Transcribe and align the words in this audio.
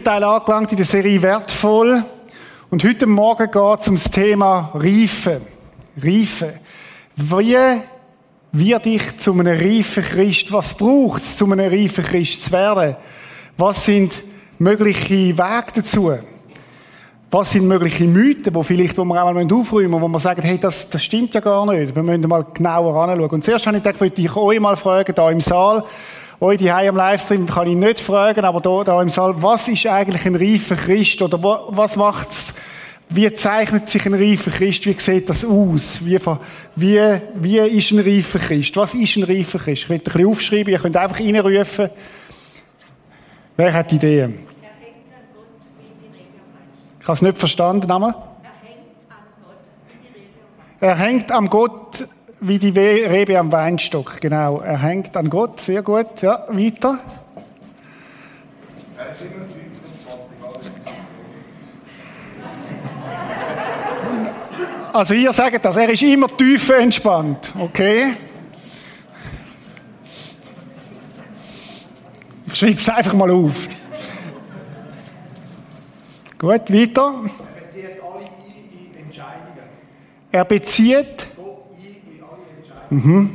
dritten 0.00 0.04
Teil 0.04 0.24
angelangt 0.24 0.70
in 0.70 0.76
der 0.78 0.86
Serie 0.86 1.20
Wertvoll. 1.20 2.02
Und 2.70 2.84
heute 2.84 3.06
Morgen 3.06 3.50
geht 3.50 3.80
es 3.80 3.88
um 3.88 3.94
das 3.96 4.04
Thema 4.04 4.70
Reife. 4.72 5.42
Reife. 6.02 6.54
Wie 7.16 7.56
wird 8.52 8.86
ich 8.86 9.18
zu 9.18 9.32
einem 9.32 9.46
reifen 9.46 10.02
Christ? 10.02 10.52
Was 10.52 10.74
braucht 10.74 11.22
es, 11.22 11.36
zu 11.36 11.44
einem 11.44 11.70
reifen 11.70 12.04
Christ 12.04 12.44
zu 12.44 12.52
werden? 12.52 12.96
Was 13.58 13.84
sind 13.84 14.22
mögliche 14.58 15.36
Wege 15.36 15.72
dazu? 15.74 16.12
Was 17.30 17.52
sind 17.52 17.68
mögliche 17.68 18.04
Mythen, 18.04 18.54
wo 18.54 18.62
vielleicht, 18.62 18.96
wo 18.96 19.04
wir 19.04 19.22
auch 19.22 19.32
mal 19.32 19.52
aufräumen 19.52 19.90
müssen, 19.90 20.02
wo 20.02 20.08
wir 20.08 20.18
sagen, 20.18 20.42
hey, 20.42 20.58
das, 20.58 20.88
das 20.88 21.04
stimmt 21.04 21.34
ja 21.34 21.40
gar 21.40 21.66
nicht. 21.66 21.94
Wir 21.94 22.02
müssen 22.02 22.26
mal 22.28 22.44
genauer 22.54 23.08
anschauen. 23.08 23.30
Und 23.30 23.44
zuerst 23.44 23.66
habe 23.66 23.76
ich 23.76 23.82
gedacht, 23.82 24.00
wollte 24.00 24.22
ich 24.22 24.34
euch 24.34 24.60
mal 24.60 24.76
fragen, 24.76 25.14
da 25.14 25.30
im 25.30 25.40
Saal, 25.40 25.84
euch 26.40 26.58
die 26.58 26.70
am 26.70 26.96
Livestream 26.96 27.46
kann 27.46 27.68
ich 27.68 27.76
nicht 27.76 28.00
fragen, 28.00 28.44
aber 28.44 28.60
da, 28.60 28.82
da 28.84 29.02
im 29.02 29.08
Saal, 29.10 29.42
was 29.42 29.68
ist 29.68 29.86
eigentlich 29.86 30.24
ein 30.24 30.34
reifer 30.34 30.76
Christ? 30.76 31.20
Oder 31.20 31.42
was 31.42 31.96
macht's? 31.96 32.54
Wie 33.10 33.32
zeichnet 33.34 33.88
sich 33.88 34.06
ein 34.06 34.14
reifer 34.14 34.50
Christ? 34.50 34.86
Wie 34.86 34.98
sieht 34.98 35.28
das 35.28 35.44
aus? 35.44 36.04
Wie, 36.04 36.18
wie, 36.76 37.20
wie 37.34 37.58
ist 37.58 37.90
ein 37.90 37.98
reifer 37.98 38.38
Christ? 38.38 38.76
Was 38.76 38.94
ist 38.94 39.16
ein 39.16 39.24
reifer 39.24 39.58
Christ? 39.58 39.82
Ich 39.82 39.88
will 39.90 39.98
ein 39.98 40.04
bisschen 40.04 40.26
aufschreiben, 40.26 40.72
ihr 40.72 40.78
könnt 40.78 40.96
einfach 40.96 41.20
reinrufen. 41.20 41.90
Wer 43.56 43.72
hat 43.72 43.92
Ideen? 43.92 44.46
Ich 47.00 47.06
habe 47.06 47.14
es 47.14 47.22
nicht 47.22 47.36
verstanden, 47.36 47.86
nochmal. 47.86 48.14
Er 50.80 50.96
hängt 50.96 51.30
am 51.30 51.50
Gott 51.50 52.06
wie 52.40 52.58
die 52.58 52.70
Rebe 52.70 53.38
am 53.38 53.52
Weinstock, 53.52 54.20
genau. 54.20 54.60
Er 54.60 54.80
hängt 54.82 55.16
an 55.16 55.28
Gott, 55.28 55.60
sehr 55.60 55.82
gut. 55.82 56.22
Ja, 56.22 56.46
weiter. 56.48 56.98
Also 64.92 65.14
ihr 65.14 65.32
sagt 65.32 65.64
das, 65.64 65.76
er 65.76 65.88
ist 65.90 66.02
immer 66.02 66.26
tief 66.36 66.68
entspannt, 66.70 67.52
okay? 67.58 68.14
Ich 72.46 72.58
schreibe 72.58 72.72
es 72.72 72.88
einfach 72.88 73.14
mal 73.14 73.30
auf. 73.30 73.68
Gut, 76.36 76.72
weiter. 76.72 76.72
Er 76.72 76.84
bezieht 76.84 78.02
alle 78.02 78.24
in 78.48 79.04
Entscheidungen. 79.04 79.68
Er 80.32 80.44
bezieht 80.44 81.28
Gott 81.36 81.66
in 81.78 82.22
alle 82.22 82.42
Entscheidungen. 82.56 82.79
Mhm. 82.90 83.30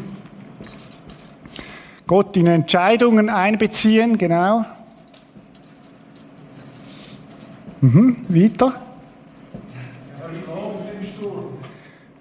Gott 2.07 2.37
in 2.37 2.47
Entscheidungen 2.47 3.29
einbeziehen, 3.29 4.17
genau. 4.17 4.65
Mhm, 7.81 8.17
weiter. 8.29 8.73
Er 10.19 10.29
schlaft 10.29 10.93
im 10.93 11.03
Sturm. 11.03 11.45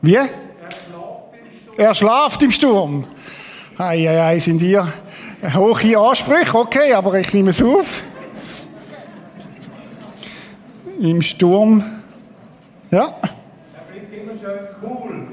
Wie? 0.01 0.15
Er 0.15 0.25
schlaft 0.25 1.35
im 1.35 1.53
Sturm. 1.53 1.75
Er 1.77 1.95
schlaft 1.95 2.43
im 2.43 2.51
Sturm. 2.51 3.07
Eieiei, 3.79 4.39
sind 4.39 4.61
hier 4.61 4.93
hohe 5.55 5.99
Ansprüche, 5.99 6.57
okay, 6.57 6.95
aber 6.95 7.19
ich 7.19 7.33
nehme 7.35 7.51
es 7.51 7.63
auf 7.63 8.03
im 11.01 11.21
Sturm. 11.21 11.83
Ja? 12.91 13.17
Er 13.23 13.31
bleibt 13.93 14.15
immer 14.15 14.33
schön 14.41 14.69
cool. 14.83 15.27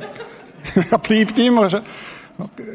er 0.92 0.98
bleibt 0.98 1.38
immer. 1.38 1.84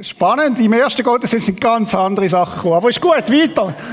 Spannend, 0.03 0.61
im 0.61 0.73
ersten 0.73 1.03
Gottesdienst 1.03 1.47
sind 1.47 1.61
ganz 1.61 1.95
andere 1.95 2.29
Sachen 2.29 2.57
gekommen. 2.57 2.75
Aber 2.75 2.89
ist 2.89 3.01
gut, 3.01 3.15
weiter. 3.15 3.75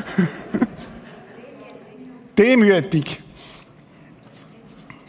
demütig. 2.38 3.22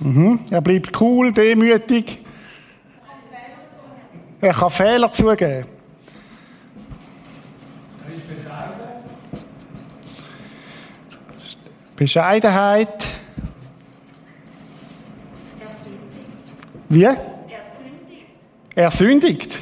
Mhm. 0.00 0.40
Er 0.50 0.60
bleibt 0.60 1.00
cool, 1.00 1.32
demütig. 1.32 2.18
Er 4.40 4.52
kann 4.52 4.70
Fehler 4.70 5.12
zugeben. 5.12 5.66
Bescheidenheit. 11.96 13.06
Wie? 16.88 17.08
Er 18.76 18.90
sündigt. 18.90 19.60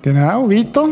Genau, 0.00 0.48
weiter. 0.48 0.88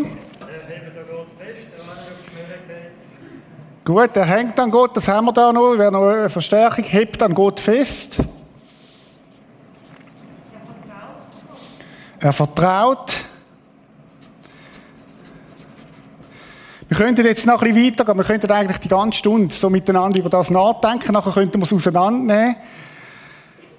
Gut, 3.84 4.17
er 4.17 4.25
hängt 4.25 4.59
an 4.59 4.71
Gott, 4.71 4.97
das 4.97 5.09
haben 5.09 5.27
wir 5.27 5.33
da 5.33 5.53
noch. 5.53 5.77
Wäre 5.78 5.93
noch 5.93 6.09
eine 6.09 6.28
Verstärkung, 6.28 6.84
hebt 6.84 7.23
an 7.23 7.34
Gott 7.34 7.61
fest. 7.61 8.21
Er 12.19 12.33
vertraut. 12.33 13.12
Wir 16.89 16.97
könnten 16.97 17.25
jetzt 17.25 17.47
noch 17.47 17.62
ein 17.62 17.72
bisschen 17.72 17.93
weitergehen. 17.93 18.19
Wir 18.19 18.25
könnten 18.25 18.51
eigentlich 18.51 18.78
die 18.78 18.89
ganze 18.89 19.19
Stunde 19.19 19.55
so 19.55 19.71
miteinander 19.71 20.19
über 20.19 20.28
das 20.28 20.51
nachdenken. 20.51 21.12
Nachher 21.12 21.33
könnten 21.33 21.59
wir 21.59 21.65
es 21.65 21.72
auseinandernehmen. 21.72 22.57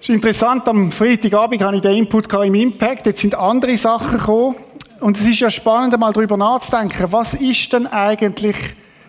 Es 0.01 0.09
ist 0.09 0.15
interessant, 0.15 0.67
am 0.67 0.91
Freitagabend 0.91 1.61
habe 1.61 1.75
ich 1.75 1.81
den 1.83 1.97
Input 1.97 2.33
im 2.33 2.55
Impact, 2.55 3.05
jetzt 3.05 3.21
sind 3.21 3.35
andere 3.35 3.77
Sachen 3.77 4.17
gekommen. 4.17 4.55
Und 4.99 5.15
es 5.15 5.27
ist 5.27 5.41
ja 5.41 5.51
spannend, 5.51 5.99
mal 5.99 6.11
darüber 6.11 6.37
nachzudenken, 6.37 7.11
was 7.11 7.35
ist 7.35 7.71
denn 7.71 7.85
eigentlich 7.85 8.55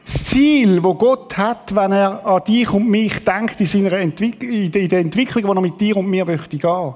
das 0.04 0.22
Ziel, 0.26 0.84
wo 0.84 0.92
Gott 0.92 1.38
hat, 1.38 1.75
wenn 1.75 1.92
er 1.92 2.26
an 2.26 2.44
dich 2.44 2.70
und 2.70 2.91
mich 2.91 3.25
denkt, 3.25 3.58
in, 3.60 3.64
seiner 3.64 3.92
Entwick 3.92 4.42
in 4.42 4.70
der 4.70 4.98
Entwicklung, 4.98 5.44
die 5.44 5.48
er 5.48 5.60
mit 5.62 5.80
dir 5.80 5.97
und 5.97 6.10
mir 6.10 6.26
möchte 6.26 6.58
gehen. 6.58 6.94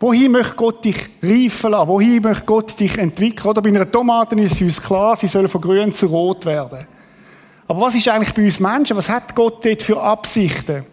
Wohin 0.00 0.32
möchte 0.32 0.56
Gott 0.56 0.82
dich 0.86 0.96
reifen 1.22 1.70
lassen? 1.70 1.88
Wohin 1.88 2.22
möchte 2.22 2.46
Gott 2.46 2.80
dich 2.80 2.96
entwickeln? 2.96 3.46
Oder 3.46 3.60
bei 3.60 3.68
einer 3.68 3.90
Tomate 3.90 4.36
ist 4.36 4.54
es 4.54 4.62
uns 4.62 4.80
klar, 4.80 5.16
sie 5.16 5.26
soll 5.26 5.48
von 5.48 5.60
grün 5.60 5.92
zu 5.92 6.06
rot 6.06 6.46
werden. 6.46 6.86
Aber 7.68 7.80
was 7.82 7.94
ist 7.94 8.08
eigentlich 8.08 8.32
bei 8.32 8.44
uns 8.44 8.58
Menschen? 8.58 8.96
Was 8.96 9.10
hat 9.10 9.34
Gott 9.34 9.62
dort 9.66 9.82
für 9.82 10.00
Absichten? 10.00 10.86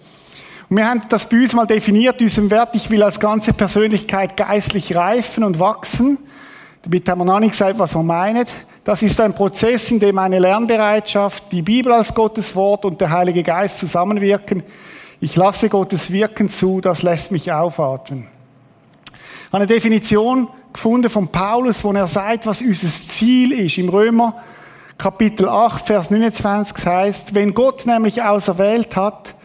Wir 0.74 0.88
haben 0.88 1.02
das 1.10 1.28
bei 1.28 1.36
uns 1.36 1.54
mal 1.54 1.68
definiert, 1.68 2.22
diesem 2.22 2.50
Wert, 2.50 2.78
ich 2.78 2.90
will 2.90 3.04
als 3.04 3.20
ganze 3.20 3.52
Persönlichkeit 3.52 4.38
geistlich 4.38 4.96
reifen 4.96 5.44
und 5.44 5.60
wachsen. 5.60 6.18
Damit 6.84 7.10
haben 7.10 7.20
wir 7.20 7.26
noch 7.26 7.42
nicht 7.42 7.52
gesagt, 7.52 7.78
was 7.78 7.94
wir 7.94 8.04
meinen. 8.04 8.46
Das 8.86 9.02
ist 9.02 9.20
ein 9.20 9.34
Prozess, 9.34 9.92
in 9.92 10.00
dem 10.00 10.18
eine 10.18 10.40
Lernbereitschaft, 10.40 11.52
die 11.52 11.62
Bibel 11.62 11.92
als 11.92 12.14
Gottes 12.14 12.56
Wort 12.56 12.86
und 12.86 13.02
der 13.02 13.10
Heilige 13.10 13.44
Geist 13.44 13.80
zusammenwirken. 13.80 14.64
Ich 15.20 15.36
lasse 15.36 15.68
Gottes 15.68 16.10
Wirken 16.10 16.50
zu, 16.50 16.80
das 16.80 17.04
lässt 17.04 17.34
mich 17.34 17.52
aufatmen. 17.52 18.30
Eine 19.52 19.68
Definition 19.68 20.48
gefunden 20.72 21.10
von 21.10 21.28
Paulus, 21.28 21.84
wo 21.84 21.92
er 21.92 22.08
sagt, 22.08 22.46
was 22.46 22.62
unser 22.62 22.88
Ziel 22.88 23.52
ist. 23.52 23.78
Im 23.78 23.90
Römer 23.90 24.42
Kapitel 24.98 25.50
8, 25.50 25.86
Vers 25.86 26.12
29 26.12 26.86
heißt, 26.86 27.36
wenn 27.36 27.54
Gott 27.54 27.86
nämlich 27.86 28.24
auserwählt 28.24 28.96
hat, 28.96 29.36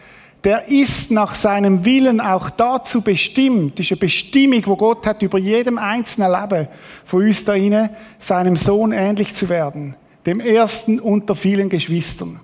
der 0.47 0.69
ist 0.69 1.11
nach 1.11 1.35
seinem 1.35 1.83
Willen 1.83 2.21
auch 2.21 2.49
dazu 2.49 3.01
bestimmt, 3.01 3.77
das 3.77 3.87
ist 3.87 3.91
eine 3.91 3.99
Bestimmung, 3.99 4.61
wo 4.65 4.77
Gott 4.77 5.05
hat 5.05 5.21
über 5.21 5.37
jedem 5.37 5.77
einzelnen 5.77 6.31
Leben 6.31 6.69
von 7.03 7.25
uns 7.25 7.43
da 7.43 7.53
inne, 7.53 7.89
seinem 8.17 8.55
Sohn 8.55 8.93
ähnlich 8.93 9.35
zu 9.35 9.49
werden, 9.49 9.97
dem 10.25 10.39
ersten 10.39 11.01
unter 11.01 11.35
vielen 11.35 11.67
Geschwistern. 11.67 12.39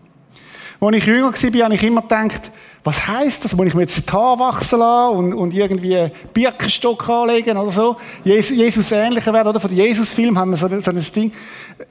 Als 0.81 0.97
ich 0.97 1.05
jünger 1.05 1.31
war, 1.31 1.63
habe 1.63 1.75
ich 1.75 1.83
immer 1.83 2.01
gedacht, 2.01 2.51
was 2.83 3.07
heißt 3.07 3.45
das? 3.45 3.55
Muss 3.55 3.67
ich 3.67 3.73
mir 3.73 3.83
jetzt 3.83 4.05
das 4.05 4.13
Haar 4.13 4.37
wachsen 4.37 4.79
lassen 4.79 5.17
und, 5.17 5.33
und 5.33 5.53
irgendwie 5.53 6.11
Birkenstock 6.33 7.07
anlegen 7.07 7.57
oder 7.57 7.71
so? 7.71 7.95
Jesus, 8.25 8.57
Jesus 8.57 8.91
ähnlicher 8.91 9.31
werden, 9.31 9.47
oder? 9.47 9.61
Von 9.61 9.69
dem 9.69 9.79
Jesus-Film 9.79 10.37
haben 10.37 10.51
wir 10.51 10.57
so, 10.57 10.67
so 10.67 10.91
ein 10.91 11.05
Ding. 11.15 11.31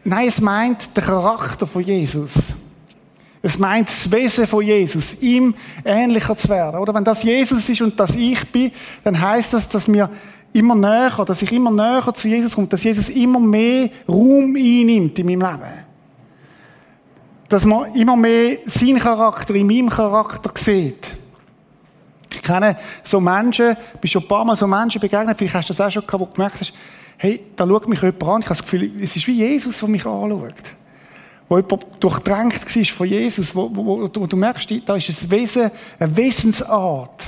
Nein, 0.04 0.28
es 0.28 0.42
meint 0.42 0.94
den 0.94 1.04
Charakter 1.04 1.66
von 1.66 1.80
Jesus. 1.80 2.32
Es 3.44 3.58
meint 3.58 3.88
das 3.88 4.10
Wesen 4.10 4.46
von 4.46 4.64
Jesus, 4.64 5.20
ihm 5.20 5.54
ähnlicher 5.84 6.36
zu 6.36 6.48
werden. 6.48 6.80
Oder 6.80 6.94
wenn 6.94 7.02
das 7.02 7.24
Jesus 7.24 7.68
ist 7.68 7.82
und 7.82 7.98
das 7.98 8.14
ich 8.14 8.50
bin, 8.52 8.70
dann 9.02 9.20
heißt 9.20 9.52
das, 9.52 9.68
dass 9.68 9.88
mir 9.88 10.08
immer 10.52 10.76
näher, 10.76 11.24
dass 11.26 11.42
ich 11.42 11.52
immer 11.52 11.72
näher 11.72 12.14
zu 12.14 12.28
Jesus 12.28 12.54
komme, 12.54 12.68
dass 12.68 12.84
Jesus 12.84 13.08
immer 13.08 13.40
mehr 13.40 13.90
Raum 14.08 14.54
einnimmt 14.54 15.18
in 15.18 15.26
meinem 15.26 15.40
Leben. 15.40 15.84
Dass 17.48 17.64
man 17.64 17.92
immer 17.94 18.16
mehr 18.16 18.58
seinen 18.66 18.98
Charakter 18.98 19.54
in 19.56 19.66
meinem 19.66 19.90
Charakter 19.90 20.50
sieht. 20.54 21.10
Ich 22.30 22.42
kenne 22.42 22.76
so 23.02 23.20
Menschen, 23.20 23.76
bin 24.00 24.08
schon 24.08 24.22
ein 24.22 24.28
paar 24.28 24.44
Mal 24.44 24.56
so 24.56 24.68
Menschen 24.68 25.00
begegnet, 25.00 25.36
vielleicht 25.36 25.54
hast 25.54 25.68
du 25.68 25.74
das 25.74 25.86
auch 25.86 25.90
schon 25.90 26.06
gehabt, 26.06 26.20
wo 26.20 26.26
du 26.26 26.32
gemerkt 26.32 26.60
hast, 26.60 26.72
hey, 27.18 27.42
da 27.56 27.66
schaut 27.66 27.88
mich 27.88 28.00
jemand 28.00 28.22
an, 28.22 28.40
ich 28.40 28.46
habe 28.46 28.56
das 28.56 28.62
Gefühl, 28.62 28.90
es 29.02 29.16
ist 29.16 29.26
wie 29.26 29.32
Jesus, 29.32 29.80
der 29.80 29.88
mich 29.88 30.06
anschaut 30.06 30.54
wo 31.52 31.58
jemand 31.58 31.84
durchdrängt 32.00 32.76
war 32.76 32.84
von 32.84 33.06
Jesus, 33.06 33.54
wo, 33.54 33.68
wo, 33.74 34.00
wo, 34.00 34.26
du 34.26 34.36
merkst, 34.38 34.70
da 34.86 34.96
ist 34.96 35.10
ein 35.10 35.30
Wesen, 35.30 35.70
eine 35.98 36.16
Wesensart. 36.16 37.26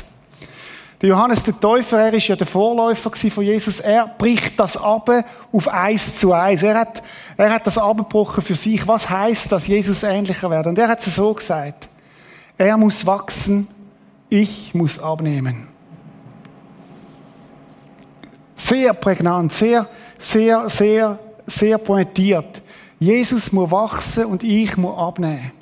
Der 1.03 1.11
Johannes 1.11 1.43
der 1.43 1.61
Täufer, 1.61 1.99
er 1.99 2.15
ist 2.15 2.29
ja 2.29 2.35
der 2.35 2.47
Vorläufer 2.47 3.11
von 3.11 3.45
Jesus. 3.45 3.81
Er 3.81 4.07
bricht 4.07 4.59
das 4.59 4.79
ab 4.79 5.11
auf 5.53 5.69
eins 5.69 6.17
zu 6.17 6.33
eins. 6.33 6.63
Er 6.63 6.79
hat, 6.79 7.03
er 7.37 7.53
hat 7.53 7.67
das 7.67 7.77
abgebrochen 7.77 8.43
für 8.43 8.55
sich. 8.55 8.89
Was 8.89 9.11
heißt, 9.11 9.53
dass 9.53 9.67
Jesus 9.67 10.03
ähnlicher 10.03 10.49
wird? 10.49 10.69
Und 10.69 10.79
er 10.79 10.89
hat 10.89 11.07
es 11.07 11.15
so 11.15 11.35
gesagt. 11.35 11.91
Er 12.57 12.79
muss 12.79 13.05
wachsen, 13.05 13.69
ich 14.31 14.73
muss 14.73 14.99
abnehmen. 14.99 15.69
Sehr 18.57 18.95
prägnant, 18.95 19.53
sehr, 19.53 19.87
sehr, 20.17 20.71
sehr, 20.71 21.19
sehr 21.47 21.77
pointiert. 21.77 22.63
Jesus 22.99 23.53
muss 23.53 23.71
wachsen 23.71 24.27
und 24.27 24.43
ich 24.43 24.77
muss 24.77 24.97
abnehmen. 24.97 25.53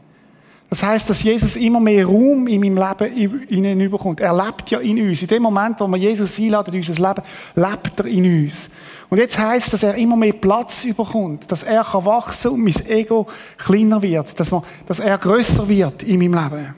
Das 0.73 0.83
heißt, 0.83 1.11
dass 1.11 1.23
Jesus 1.23 1.57
immer 1.57 1.81
mehr 1.81 2.07
Raum 2.07 2.47
in 2.47 2.61
meinem 2.61 2.79
Leben 2.99 3.47
hineinüberkommt. 3.47 4.21
Er 4.21 4.35
lebt 4.35 4.71
ja 4.71 4.79
in 4.79 5.07
uns. 5.07 5.21
In 5.21 5.29
dem 5.29 5.43
Moment, 5.43 5.79
wo 5.81 5.87
wir 5.87 5.99
Jesus 5.99 6.39
einladen 6.39 6.73
in 6.73 6.81
unser 6.81 6.95
Leben, 6.95 7.23
lebt 7.55 8.01
er 8.01 8.07
in 8.07 8.45
uns. 8.45 8.71
Und 9.11 9.19
jetzt 9.19 9.39
heißt, 9.39 9.71
dass 9.71 9.83
er 9.83 9.97
immer 9.97 10.17
mehr 10.17 10.33
Platz 10.33 10.85
überkommt, 10.85 11.53
dass 11.53 11.63
er 11.63 11.85
kann 11.85 12.07
wachsen 12.07 12.53
und 12.53 12.65
mein 12.65 12.87
Ego 12.87 13.27
kleiner 13.59 14.01
wird, 14.01 14.41
dass, 14.41 14.51
man, 14.51 14.63
dass 14.87 15.01
er 15.01 15.19
größer 15.19 15.69
wird 15.69 16.05
in 16.05 16.19
meinem 16.19 16.43
Leben. 16.43 16.75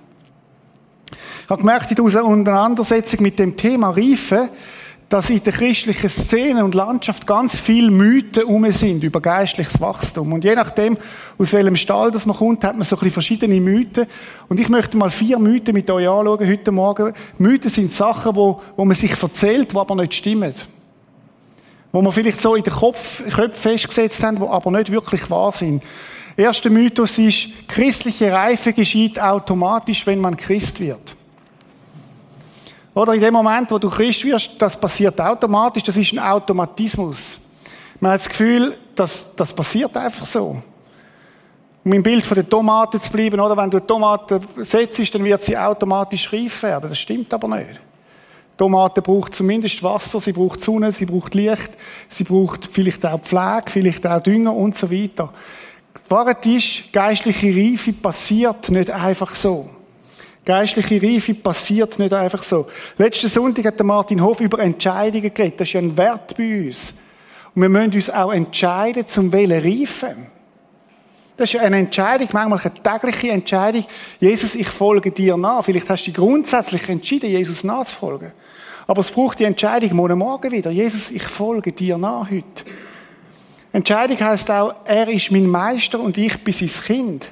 Ich 1.44 1.50
habe 1.50 1.60
gemerkt 1.60 1.92
in 1.92 2.00
unserer 2.00 2.24
Auseinandersetzung 2.24 3.22
mit 3.22 3.38
dem 3.38 3.56
Thema 3.56 3.90
Reife, 3.90 4.50
dass 5.14 5.30
in 5.30 5.40
der 5.44 5.52
christlichen 5.52 6.08
Szene 6.08 6.64
und 6.64 6.74
Landschaft 6.74 7.24
ganz 7.24 7.56
viele 7.56 7.88
Mythen 7.92 8.42
um 8.42 8.68
sind 8.72 9.04
über 9.04 9.20
geistliches 9.20 9.80
Wachstum. 9.80 10.32
Und 10.32 10.42
je 10.42 10.56
nachdem, 10.56 10.98
aus 11.38 11.52
welchem 11.52 11.76
Stall 11.76 12.10
das 12.10 12.26
man 12.26 12.36
kommt, 12.36 12.64
hat 12.64 12.74
man 12.74 12.82
so 12.82 12.96
ein 12.96 12.98
bisschen 12.98 13.12
verschiedene 13.12 13.60
Mythen. 13.60 14.06
Und 14.48 14.58
ich 14.58 14.68
möchte 14.68 14.96
mal 14.96 15.10
vier 15.10 15.38
Mythen 15.38 15.72
mit 15.72 15.88
euch 15.88 16.08
anschauen 16.08 16.50
heute 16.50 16.72
Morgen. 16.72 17.12
Mythen 17.38 17.70
sind 17.70 17.92
Sachen, 17.92 18.34
wo, 18.34 18.60
wo 18.74 18.84
man 18.84 18.96
sich 18.96 19.12
erzählt, 19.22 19.70
die 19.70 19.76
aber 19.76 19.94
nicht 19.94 20.14
stimmen. 20.14 20.52
Wo 21.92 22.02
man 22.02 22.10
vielleicht 22.10 22.40
so 22.40 22.56
in 22.56 22.64
den 22.64 22.72
Kopf, 22.72 23.22
Köpfen 23.22 23.52
festgesetzt 23.52 24.20
haben, 24.24 24.40
die 24.40 24.48
aber 24.48 24.72
nicht 24.72 24.90
wirklich 24.90 25.30
wahr 25.30 25.52
sind. 25.52 25.84
Erster 26.36 26.70
Mythos 26.70 27.16
ist, 27.18 27.68
christliche 27.68 28.32
Reife 28.32 28.72
geschieht 28.72 29.20
automatisch, 29.20 30.04
wenn 30.08 30.18
man 30.18 30.36
Christ 30.36 30.80
wird. 30.80 31.14
Oder 32.94 33.14
in 33.14 33.20
dem 33.20 33.34
Moment, 33.34 33.70
wo 33.70 33.78
du 33.78 33.90
Christ 33.90 34.24
wirst, 34.24 34.52
das 34.58 34.76
passiert 34.76 35.20
automatisch, 35.20 35.82
das 35.82 35.96
ist 35.96 36.12
ein 36.12 36.20
Automatismus. 36.20 37.40
Man 38.00 38.12
hat 38.12 38.20
das 38.20 38.28
Gefühl, 38.28 38.76
dass 38.94 39.34
das 39.34 39.52
passiert 39.52 39.96
einfach 39.96 40.24
so. 40.24 40.62
Um 41.84 41.92
im 41.92 42.02
Bild 42.02 42.24
von 42.24 42.36
der 42.36 42.48
Tomate 42.48 43.00
zu 43.00 43.10
bleiben, 43.10 43.40
oder? 43.40 43.56
Wenn 43.56 43.70
du 43.70 43.78
eine 43.78 43.86
Tomate 43.86 44.40
setzt, 44.58 45.14
dann 45.14 45.24
wird 45.24 45.42
sie 45.42 45.58
automatisch 45.58 46.32
reif 46.32 46.62
werden. 46.62 46.88
Das 46.88 46.98
stimmt 46.98 47.34
aber 47.34 47.48
nicht. 47.48 47.80
Die 48.54 48.56
Tomate 48.56 49.02
braucht 49.02 49.34
zumindest 49.34 49.82
Wasser, 49.82 50.20
sie 50.20 50.32
braucht 50.32 50.62
Sonne, 50.62 50.92
sie 50.92 51.06
braucht 51.06 51.34
Licht, 51.34 51.72
sie 52.08 52.22
braucht 52.22 52.68
vielleicht 52.70 53.04
auch 53.04 53.20
Pflege, 53.20 53.64
vielleicht 53.66 54.06
auch 54.06 54.20
Dünger 54.20 54.54
und 54.54 54.76
so 54.76 54.90
weiter. 54.90 55.30
Wahrheit 56.08 56.46
ist, 56.46 56.92
geistliche 56.92 57.48
Reife 57.48 57.92
passiert 57.92 58.70
nicht 58.70 58.90
einfach 58.90 59.34
so. 59.34 59.68
Geistliche 60.44 61.02
Reife 61.02 61.34
passiert 61.34 61.98
nicht 61.98 62.12
einfach 62.12 62.42
so. 62.42 62.66
Letzten 62.98 63.28
Sonntag 63.28 63.64
hat 63.64 63.78
der 63.78 63.86
Martin 63.86 64.22
Hof 64.22 64.40
über 64.40 64.58
Entscheidungen 64.58 65.32
geredet. 65.32 65.60
Das 65.60 65.68
ist 65.68 65.72
ja 65.72 65.80
ein 65.80 65.96
Wert 65.96 66.36
bei 66.36 66.66
uns. 66.66 66.92
Und 67.54 67.62
wir 67.62 67.68
müssen 67.68 67.94
uns 67.94 68.10
auch 68.10 68.32
entscheiden, 68.32 69.06
zum 69.06 69.32
Wählen 69.32 69.62
reifen. 69.62 70.26
Das 71.36 71.52
ist 71.52 71.60
eine 71.60 71.78
Entscheidung, 71.78 72.28
manchmal 72.32 72.60
eine 72.60 72.74
tägliche 72.74 73.32
Entscheidung. 73.32 73.84
Jesus, 74.20 74.54
ich 74.54 74.68
folge 74.68 75.10
dir 75.10 75.36
nach. 75.36 75.64
Vielleicht 75.64 75.88
hast 75.88 76.06
du 76.06 76.10
dich 76.10 76.14
grundsätzlich 76.14 76.88
entschieden, 76.88 77.30
Jesus 77.30 77.64
nachzufolgen. 77.64 78.30
Aber 78.86 79.00
es 79.00 79.10
braucht 79.10 79.38
die 79.38 79.44
Entscheidung 79.44 79.96
morgen 79.96 80.18
Morgen 80.18 80.52
wieder. 80.52 80.70
Jesus, 80.70 81.10
ich 81.10 81.22
folge 81.22 81.72
dir 81.72 81.96
nach 81.96 82.30
heute. 82.30 82.64
Entscheidung 83.72 84.20
heißt 84.20 84.50
auch, 84.50 84.74
er 84.84 85.08
ist 85.08 85.32
mein 85.32 85.48
Meister 85.48 85.98
und 85.98 86.16
ich 86.18 86.38
bin 86.44 86.52
sein 86.52 86.70
Kind. 86.84 87.30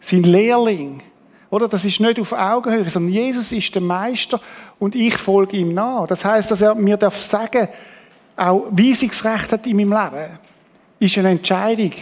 Sein 0.00 0.22
Lehrling. 0.22 1.02
Oder? 1.50 1.66
Das 1.68 1.84
ist 1.84 2.00
nicht 2.00 2.20
auf 2.20 2.32
Augenhöhe, 2.32 2.88
sondern 2.88 3.12
Jesus 3.12 3.52
ist 3.52 3.74
der 3.74 3.82
Meister 3.82 4.40
und 4.78 4.94
ich 4.94 5.16
folge 5.16 5.56
ihm 5.56 5.74
nach. 5.74 6.06
Das 6.06 6.24
heißt, 6.24 6.50
dass 6.50 6.62
er 6.62 6.74
mir 6.76 6.96
darf 6.96 7.18
sagen, 7.18 7.68
auch 8.36 8.66
Weisungsrecht 8.70 9.52
hat 9.52 9.66
in 9.66 9.76
meinem 9.76 9.92
Leben. 9.92 10.38
Ist 11.00 11.18
eine 11.18 11.30
Entscheidung. 11.30 11.92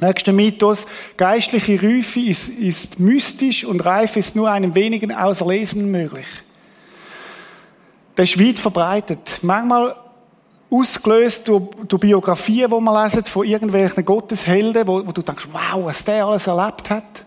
Nächster 0.00 0.32
Mythos. 0.32 0.86
Geistliche 1.16 1.82
Reife 1.82 2.20
ist, 2.20 2.48
ist 2.48 2.98
mystisch 2.98 3.64
und 3.64 3.84
Reife 3.84 4.18
ist 4.18 4.34
nur 4.34 4.50
einem 4.50 4.74
wenigen 4.74 5.12
Auserlesenen 5.12 5.90
möglich. 5.90 6.26
Das 8.14 8.30
ist 8.30 8.40
weit 8.40 8.58
verbreitet. 8.58 9.40
Manchmal 9.42 9.94
ausgelöst 10.70 11.48
durch, 11.48 11.64
durch 11.86 12.00
Biografien, 12.00 12.70
die 12.70 12.80
man 12.80 13.04
lesen 13.04 13.24
von 13.24 13.46
irgendwelchen 13.46 14.04
Gotteshelden, 14.04 14.86
wo, 14.86 15.06
wo 15.06 15.12
du 15.12 15.22
denkst, 15.22 15.46
wow, 15.52 15.84
was 15.84 16.02
der 16.04 16.26
alles 16.26 16.46
erlebt 16.46 16.90
hat. 16.90 17.25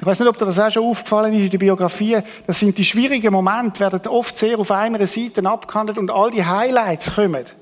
Ich 0.00 0.06
weiß 0.06 0.18
nicht, 0.18 0.28
ob 0.30 0.38
dir 0.38 0.46
das 0.46 0.58
auch 0.58 0.70
schon 0.70 0.84
aufgefallen 0.84 1.34
ist 1.34 1.42
in 1.42 1.50
der 1.50 1.58
Biografie. 1.58 2.16
Das 2.46 2.58
sind 2.58 2.78
die 2.78 2.86
schwierigen 2.86 3.30
Momente, 3.30 3.80
werden 3.80 4.00
oft 4.08 4.38
sehr 4.38 4.58
auf 4.58 4.70
einer 4.70 5.06
Seite 5.06 5.44
abgehandelt 5.44 5.98
und 5.98 6.10
all 6.10 6.30
die 6.30 6.42
Highlights 6.42 7.16
kommen. 7.16 7.44
Das 7.44 7.52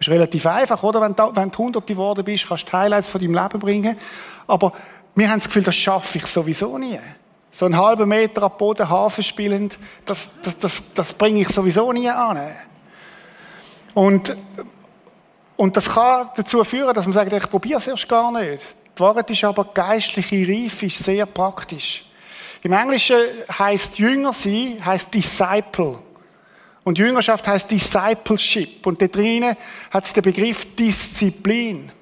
ist 0.00 0.08
relativ 0.08 0.46
einfach, 0.46 0.82
oder? 0.82 1.02
Wenn 1.02 1.14
du, 1.14 1.30
wenn 1.34 1.50
du 1.50 1.58
Hunderte 1.58 1.92
geworden 1.92 2.24
bist, 2.24 2.48
kannst 2.48 2.64
du 2.64 2.70
die 2.70 2.76
Highlights 2.76 3.10
von 3.10 3.20
deinem 3.20 3.34
Leben 3.34 3.58
bringen. 3.58 3.98
Aber 4.46 4.72
wir 5.14 5.28
haben 5.28 5.40
das 5.40 5.48
Gefühl, 5.48 5.62
das 5.62 5.76
schaffe 5.76 6.16
ich 6.16 6.26
sowieso 6.26 6.78
nie. 6.78 6.98
So 7.52 7.66
einen 7.66 7.76
halben 7.76 8.08
Meter 8.08 8.44
ab 8.44 8.56
Boden, 8.56 8.88
Hafen 8.88 9.22
spielend, 9.22 9.78
das, 10.06 10.30
das, 10.40 10.58
das, 10.58 10.82
das 10.94 11.12
bringe 11.12 11.42
ich 11.42 11.50
sowieso 11.50 11.92
nie 11.92 12.08
an. 12.08 12.38
Und, 13.92 14.34
und 15.58 15.76
das 15.76 15.90
kann 15.90 16.30
dazu 16.34 16.64
führen, 16.64 16.94
dass 16.94 17.04
man 17.04 17.12
sagt, 17.12 17.30
ich 17.30 17.50
probiere 17.50 17.78
es 17.78 17.88
erst 17.88 18.08
gar 18.08 18.32
nicht. 18.32 18.77
Die 18.98 19.00
Wahrheit 19.04 19.30
ist 19.30 19.44
aber, 19.44 19.64
geistliche 19.64 20.48
Reife 20.48 20.86
ist 20.86 21.04
sehr 21.04 21.24
praktisch. 21.24 22.04
Im 22.64 22.72
Englischen 22.72 23.16
heißt 23.56 23.96
Jünger 24.00 24.32
sein, 24.32 24.84
heißt 24.84 25.14
Disciple. 25.14 26.00
Und 26.82 26.98
Jüngerschaft 26.98 27.46
heißt 27.46 27.70
Discipleship. 27.70 28.84
Und 28.84 29.00
da 29.00 29.06
drinnen 29.06 29.54
hat 29.92 30.04
es 30.04 30.12
den 30.12 30.24
Begriff 30.24 30.74
Disziplin. 30.74 31.92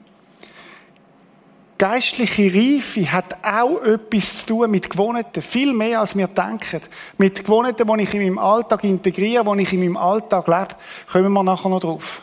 Geistliche 1.76 2.50
Reife 2.54 3.12
hat 3.12 3.44
auch 3.44 3.82
etwas 3.82 4.38
zu 4.38 4.46
tun 4.46 4.70
mit 4.70 4.88
Gewohnheiten. 4.88 5.42
Viel 5.42 5.74
mehr 5.74 6.00
als 6.00 6.16
wir 6.16 6.28
denken. 6.28 6.80
Mit 7.18 7.44
Gewohnheiten, 7.44 7.86
die 7.86 8.02
ich 8.04 8.14
in 8.14 8.22
meinem 8.22 8.38
Alltag 8.38 8.84
integriere, 8.84 9.54
die 9.54 9.62
ich 9.64 9.72
in 9.74 9.80
meinem 9.80 9.98
Alltag 9.98 10.46
lebe. 10.46 10.68
Kommen 11.12 11.32
wir 11.34 11.42
nachher 11.42 11.68
noch 11.68 11.80
drauf. 11.80 12.22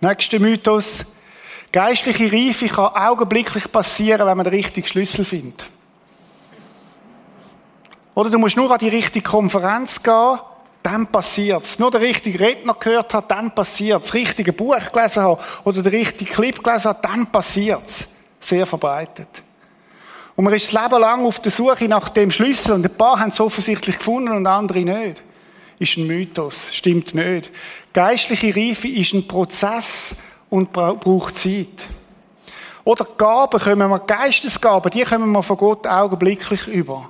Nächster 0.00 0.40
Mythos. 0.40 1.04
Geistliche 1.72 2.30
Reife 2.30 2.66
kann 2.66 2.94
augenblicklich 2.94 3.72
passieren, 3.72 4.26
wenn 4.26 4.36
man 4.36 4.44
den 4.44 4.54
richtigen 4.54 4.86
Schlüssel 4.86 5.24
findet. 5.24 5.64
Oder 8.14 8.28
du 8.28 8.38
musst 8.38 8.58
nur 8.58 8.70
an 8.70 8.78
die 8.78 8.90
richtige 8.90 9.26
Konferenz 9.26 10.02
gehen, 10.02 10.38
dann 10.82 11.06
passiert's. 11.06 11.78
Nur 11.78 11.90
der 11.90 12.02
richtige 12.02 12.40
Redner 12.40 12.74
gehört 12.74 13.14
hat, 13.14 13.30
dann 13.30 13.54
passiert's. 13.54 14.08
Das 14.08 14.14
richtige 14.14 14.52
Buch 14.52 14.92
gelesen 14.92 15.22
hat 15.22 15.38
oder 15.64 15.82
der 15.82 15.92
richtige 15.92 16.30
Clip 16.30 16.62
gelesen 16.62 16.90
hat, 16.90 17.04
dann 17.04 17.26
passiert's. 17.26 18.08
Sehr 18.38 18.66
verbreitet. 18.66 19.42
Und 20.34 20.44
man 20.44 20.52
ist 20.54 20.72
das 20.72 20.82
Leben 20.82 21.00
lang 21.00 21.24
auf 21.24 21.40
der 21.40 21.52
Suche 21.52 21.86
nach 21.88 22.08
dem 22.08 22.30
Schlüssel 22.30 22.72
und 22.72 22.84
ein 22.84 22.94
paar 22.94 23.20
haben 23.20 23.30
es 23.30 23.40
offensichtlich 23.40 23.96
gefunden 23.96 24.32
und 24.32 24.46
andere 24.46 24.80
nicht. 24.80 25.22
Ist 25.78 25.96
ein 25.96 26.06
Mythos. 26.06 26.74
Stimmt 26.74 27.14
nicht. 27.14 27.50
Geistliche 27.92 28.54
Reife 28.54 28.88
ist 28.88 29.14
ein 29.14 29.26
Prozess, 29.26 30.16
und 30.52 30.70
braucht 30.70 31.38
Zeit. 31.38 31.88
Oder 32.84 33.06
Gaben 33.16 33.58
können 33.58 33.88
wir, 33.88 33.98
Geistesgaben, 34.00 34.90
die 34.90 35.02
kommen 35.02 35.32
wir 35.32 35.42
von 35.42 35.56
Gott 35.56 35.86
augenblicklich 35.86 36.66
über. 36.68 37.08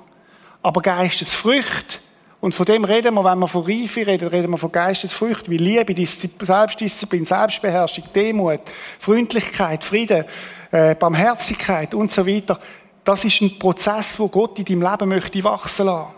Aber 0.61 0.81
Geistesfrüchte, 0.81 1.99
und 2.39 2.55
von 2.55 2.65
dem 2.65 2.85
reden 2.85 3.13
wir, 3.13 3.23
wenn 3.25 3.39
wir 3.39 3.47
von 3.49 3.63
Reife 3.63 4.07
reden, 4.07 4.29
reden 4.29 4.49
wir 4.51 4.57
von 4.57 4.71
Geistesfrüchten, 4.71 5.51
wie 5.51 5.57
Liebe, 5.57 5.93
Selbstdisziplin, 6.05 7.25
Selbstbeherrschung, 7.25 8.05
Demut, 8.15 8.61
Freundlichkeit, 8.97 9.83
Frieden, 9.83 10.23
äh, 10.71 10.95
Barmherzigkeit 10.95 11.93
und 11.93 12.13
so 12.13 12.25
weiter. 12.25 12.57
Das 13.03 13.25
ist 13.25 13.41
ein 13.41 13.59
Prozess, 13.59 14.17
wo 14.19 14.29
Gott 14.29 14.59
in 14.59 14.65
deinem 14.65 14.89
Leben 14.89 15.09
möchte 15.09 15.43
wachsen 15.43 15.85
lassen. 15.85 16.13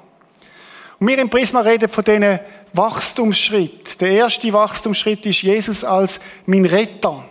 Und 1.00 1.08
wir 1.08 1.17
im 1.17 1.29
Prisma 1.29 1.62
reden 1.62 1.89
von 1.89 2.03
diesen 2.03 2.39
Wachstumsschritt. 2.75 4.00
Der 4.01 4.10
erste 4.10 4.51
Wachstumsschritt 4.51 5.25
ist 5.25 5.41
Jesus 5.41 5.84
als 5.84 6.20
mein 6.46 6.65
Retter. 6.65 7.24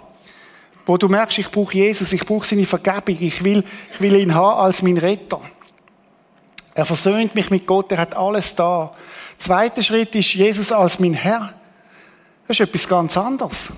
Wo 0.87 0.97
du 0.97 1.09
merkst, 1.09 1.39
ich 1.39 1.51
brauche 1.51 1.75
Jesus, 1.75 2.13
ich 2.13 2.25
brauche 2.25 2.47
seine 2.47 2.65
Vergebung, 2.65 3.17
ich 3.21 3.43
will, 3.43 3.65
ich 3.93 4.01
will 4.01 4.17
ihn 4.17 4.35
haben 4.35 4.61
als 4.61 4.83
mein 4.83 4.99
Retter. 4.99 5.41
Er 6.75 6.85
versöhnt 6.85 7.35
mich 7.35 7.51
mit 7.51 7.67
Gott, 7.67 7.91
er 7.93 7.99
hat 7.99 8.17
alles 8.17 8.55
da. 8.55 8.93
Zweiter 9.39 9.83
Schritt 9.83 10.15
ist 10.15 10.35
Jesus 10.35 10.73
als 10.73 10.99
mein 10.99 11.15
Herr. 11.15 11.55
Das 12.47 12.59
ist 12.59 12.69
etwas 12.69 12.89
ganz 12.89 13.17
anderes. 13.17 13.73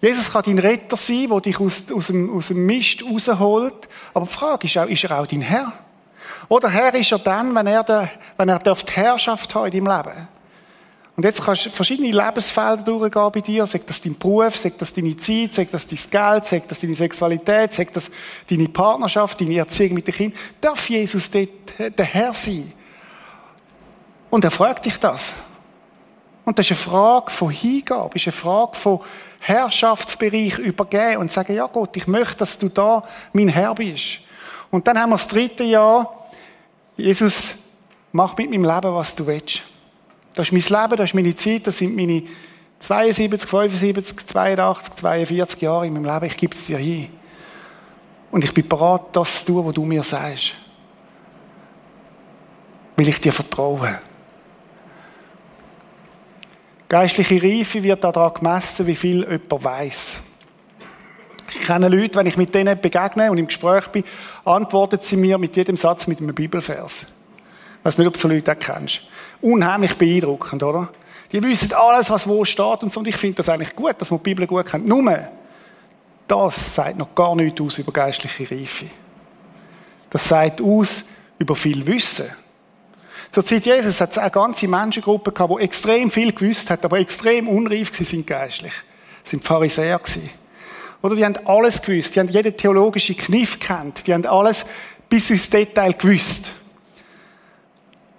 Jesus 0.00 0.32
kann 0.32 0.42
dein 0.46 0.58
Retter 0.58 0.96
sein, 0.96 1.28
der 1.28 1.40
dich 1.40 1.60
aus, 1.60 1.84
aus, 1.92 2.06
dem, 2.06 2.34
aus 2.34 2.48
dem 2.48 2.64
Mist 2.64 3.02
rausholt. 3.04 3.88
Aber 4.14 4.26
die 4.26 4.32
Frage 4.32 4.66
ist 4.66 4.78
auch, 4.78 4.86
ist 4.86 5.04
er 5.04 5.20
auch 5.20 5.26
dein 5.26 5.42
Herr? 5.42 5.72
Oder 6.48 6.68
Herr 6.68 6.94
ist 6.94 7.12
er 7.12 7.18
dann, 7.18 7.54
wenn 7.54 7.66
er, 7.66 7.82
der, 7.84 8.08
wenn 8.36 8.48
er 8.48 8.58
die 8.58 8.72
Herrschaft 8.92 9.54
hat 9.54 9.74
in 9.74 9.84
deinem 9.84 9.96
Leben. 9.96 10.28
Und 11.20 11.26
jetzt 11.26 11.44
kannst 11.44 11.66
du 11.66 11.70
verschiedene 11.70 12.12
Lebensfelder 12.12 12.82
durchgehen 12.82 13.30
bei 13.30 13.40
dir. 13.42 13.66
Sag 13.66 13.86
das 13.86 14.00
dein 14.00 14.16
Beruf, 14.16 14.56
sag 14.56 14.78
das 14.78 14.90
deine 14.90 15.14
Zeit, 15.18 15.52
sag 15.52 15.70
das 15.70 15.86
dein 15.86 15.98
Geld, 16.10 16.46
sag 16.46 16.66
das 16.66 16.80
deine 16.80 16.94
Sexualität, 16.94 17.74
sag 17.74 17.92
das 17.92 18.10
deine 18.48 18.70
Partnerschaft, 18.70 19.38
deine 19.38 19.58
Erziehung 19.58 19.92
mit 19.92 20.06
den 20.06 20.14
Kindern. 20.14 20.40
Darf 20.62 20.88
Jesus 20.88 21.30
dort 21.30 21.50
der 21.78 22.06
Herr 22.06 22.32
sein? 22.32 22.72
Und 24.30 24.44
er 24.46 24.50
fragt 24.50 24.86
dich 24.86 24.96
das. 24.96 25.34
Und 26.46 26.58
das 26.58 26.70
ist 26.70 26.72
eine 26.72 26.96
Frage 26.96 27.30
von 27.30 27.50
Hingabe, 27.50 28.16
ist 28.16 28.26
eine 28.26 28.32
Frage 28.32 28.76
von 28.76 29.00
Herrschaftsbereich 29.40 30.56
übergeben 30.56 31.18
und 31.18 31.30
sagen, 31.30 31.54
ja 31.54 31.66
Gott, 31.66 31.98
ich 31.98 32.06
möchte, 32.06 32.36
dass 32.36 32.56
du 32.56 32.70
da 32.70 33.04
mein 33.34 33.48
Herr 33.48 33.74
bist. 33.74 34.20
Und 34.70 34.86
dann 34.86 34.98
haben 34.98 35.10
wir 35.10 35.16
das 35.16 35.28
dritte 35.28 35.64
Jahr, 35.64 36.14
Jesus, 36.96 37.56
mach 38.10 38.34
mit 38.38 38.48
meinem 38.48 38.64
Leben, 38.64 38.94
was 38.94 39.14
du 39.14 39.26
willst. 39.26 39.64
Das 40.34 40.50
ist 40.50 40.52
mein 40.52 40.82
Leben, 40.82 40.96
das 40.96 41.10
ist 41.10 41.14
meine 41.14 41.34
Zeit, 41.36 41.66
das 41.66 41.78
sind 41.78 41.96
meine 41.96 42.22
72, 42.80 43.48
75, 43.48 44.26
82, 44.26 44.94
42 44.94 45.60
Jahre 45.60 45.86
in 45.86 45.92
meinem 45.92 46.06
Leben. 46.06 46.26
Ich 46.26 46.36
gebe 46.36 46.54
es 46.54 46.66
dir 46.66 46.78
hin. 46.78 47.10
Und 48.30 48.44
ich 48.44 48.54
bin 48.54 48.66
bereit, 48.66 49.02
das 49.12 49.40
zu 49.40 49.52
tun, 49.52 49.66
was 49.66 49.74
du 49.74 49.84
mir 49.84 50.02
sagst. 50.02 50.54
Weil 52.96 53.08
ich 53.08 53.20
dir 53.20 53.32
vertraue. 53.32 53.98
Geistliche 56.88 57.42
Reife 57.42 57.82
wird 57.82 58.02
daran 58.02 58.34
gemessen, 58.34 58.86
wie 58.86 58.94
viel 58.94 59.20
jemand 59.20 59.64
weiß. 59.64 60.22
Ich 61.52 61.66
kenne 61.66 61.88
Leute, 61.88 62.18
wenn 62.18 62.26
ich 62.26 62.36
mit 62.36 62.54
denen 62.54 62.80
begegne 62.80 63.30
und 63.30 63.38
im 63.38 63.46
Gespräch 63.46 63.88
bin, 63.88 64.04
antworten 64.44 64.98
sie 65.02 65.16
mir 65.16 65.36
mit 65.38 65.56
jedem 65.56 65.76
Satz 65.76 66.06
mit 66.06 66.20
einem 66.20 66.34
Bibelvers. 66.34 67.02
Ich 67.02 67.84
weiß 67.84 67.98
nicht, 67.98 68.06
ob 68.06 68.14
du 68.14 68.20
so 68.20 68.28
Leute 68.28 68.52
auch 68.52 68.58
kennst. 68.58 69.02
Unheimlich 69.42 69.96
beeindruckend, 69.96 70.62
oder? 70.62 70.90
Die 71.32 71.42
wissen 71.42 71.72
alles, 71.74 72.10
was 72.10 72.26
wo 72.26 72.44
steht 72.44 72.82
und 72.82 72.92
so. 72.92 73.00
Und 73.00 73.08
ich 73.08 73.16
finde 73.16 73.36
das 73.36 73.48
eigentlich 73.48 73.74
gut, 73.74 73.94
dass 73.98 74.10
man 74.10 74.18
die 74.18 74.24
Bibel 74.24 74.46
gut 74.46 74.66
kennt. 74.66 74.86
Nur, 74.86 75.28
das 76.26 76.74
sagt 76.74 76.98
noch 76.98 77.14
gar 77.14 77.34
nichts 77.36 77.60
aus 77.60 77.78
über 77.78 77.92
geistliche 77.92 78.50
Reife. 78.50 78.86
Das 80.10 80.28
sagt 80.28 80.60
aus 80.60 81.04
über 81.38 81.54
viel 81.54 81.86
Wissen. 81.86 82.26
Zur 83.30 83.44
Zeit 83.44 83.64
Jesus 83.64 84.00
hat 84.00 84.10
es 84.10 84.18
eine 84.18 84.30
ganze 84.30 84.66
Menschengruppe 84.66 85.30
gehabt, 85.30 85.52
die 85.56 85.64
extrem 85.64 86.10
viel 86.10 86.32
gewusst 86.32 86.68
hat, 86.68 86.84
aber 86.84 86.98
extrem 86.98 87.48
unreif 87.48 87.90
sind 87.94 88.26
geistlich. 88.26 88.72
Das 89.22 89.30
sind 89.30 89.44
Pharisäer 89.44 89.98
gewesen. 90.00 90.30
Oder 91.02 91.14
die 91.14 91.24
haben 91.24 91.36
alles 91.46 91.80
gewusst, 91.80 92.14
die 92.14 92.20
haben 92.20 92.28
jeden 92.28 92.56
theologischen 92.56 93.16
Kniff 93.16 93.58
kennt, 93.58 94.06
die 94.06 94.12
haben 94.12 94.26
alles 94.26 94.66
bis 95.08 95.30
ins 95.30 95.48
Detail 95.48 95.92
gewusst. 95.92 96.52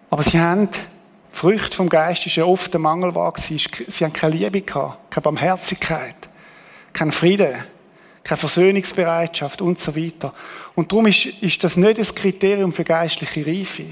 Aber 0.10 0.24
sie 0.24 0.40
haben 0.40 0.70
Früchte 1.32 1.78
vom 1.78 1.90
Geist 1.90 2.26
ist 2.26 2.36
ja 2.36 2.46
oft 2.46 2.74
der 2.74 2.80
Mangel 2.80 3.16
war. 3.16 3.34
Sie 3.38 3.58
haben 4.04 4.14
keine 4.14 4.36
Liebe 4.36 4.62
keine 4.62 4.98
Barmherzigkeit, 5.22 6.16
keinen 6.94 7.12
Frieden, 7.12 7.56
keine 8.24 8.38
Versöhnungsbereitschaft 8.38 9.62
und 9.62 9.80
so 9.80 9.96
weiter. 9.96 10.34
Und 10.76 10.92
darum 10.92 11.08
ist, 11.08 11.26
ist 11.26 11.64
das 11.64 11.78
nicht 11.78 11.98
das 11.98 12.14
Kriterium 12.14 12.74
für 12.74 12.84
geistliche 12.84 13.46
Reife. 13.46 13.86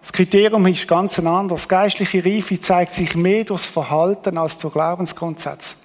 Das 0.00 0.12
Kriterium 0.12 0.66
ist 0.66 0.88
ganz 0.88 1.18
ein 1.20 1.28
anderes. 1.28 1.68
Geistliche 1.68 2.24
Reife 2.24 2.60
zeigt 2.60 2.94
sich 2.94 3.14
mehr 3.14 3.44
durchs 3.44 3.66
Verhalten 3.66 4.36
als 4.36 4.58
durch 4.58 4.74
Glaubensgrundsätze. 4.74 5.76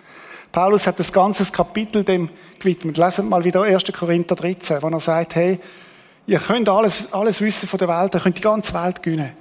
Paulus 0.52 0.88
hat 0.88 1.00
das 1.00 1.14
ganze 1.14 1.46
Kapitel 1.52 2.04
dem 2.04 2.30
gewidmet. 2.58 2.98
Lesen 2.98 3.30
mal 3.30 3.44
wieder 3.44 3.62
1. 3.62 3.84
Korinther 3.94 4.36
13, 4.36 4.82
wo 4.82 4.88
er 4.88 5.00
sagt, 5.00 5.36
hey, 5.36 5.60
ihr 6.26 6.40
könnt 6.40 6.68
alles, 6.68 7.14
alles 7.14 7.42
wissen 7.42 7.70
von 7.70 7.78
der 7.78 7.88
Welt, 7.90 8.16
ihr 8.16 8.22
könnt 8.22 8.38
die 8.38 8.42
ganze 8.42 8.74
Welt 8.74 9.04
gewinnen. 9.04 9.34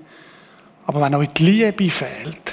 Aber 0.86 1.00
wenn 1.00 1.14
euch 1.16 1.28
die 1.28 1.44
Liebe 1.44 1.90
fehlt, 1.90 2.52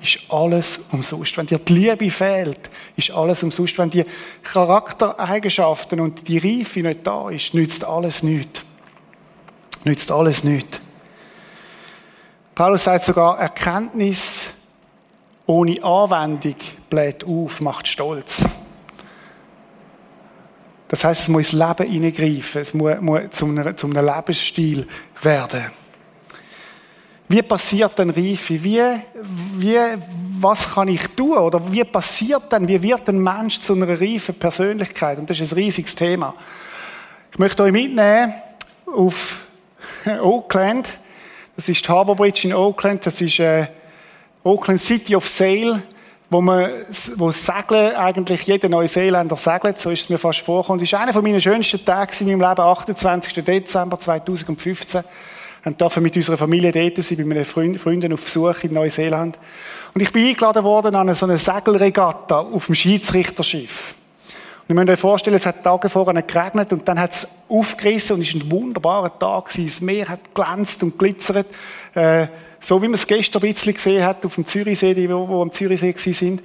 ist 0.00 0.20
alles 0.28 0.80
umsonst. 0.92 1.36
Wenn 1.36 1.46
dir 1.46 1.58
die 1.58 1.72
Liebe 1.72 2.10
fehlt, 2.10 2.70
ist 2.96 3.10
alles 3.10 3.42
umsonst. 3.42 3.76
Wenn 3.78 3.90
die 3.90 4.04
Charaktereigenschaften 4.42 6.00
und 6.00 6.28
die 6.28 6.38
Reife 6.38 6.80
nicht 6.80 7.06
da 7.06 7.28
ist, 7.30 7.54
nützt 7.54 7.84
alles 7.84 8.22
nichts. 8.22 8.60
Nützt 9.84 10.10
alles 10.10 10.44
nichts. 10.44 10.80
Paulus 12.54 12.84
sagt 12.84 13.04
sogar, 13.04 13.38
Erkenntnis 13.38 14.52
ohne 15.46 15.82
Anwendung 15.82 16.56
bläht 16.88 17.24
auf, 17.24 17.60
macht 17.60 17.86
stolz. 17.86 18.44
Das 20.88 21.04
heißt, 21.04 21.22
es 21.22 21.28
muss 21.28 21.52
ins 21.52 21.60
Leben 21.60 21.90
hineingreifen, 21.90 22.60
es 22.60 22.72
muss, 22.72 23.00
muss 23.00 23.22
zu, 23.30 23.46
einem, 23.46 23.76
zu 23.76 23.86
einem 23.88 24.06
Lebensstil 24.06 24.86
werden. 25.22 25.66
Wie 27.28 27.42
passiert 27.42 27.98
denn 27.98 28.10
Reife? 28.10 28.62
Wie, 28.62 28.80
wie, 29.56 29.78
was 30.40 30.74
kann 30.74 30.88
ich 30.88 31.08
tun? 31.16 31.38
Oder 31.38 31.60
wie 31.72 31.82
passiert 31.82 32.52
denn, 32.52 32.68
wie 32.68 32.80
wird 32.80 33.08
ein 33.08 33.18
Mensch 33.20 33.60
zu 33.60 33.74
einer 33.74 34.00
reifen 34.00 34.36
Persönlichkeit? 34.36 35.18
Und 35.18 35.28
das 35.28 35.40
ist 35.40 35.52
ein 35.52 35.58
riesiges 35.58 35.94
Thema. 35.94 36.34
Ich 37.32 37.38
möchte 37.38 37.64
euch 37.64 37.72
mitnehmen 37.72 38.32
auf 38.86 39.44
Oakland. 40.22 40.88
Das 41.56 41.68
ist 41.68 41.84
die 41.84 41.90
Harbour 41.90 42.14
Bridge 42.14 42.46
in 42.46 42.54
Oakland. 42.54 43.04
Das 43.04 43.20
ist 43.20 43.40
äh, 43.40 43.66
Oakland 44.44 44.80
City 44.80 45.16
of 45.16 45.28
Sail, 45.28 45.82
wo 46.30 46.40
man, 46.40 46.70
wo 47.16 47.32
Segeln 47.32 47.96
eigentlich 47.96 48.42
jeder 48.42 48.68
Neuseeländer 48.68 49.36
segelt. 49.36 49.80
So 49.80 49.90
ist 49.90 50.04
es 50.04 50.08
mir 50.10 50.18
fast 50.18 50.40
vorgekommen. 50.40 50.78
Das 50.78 50.92
ist 50.92 50.94
einer 50.94 51.20
meiner 51.20 51.40
schönsten 51.40 51.84
Tage 51.84 52.12
in 52.20 52.26
meinem 52.26 52.48
Leben, 52.48 52.60
28. 52.60 53.44
Dezember 53.44 53.98
2015. 53.98 55.02
Wir 55.66 55.72
dürfen 55.72 56.04
mit 56.04 56.14
unserer 56.14 56.36
Familie 56.36 56.70
dort 56.70 57.04
sein, 57.04 57.18
bei 57.18 57.24
meinen 57.24 57.44
Freunden 57.44 58.12
auf 58.12 58.22
Besuch 58.22 58.62
in 58.62 58.72
Neuseeland. 58.72 59.36
Und 59.92 60.00
ich 60.00 60.12
bin 60.12 60.28
eingeladen 60.28 60.62
worden 60.62 60.94
an 60.94 61.12
so 61.12 61.26
eine 61.26 61.38
Segelregatta 61.38 62.38
auf 62.38 62.66
dem 62.66 62.76
Schiedsrichterschiff. 62.76 63.96
Und 64.68 64.76
ihr 64.76 64.80
müsst 64.80 64.90
euch 64.90 65.00
vorstellen, 65.00 65.34
es 65.34 65.44
hat 65.44 65.64
Tage 65.64 65.88
vorher 65.88 66.22
geregnet 66.22 66.72
und 66.72 66.86
dann 66.86 67.00
hat 67.00 67.14
es 67.14 67.28
aufgerissen 67.48 68.14
und 68.14 68.22
es 68.22 68.32
war 68.32 68.42
ein 68.42 68.50
wunderbarer 68.52 69.18
Tag 69.18 69.46
gewesen. 69.46 69.66
Das 69.66 69.80
Meer 69.80 70.08
hat 70.08 70.32
glänzt 70.32 70.84
und 70.84 70.96
glitzert, 70.96 71.48
äh, 71.94 72.28
so 72.60 72.80
wie 72.80 72.86
man 72.86 72.94
es 72.94 73.04
gestern 73.04 73.42
ein 73.42 73.52
bisschen 73.52 73.74
gesehen 73.74 74.04
hat 74.04 74.24
auf 74.24 74.36
dem 74.36 74.46
Zürichsee, 74.46 74.94
wo 75.10 75.26
wir 75.28 75.42
am 75.42 75.50
Zürichsee 75.50 76.12
sind. 76.12 76.42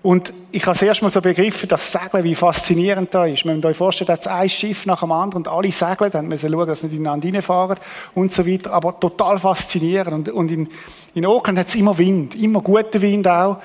Und 0.00 0.32
ich 0.52 0.64
habe 0.64 0.86
erst 0.86 1.02
mal 1.02 1.12
so 1.12 1.20
begriffen, 1.20 1.68
dass 1.68 1.90
Segeln, 1.90 2.22
wie 2.22 2.34
faszinierend 2.34 3.12
da 3.12 3.26
ist. 3.26 3.44
Man 3.44 3.56
muss 3.56 3.64
euch 3.64 3.76
vorstellen, 3.76 4.06
da 4.06 4.12
hat 4.12 4.28
ein 4.28 4.48
Schiff 4.48 4.86
nach 4.86 5.00
dem 5.00 5.10
anderen 5.10 5.42
und 5.44 5.48
alle 5.48 5.72
segeln, 5.72 6.10
dann 6.12 6.28
müssen 6.28 6.52
schauen, 6.52 6.68
dass 6.68 6.80
sie 6.80 6.86
nicht 6.86 6.98
ineinander 6.98 7.28
reinfahren 7.28 7.76
und 8.14 8.32
so 8.32 8.46
weiter. 8.46 8.72
Aber 8.72 8.98
total 8.98 9.38
faszinierend. 9.38 10.28
Und, 10.28 10.28
und 10.28 10.50
in, 10.50 10.68
in 11.14 11.26
Auckland 11.26 11.58
hat 11.58 11.68
es 11.68 11.74
immer 11.74 11.98
Wind, 11.98 12.36
immer 12.36 12.60
guten 12.60 13.02
Wind 13.02 13.26
auch. 13.26 13.58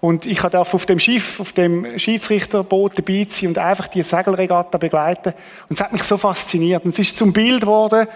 Und 0.00 0.24
ich 0.26 0.40
darf 0.40 0.72
auf 0.72 0.86
dem 0.86 0.98
Schiff, 0.98 1.40
auf 1.40 1.52
dem 1.52 1.98
Schiedsrichterboot 1.98 2.98
dabei 2.98 3.26
sein 3.28 3.50
und 3.50 3.58
einfach 3.58 3.88
die 3.88 4.02
Segelregatta 4.02 4.78
begleiten. 4.78 5.34
Und 5.68 5.78
es 5.78 5.82
hat 5.82 5.92
mich 5.92 6.04
so 6.04 6.16
fasziniert. 6.16 6.84
Und 6.84 6.92
es 6.92 7.00
ist 7.00 7.18
zum 7.18 7.32
Bild 7.32 7.62
geworden, 7.62 8.06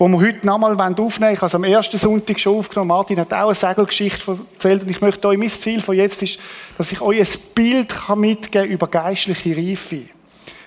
wo 0.00 0.08
wir 0.08 0.18
heute 0.18 0.46
nochmal 0.46 0.72
aufnehmen 0.72 0.96
wollen. 0.96 1.34
Ich 1.34 1.40
habe 1.40 1.46
es 1.46 1.54
am 1.54 1.62
ersten 1.62 1.98
Sonntag 1.98 2.40
schon 2.40 2.56
aufgenommen. 2.56 2.88
Martin 2.88 3.20
hat 3.20 3.34
auch 3.34 3.44
eine 3.48 3.54
Segelgeschichte 3.54 4.38
erzählt. 4.54 4.82
Und 4.82 4.88
ich 4.88 5.02
möchte 5.02 5.28
euch, 5.28 5.36
mein 5.36 5.50
Ziel 5.50 5.82
von 5.82 5.94
jetzt 5.94 6.22
ist, 6.22 6.40
dass 6.78 6.90
ich 6.90 7.02
euch 7.02 7.20
ein 7.20 7.40
Bild 7.54 7.94
mitgeben 8.16 8.62
kann 8.62 8.70
über 8.70 8.86
geistliche 8.86 9.54
Reife. 9.54 9.96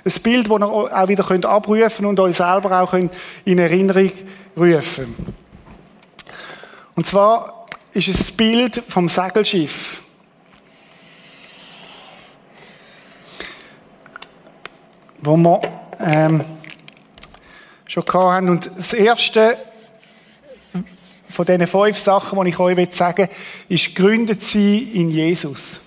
Ein 0.06 0.22
Bild, 0.22 0.52
das 0.52 0.60
ihr 0.60 0.68
auch 0.68 1.08
wieder 1.08 1.24
könnt 1.24 1.48
abrufen 1.48 2.06
und 2.06 2.20
euch 2.20 2.36
selber 2.36 2.80
auch 2.80 2.92
könnt 2.92 3.12
in 3.44 3.58
Erinnerung 3.58 4.12
rufen 4.56 5.16
Und 6.94 7.08
zwar 7.08 7.66
ist 7.92 8.10
es 8.10 8.18
das 8.18 8.32
Bild 8.32 8.84
vom 8.88 9.08
Segelschiff. 9.08 10.04
wo 15.26 15.38
wir 15.38 15.62
ähm, 16.02 16.44
schon 17.94 18.04
hatten. 18.06 18.50
Und 18.50 18.70
das 18.76 18.94
erste 18.94 19.56
von 21.30 21.46
diesen 21.46 21.68
fünf 21.68 21.98
Sachen, 21.98 22.44
die 22.44 22.50
ich 22.50 22.60
euch 22.60 22.88
sagen 22.92 23.28
will, 23.28 23.76
ist, 23.76 23.96
gründet 23.96 24.42
sie 24.42 24.80
in 24.94 25.10
Jesus. 25.10 25.82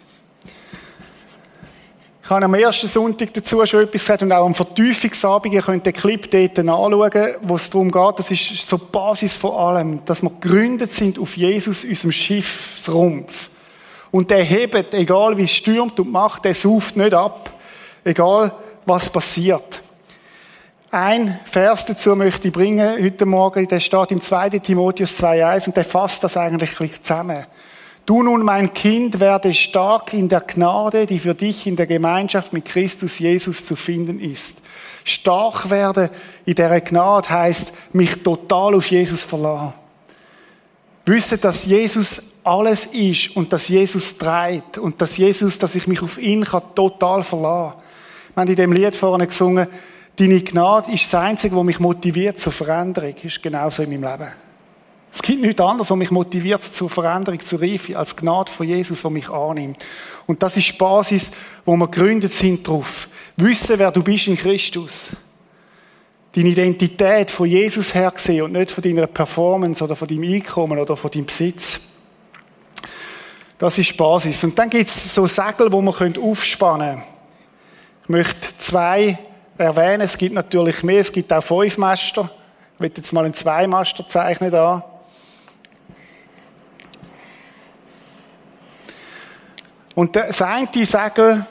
Ich 2.23 2.31
habe 2.31 2.45
am 2.45 2.55
ersten 2.55 2.89
Sonntag 2.89 3.33
dazu 3.35 3.65
schon 3.67 3.83
etwas 3.83 4.03
gesagt 4.03 4.23
und 4.23 4.33
auch 4.33 4.47
am 4.47 4.55
Vertiefungsabend, 4.55 5.55
ihr 5.55 5.63
könnt 5.63 5.87
den 5.87 5.93
Clip 5.93 6.29
dort 6.29 6.59
anschauen, 6.59 7.37
wo 7.43 7.55
es 7.55 7.71
darum 7.71 7.91
geht, 7.93 8.19
das 8.19 8.31
ist 8.33 8.69
so 8.69 8.77
die 8.79 8.91
Basis 8.91 9.37
von 9.37 9.53
allem, 9.53 10.05
dass 10.05 10.23
wir 10.23 10.31
gegründet 10.41 10.93
sind 10.93 11.21
auf 11.21 11.37
Jesus, 11.37 11.85
unserem 11.85 12.11
Schiffsrumpf. 12.11 13.51
Und 14.11 14.31
der 14.31 14.43
hebt, 14.43 14.95
egal 14.95 15.37
wie 15.37 15.45
es 15.45 15.53
stürmt 15.53 16.01
und 16.01 16.11
macht, 16.11 16.45
der 16.45 16.55
sauft 16.55 16.97
nicht 16.97 17.15
ab. 17.15 17.51
Egal, 18.03 18.53
was 18.85 19.09
passiert. 19.09 19.83
Ein 20.99 21.38
Vers 21.45 21.85
dazu 21.85 22.17
möchte 22.17 22.49
ich 22.49 22.55
bringen 22.55 23.05
heute 23.05 23.26
Morgen, 23.26 23.69
der 23.69 23.81
steht 23.81 24.12
im 24.12 24.23
2. 24.23 24.49
Timotheus 24.61 25.21
2,1 25.21 25.67
und 25.67 25.76
der 25.76 25.85
fasst 25.85 26.25
das 26.25 26.38
eigentlich 26.38 27.03
zusammen. 27.03 27.45
Du 28.07 28.23
nun, 28.23 28.43
mein 28.43 28.73
Kind, 28.73 29.21
werde 29.21 29.53
stark 29.53 30.15
in 30.15 30.31
der 30.31 30.41
Gnade, 30.41 31.05
die 31.05 31.19
für 31.19 31.35
dich 31.35 31.67
in 31.67 31.76
der 31.76 31.87
Gemeinschaft 31.87 32.55
mit 32.55 32.65
Christus 32.65 33.19
Jesus 33.19 33.67
zu 33.67 33.76
finden 33.76 34.19
ist. 34.19 34.62
Stark 35.05 35.69
werden 35.69 36.09
in 36.47 36.55
dieser 36.55 36.81
Gnade 36.81 37.29
heisst, 37.29 37.75
mich 37.93 38.23
total 38.23 38.75
auf 38.75 38.87
Jesus 38.87 39.23
verlassen. 39.23 39.75
Wissen, 41.05 41.38
dass 41.43 41.67
Jesus 41.67 42.23
alles 42.43 42.87
ist 42.87 43.37
und 43.37 43.53
dass 43.53 43.69
Jesus 43.69 44.17
trägt 44.17 44.79
und 44.79 44.99
dass 44.99 45.19
Jesus, 45.19 45.59
dass 45.59 45.75
ich 45.75 45.87
mich 45.88 46.00
auf 46.00 46.17
ihn 46.17 46.43
kann 46.43 46.62
total 46.75 47.23
verlassen. 47.23 47.75
Wir 48.35 48.41
haben 48.41 48.49
in 48.49 48.57
dem 48.57 48.73
Lied 48.73 48.97
vorne 48.97 49.26
gesungen, 49.26 49.67
deine 50.16 50.40
Gnade 50.40 50.92
ist 50.92 51.12
das 51.12 51.20
Einzige, 51.20 51.56
was 51.56 51.64
mich 51.64 51.80
motiviert 51.80 52.38
zur 52.38 52.52
Veränderung. 52.52 53.14
Ist 53.23 53.42
genauso 53.42 53.82
in 53.82 53.90
meinem 53.90 54.11
Leben. 54.11 54.32
Es 55.12 55.23
gibt 55.23 55.40
nichts 55.40 55.61
anderes, 55.61 55.90
was 55.90 55.96
mich 55.96 56.11
motiviert 56.11 56.62
zur 56.62 56.90
Veränderung, 56.90 57.40
zur 57.40 57.62
Reife, 57.62 57.96
als 57.96 58.14
Gnade 58.14 58.52
von 58.52 58.66
Jesus, 58.68 59.00
der 59.00 59.11
mich 59.11 59.30
annimmt. 59.30 59.82
Und 60.26 60.42
das 60.42 60.58
ist 60.58 60.68
die 60.68 60.76
Basis, 60.76 61.30
wo 61.64 61.75
wir 61.75 61.88
gegründet 61.88 62.32
sind 62.32 62.66
drauf. 62.66 63.08
Wissen, 63.37 63.78
wer 63.78 63.90
du 63.90 64.02
bist 64.02 64.26
in 64.26 64.37
Christus. 64.37 65.11
Deine 66.32 66.50
Identität 66.50 67.30
von 67.30 67.49
Jesus 67.49 67.94
her 67.94 68.11
gesehen 68.11 68.42
und 68.42 68.52
nicht 68.52 68.70
von 68.70 68.82
deiner 68.82 69.06
Performance 69.06 69.82
oder 69.82 69.96
von 69.96 70.06
deinem 70.06 70.35
Einkommen 70.35 70.78
oder 70.78 70.96
von 70.96 71.11
deinem 71.11 71.25
Besitz. 71.25 71.80
Das 73.56 73.78
ist 73.78 73.92
die 73.92 73.96
Basis. 73.96 74.44
Und 74.44 74.58
dann 74.58 74.68
gibt 74.68 74.88
es 74.88 75.14
so 75.14 75.26
Segel, 75.26 75.73
wo 75.73 75.80
man 75.80 75.94
aufspannen 75.94 76.90
können. 76.90 77.02
Ich 78.02 78.08
möchte 78.11 78.58
zwei 78.58 79.18
erwähnen. 79.59 80.03
Es 80.03 80.17
gibt 80.17 80.35
natürlich 80.35 80.83
mehr. 80.83 81.01
Es 81.01 81.13
gibt 81.13 81.33
auch 81.33 81.43
fünf 81.43 81.79
Master. 81.79 82.31
Ich 82.75 82.81
will 82.81 82.93
jetzt 82.95 83.13
mal 83.13 83.25
einen 83.25 83.35
Zweimaster 83.35 84.07
zeichnen 84.07 84.51
da. 84.51 84.85
Und 89.95 90.15
das 90.15 90.43
eine 90.43 90.69
Segel 90.73 91.47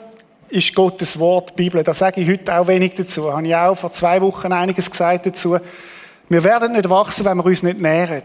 ist 0.48 0.74
Gottes 0.74 1.18
Wort, 1.18 1.50
die 1.50 1.64
Bibel. 1.64 1.82
Da 1.82 1.92
sage 1.92 2.20
ich 2.20 2.28
heute 2.28 2.56
auch 2.56 2.68
wenig 2.68 2.94
dazu. 2.94 3.24
Da 3.24 3.36
habe 3.36 3.46
ich 3.46 3.54
auch 3.54 3.74
vor 3.74 3.92
zwei 3.92 4.20
Wochen 4.20 4.52
einiges 4.52 4.88
gesagt 4.88 5.26
dazu. 5.26 5.58
Wir 6.28 6.44
werden 6.44 6.72
nicht 6.72 6.88
wachsen, 6.88 7.24
wenn 7.24 7.38
wir 7.38 7.44
uns 7.44 7.64
nicht 7.64 7.80
nähren. 7.80 8.22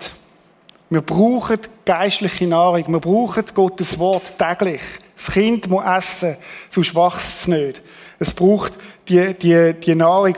Wir 0.92 1.02
brauchen 1.02 1.60
geistliche 1.86 2.46
Nahrung. 2.46 2.86
Wir 2.88 3.00
brauchen 3.00 3.46
Gottes 3.54 3.98
Wort 3.98 4.34
täglich. 4.38 4.82
Das 5.16 5.32
Kind 5.32 5.70
muss 5.70 5.86
essen, 5.86 6.38
sonst 6.70 6.96
wächst 6.96 7.42
es 7.42 7.48
nicht. 7.48 7.82
Es 8.22 8.32
braucht 8.32 8.74
die, 9.10 9.34
die, 9.34 9.74
die 9.74 9.96
Nahrung, 9.96 10.36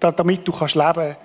damit 0.00 0.48
du 0.48 0.52
kannst 0.52 0.74
leben 0.74 0.94
kannst. 0.94 1.16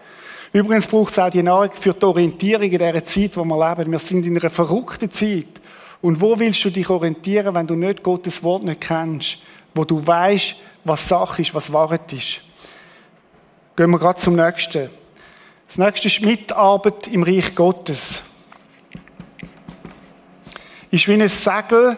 Übrigens 0.51 0.85
braucht 0.85 1.13
es 1.13 1.19
auch 1.19 1.29
die 1.29 1.41
Nahrung 1.41 1.71
für 1.71 1.93
die 1.93 2.03
Orientierung 2.03 2.63
in 2.63 2.77
dieser 2.77 3.05
Zeit, 3.05 3.37
wo 3.37 3.45
wir 3.45 3.69
leben. 3.69 3.89
Wir 3.93 3.99
sind 3.99 4.25
in 4.25 4.37
einer 4.37 4.49
verrückten 4.49 5.09
Zeit. 5.09 5.61
Und 6.01 6.19
wo 6.19 6.37
willst 6.37 6.65
du 6.65 6.71
dich 6.71 6.89
orientieren, 6.89 7.55
wenn 7.55 7.67
du 7.67 7.75
nicht 7.75 8.03
Gottes 8.03 8.43
Wort 8.43 8.63
nicht 8.63 8.81
kennst? 8.81 9.37
Wo 9.73 9.85
du 9.85 10.05
weißt, 10.05 10.55
was 10.83 11.07
Sache 11.07 11.41
ist, 11.41 11.55
was 11.55 11.71
Wahrheit 11.71 12.11
ist. 12.11 12.41
Gehen 13.77 13.89
wir 13.89 13.97
gerade 13.97 14.19
zum 14.19 14.35
nächsten. 14.35 14.89
Das 15.69 15.77
nächste 15.77 16.07
ist 16.09 16.21
Mitarbeit 16.21 17.07
im 17.07 17.23
Reich 17.23 17.55
Gottes. 17.55 18.23
Ist 20.91 21.07
wie 21.07 21.13
ein 21.13 21.29
Segel, 21.29 21.97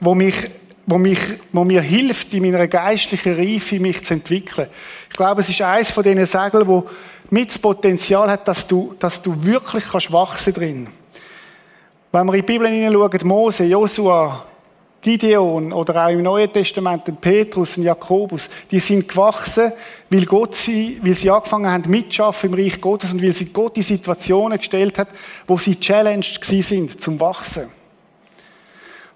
wo 0.00 0.14
mich, 0.14 0.50
wo 0.86 0.98
mich, 0.98 1.18
wo 1.52 1.64
mir 1.64 1.80
hilft, 1.80 2.34
in 2.34 2.42
meiner 2.42 2.66
geistlichen 2.66 3.34
Reife 3.36 3.78
mich 3.78 4.04
zu 4.04 4.14
entwickeln. 4.14 4.68
Ich 5.10 5.16
glaube, 5.16 5.40
es 5.40 5.48
ist 5.48 5.62
eines 5.62 5.90
von 5.90 6.02
diesen 6.02 6.26
Segeln, 6.26 6.66
wo 6.66 6.86
mit 7.30 7.50
das 7.50 7.58
Potenzial 7.58 8.30
hat, 8.30 8.46
dass 8.48 8.66
du, 8.66 8.94
dass 8.98 9.22
du 9.22 9.42
wirklich 9.44 9.84
kannst 9.90 10.12
wachsen 10.12 10.52
drin. 10.52 10.86
Wenn 12.10 12.26
wir 12.26 12.34
in 12.34 12.40
die 12.40 12.46
Bibel 12.46 12.68
hineinschauen, 12.68 13.20
Mose, 13.26 13.64
Josua, 13.64 14.44
Gideon 15.00 15.72
oder 15.72 16.06
auch 16.06 16.10
im 16.10 16.22
Neuen 16.22 16.52
Testament 16.52 17.06
den 17.08 17.16
Petrus 17.16 17.76
und 17.76 17.82
Jakobus, 17.82 18.48
die 18.70 18.78
sind 18.78 19.08
gewachsen, 19.08 19.72
weil 20.10 20.24
Gott 20.26 20.54
sie, 20.54 21.00
weil 21.02 21.14
sie 21.14 21.28
angefangen 21.28 21.70
haben 21.70 21.90
mitschaffen 21.90 22.50
im 22.50 22.54
Reich 22.54 22.80
Gottes 22.80 23.12
und 23.12 23.22
weil 23.22 23.32
sie 23.32 23.46
Gott 23.46 23.76
die 23.76 23.82
Situationen 23.82 24.58
gestellt 24.58 24.98
hat, 24.98 25.08
wo 25.46 25.58
sie 25.58 25.80
challenged 25.80 26.40
gewesen 26.40 26.62
sind 26.62 27.02
zum 27.02 27.18
Wachsen. 27.18 27.81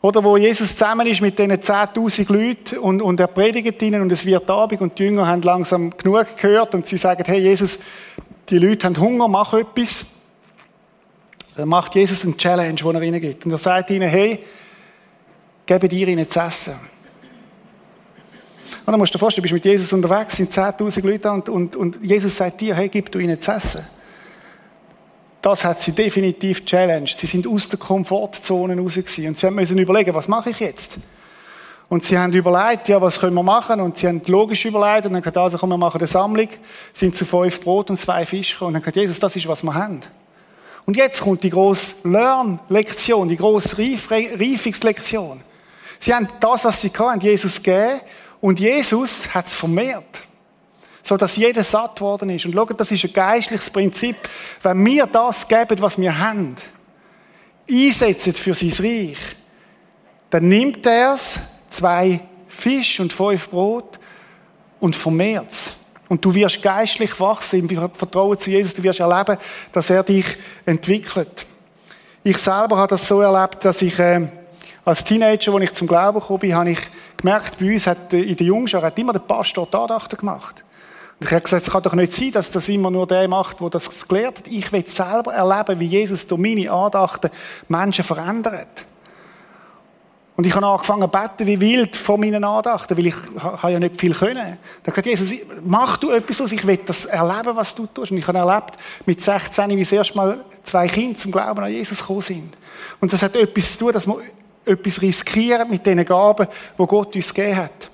Oder 0.06 0.22
wo 0.22 0.36
Jesus 0.36 0.68
zusammen 0.68 1.04
ist 1.08 1.20
mit 1.20 1.36
diesen 1.36 1.50
10.000 1.50 2.32
Leuten 2.32 2.78
und, 2.78 3.02
und 3.02 3.18
er 3.18 3.26
predigt 3.26 3.82
ihnen 3.82 4.02
und 4.02 4.12
es 4.12 4.24
wird 4.24 4.48
Abend 4.48 4.80
und 4.80 4.96
die 4.96 5.02
Jünger 5.02 5.26
haben 5.26 5.42
langsam 5.42 5.90
genug 5.96 6.28
gehört 6.40 6.76
und 6.76 6.86
sie 6.86 6.96
sagen, 6.96 7.24
hey 7.26 7.40
Jesus, 7.40 7.80
die 8.48 8.58
Leute 8.58 8.86
haben 8.86 8.96
Hunger, 9.00 9.26
mach 9.26 9.52
etwas. 9.54 10.06
Dann 11.56 11.68
macht 11.68 11.96
Jesus 11.96 12.24
eine 12.24 12.36
Challenge, 12.36 12.76
die 12.76 12.84
er 12.84 13.02
ihnen 13.02 13.20
gibt. 13.20 13.46
Und 13.46 13.50
er 13.50 13.58
sagt 13.58 13.90
ihnen, 13.90 14.08
hey, 14.08 14.44
gebe 15.66 15.88
dir 15.88 16.06
ihnen 16.06 16.30
zu 16.30 16.38
essen. 16.38 16.74
Und 18.84 18.92
dann 18.92 19.00
musst 19.00 19.12
du 19.12 19.18
dir 19.18 19.18
vorstellen, 19.18 19.42
du 19.42 19.50
bist 19.50 19.54
mit 19.54 19.64
Jesus 19.64 19.92
unterwegs, 19.92 20.36
sind 20.36 20.52
10.000 20.52 21.04
Leute 21.04 21.32
und, 21.32 21.48
und, 21.48 21.74
und 21.74 21.98
Jesus 22.00 22.36
sagt 22.36 22.60
dir, 22.60 22.76
hey, 22.76 22.88
gib 22.88 23.10
du 23.10 23.18
ihnen 23.18 23.40
zu 23.40 23.50
essen. 23.50 23.84
Das 25.42 25.64
hat 25.64 25.82
sie 25.82 25.92
definitiv 25.92 26.64
challenged. 26.64 27.18
Sie 27.18 27.26
sind 27.26 27.46
aus 27.46 27.68
der 27.68 27.78
Komfortzone 27.78 28.76
raus 28.76 28.94
gewesen. 28.94 29.28
und 29.28 29.38
sie 29.38 29.50
müssen 29.50 29.78
überlegen, 29.78 30.14
was 30.14 30.28
mache 30.28 30.50
ich 30.50 30.60
jetzt? 30.60 30.98
Und 31.88 32.04
sie 32.04 32.18
haben 32.18 32.32
überlegt, 32.32 32.88
ja, 32.88 33.00
was 33.00 33.20
können 33.20 33.34
wir 33.34 33.44
machen? 33.44 33.80
Und 33.80 33.96
sie 33.96 34.08
haben 34.08 34.20
logisch 34.26 34.64
überlegt 34.64 35.06
und 35.06 35.12
dann 35.12 35.22
gesagt, 35.22 35.36
also 35.36 35.56
komm, 35.56 35.70
wir 35.70 35.76
machen 35.76 36.00
eine 36.00 36.06
Sammlung. 36.08 36.48
sind 36.92 37.16
zu 37.16 37.24
fünf 37.24 37.60
Brot 37.60 37.90
und 37.90 37.96
zwei 37.96 38.26
Fische 38.26 38.64
und 38.64 38.72
dann 38.72 38.82
gesagt, 38.82 38.96
Jesus, 38.96 39.20
das 39.20 39.36
ist, 39.36 39.46
was 39.46 39.62
wir 39.62 39.72
haben. 39.72 40.00
Und 40.84 40.96
jetzt 40.96 41.20
kommt 41.20 41.42
die 41.42 41.50
grosse 41.50 41.96
Lernlektion, 42.04 43.28
die 43.28 43.36
grosse 43.36 43.76
Reifungslektion. 43.78 45.42
Sie 46.00 46.14
haben 46.14 46.28
das, 46.40 46.64
was 46.64 46.80
sie 46.80 46.90
hatten, 46.90 47.20
Jesus 47.20 47.62
gegeben 47.62 48.00
und 48.40 48.60
Jesus 48.60 49.32
hat 49.32 49.46
es 49.46 49.54
vermehrt. 49.54 50.25
So 51.06 51.16
dass 51.16 51.36
jeder 51.36 51.62
satt 51.62 52.00
worden 52.00 52.30
ist. 52.30 52.46
Und 52.46 52.52
schaut, 52.52 52.80
das 52.80 52.90
ist 52.90 53.04
ein 53.04 53.12
geistliches 53.12 53.70
Prinzip. 53.70 54.16
Wenn 54.60 54.84
wir 54.84 55.06
das 55.06 55.46
geben, 55.46 55.80
was 55.80 56.00
wir 56.00 56.18
haben, 56.18 56.56
einsetzen 57.70 58.32
für 58.32 58.54
sein 58.54 58.72
Reich, 58.80 59.18
dann 60.30 60.48
nimmt 60.48 60.84
er 60.84 61.14
es, 61.14 61.38
zwei 61.70 62.18
Fisch 62.48 62.98
und 62.98 63.12
fünf 63.12 63.48
Brot 63.48 64.00
und 64.80 64.96
vermehrt 64.96 65.46
es. 65.52 65.74
Und 66.08 66.24
du 66.24 66.34
wirst 66.34 66.60
geistlich 66.60 67.20
wachsen 67.20 67.68
im 67.68 67.90
Vertrauen 67.94 68.36
zu 68.40 68.50
Jesus. 68.50 68.74
Du 68.74 68.82
wirst 68.82 68.98
erleben, 68.98 69.36
dass 69.70 69.88
er 69.90 70.02
dich 70.02 70.26
entwickelt. 70.64 71.46
Ich 72.24 72.38
selber 72.38 72.78
habe 72.78 72.88
das 72.88 73.06
so 73.06 73.20
erlebt, 73.20 73.64
dass 73.64 73.80
ich 73.80 73.96
äh, 74.00 74.26
als 74.84 75.04
Teenager, 75.04 75.54
als 75.54 75.62
ich 75.62 75.74
zum 75.74 75.86
Glauben 75.86 76.18
gekommen 76.18 76.40
bin, 76.40 76.54
habe 76.56 76.70
ich 76.70 76.80
gemerkt, 77.16 77.58
bei 77.60 77.72
uns 77.72 77.86
hat 77.86 78.12
äh, 78.12 78.22
in 78.22 78.34
der 78.34 78.46
Jungschar 78.46 78.82
hat 78.82 78.98
immer 78.98 79.12
der 79.12 79.20
Pastor 79.20 79.68
die 79.70 80.16
gemacht. 80.16 80.64
Und 81.18 81.26
ich 81.26 81.32
habe 81.32 81.42
gesagt, 81.42 81.66
es 81.66 81.72
kann 81.72 81.82
doch 81.82 81.94
nicht 81.94 82.14
sein, 82.14 82.32
dass 82.32 82.50
das 82.50 82.68
immer 82.68 82.90
nur 82.90 83.06
der 83.06 83.26
macht, 83.26 83.60
der 83.60 83.70
das 83.70 84.06
gelehrt 84.06 84.38
hat. 84.38 84.48
Ich 84.48 84.70
will 84.70 84.86
selber 84.86 85.32
erleben, 85.32 85.80
wie 85.80 85.86
Jesus 85.86 86.26
durch 86.26 86.40
meine 86.40 86.70
Andachten 86.70 87.30
Menschen 87.68 88.04
verändert. 88.04 88.84
Und 90.36 90.46
ich 90.46 90.54
habe 90.54 90.66
angefangen 90.66 91.00
zu 91.00 91.08
beten 91.08 91.46
wie 91.46 91.58
wild 91.58 91.96
vor 91.96 92.18
meinen 92.18 92.44
Andachten, 92.44 92.94
weil 92.98 93.06
ich 93.06 93.14
habe 93.40 93.72
ja 93.72 93.78
nicht 93.78 93.98
viel 93.98 94.12
können. 94.12 94.58
Ich 94.80 94.84
gesagt, 94.84 95.06
Jesus, 95.06 95.32
mach 95.64 95.96
du 95.96 96.10
etwas 96.10 96.42
aus, 96.42 96.52
ich 96.52 96.66
will 96.66 96.78
das 96.84 97.06
erleben, 97.06 97.56
was 97.56 97.74
du 97.74 97.86
tust. 97.86 98.12
Und 98.12 98.18
ich 98.18 98.28
habe 98.28 98.38
erlebt, 98.38 98.76
mit 99.06 99.22
16, 99.22 99.70
wie 99.70 99.80
das 99.80 99.92
erste 99.92 100.14
Mal 100.14 100.44
zwei 100.62 100.86
Kinder 100.88 101.16
zum 101.16 101.32
Glauben 101.32 101.64
an 101.64 101.72
Jesus 101.72 102.00
gekommen 102.00 102.20
sind. 102.20 102.56
Und 103.00 103.10
das 103.10 103.22
hat 103.22 103.34
etwas 103.34 103.72
zu 103.72 103.78
tun, 103.78 103.92
dass 103.92 104.06
wir 104.06 104.18
etwas 104.66 105.00
riskieren 105.00 105.70
mit 105.70 105.86
den 105.86 106.04
Gaben, 106.04 106.46
die 106.78 106.86
Gott 106.86 107.16
uns 107.16 107.32
gegeben 107.32 107.56
hat. 107.56 107.90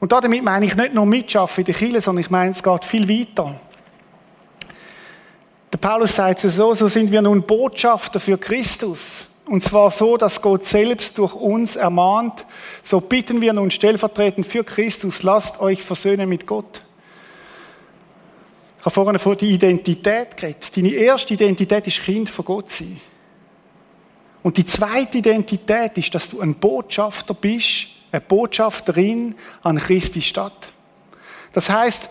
Und 0.00 0.12
damit 0.12 0.42
meine 0.42 0.64
ich 0.64 0.74
nicht 0.74 0.94
nur 0.94 1.04
mitschaffen 1.04 1.60
in 1.60 1.66
der 1.66 1.74
Kirche, 1.74 2.00
sondern 2.00 2.24
ich 2.24 2.30
meine, 2.30 2.52
es 2.52 2.62
geht 2.62 2.84
viel 2.84 3.06
weiter. 3.06 3.54
Der 5.72 5.78
Paulus 5.78 6.16
sagt 6.16 6.42
es 6.42 6.56
so, 6.56 6.74
so 6.74 6.88
sind 6.88 7.12
wir 7.12 7.22
nun 7.22 7.42
Botschafter 7.42 8.18
für 8.18 8.38
Christus. 8.38 9.26
Und 9.46 9.62
zwar 9.62 9.90
so, 9.90 10.16
dass 10.16 10.40
Gott 10.40 10.64
selbst 10.64 11.18
durch 11.18 11.34
uns 11.34 11.76
ermahnt. 11.76 12.46
So 12.82 13.00
bitten 13.00 13.40
wir 13.40 13.52
nun 13.52 13.70
stellvertretend 13.70 14.46
für 14.46 14.64
Christus, 14.64 15.22
lasst 15.22 15.60
euch 15.60 15.82
versöhnen 15.82 16.28
mit 16.28 16.46
Gott. 16.46 16.82
Ich 18.78 18.84
habe 18.86 18.94
vorhin 18.94 19.18
von 19.18 19.36
der 19.36 19.48
Identität 19.48 20.36
geredet. 20.36 20.74
Deine 20.74 20.92
erste 20.92 21.34
Identität 21.34 21.86
ist 21.86 22.00
Kind 22.00 22.30
von 22.30 22.44
Gott 22.44 22.70
sein. 22.70 22.98
Und 24.42 24.56
die 24.56 24.64
zweite 24.64 25.18
Identität 25.18 25.98
ist, 25.98 26.14
dass 26.14 26.30
du 26.30 26.40
ein 26.40 26.54
Botschafter 26.54 27.34
bist, 27.34 27.88
eine 28.12 28.20
Botschafterin 28.20 29.34
an 29.62 29.78
Christi 29.78 30.20
Stadt. 30.20 30.72
Das 31.52 31.70
heißt, 31.70 32.10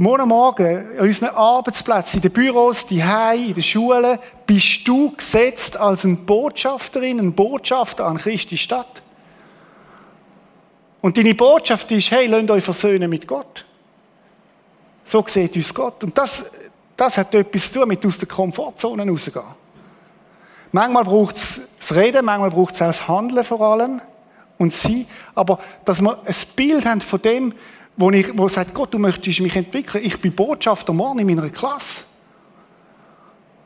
Morgen 0.00 0.28
Morgen, 0.28 0.96
an 0.96 1.06
unseren 1.06 1.30
Arbeitsplätzen, 1.30 2.18
in 2.18 2.22
den 2.22 2.32
Büros, 2.32 2.86
die 2.86 3.00
in 3.00 3.52
den 3.52 3.62
Schulen, 3.64 4.20
bist 4.46 4.86
du 4.86 5.10
gesetzt 5.10 5.76
als 5.76 6.04
eine 6.04 6.14
Botschafterin, 6.14 7.18
ein 7.18 7.32
Botschafter 7.32 8.06
an 8.06 8.16
Christi 8.16 8.56
Stadt. 8.56 9.02
Und 11.00 11.18
deine 11.18 11.34
Botschaft 11.34 11.90
ist, 11.90 12.12
hey, 12.12 12.26
lasst 12.26 12.48
euch 12.48 12.62
versöhnen 12.62 13.10
mit 13.10 13.26
Gott. 13.26 13.64
So 15.04 15.24
sieht 15.26 15.56
uns 15.56 15.74
Gott. 15.74 16.04
Und 16.04 16.16
das, 16.16 16.44
das 16.96 17.18
hat 17.18 17.34
etwas 17.34 17.72
zu 17.72 17.80
tun 17.80 17.88
mit 17.88 18.06
aus 18.06 18.18
der 18.18 18.28
Komfortzone 18.28 19.04
rausgehen. 19.04 19.42
Manchmal 20.70 21.02
braucht 21.02 21.34
es 21.34 21.60
das 21.76 21.96
Reden, 21.96 22.24
manchmal 22.24 22.50
braucht 22.50 22.74
es 22.76 22.82
auch 22.82 22.86
das 22.86 23.08
Handeln 23.08 23.44
vor 23.44 23.60
allem 23.62 24.00
und 24.58 24.74
sie, 24.74 25.06
aber 25.34 25.58
dass 25.84 26.00
wir 26.00 26.18
ein 26.24 26.34
Bild 26.56 26.84
haben 26.84 27.00
von 27.00 27.22
dem, 27.22 27.54
wo, 27.96 28.10
ich, 28.10 28.36
wo 28.36 28.46
sagt, 28.48 28.74
Gott, 28.74 28.92
du 28.92 28.98
möchtest 28.98 29.40
mich 29.40 29.56
entwickeln. 29.56 30.04
Ich 30.04 30.20
bin 30.20 30.32
Botschafter 30.32 30.92
morgen 30.92 31.18
in 31.18 31.26
meiner 31.26 31.48
Klasse. 31.50 32.04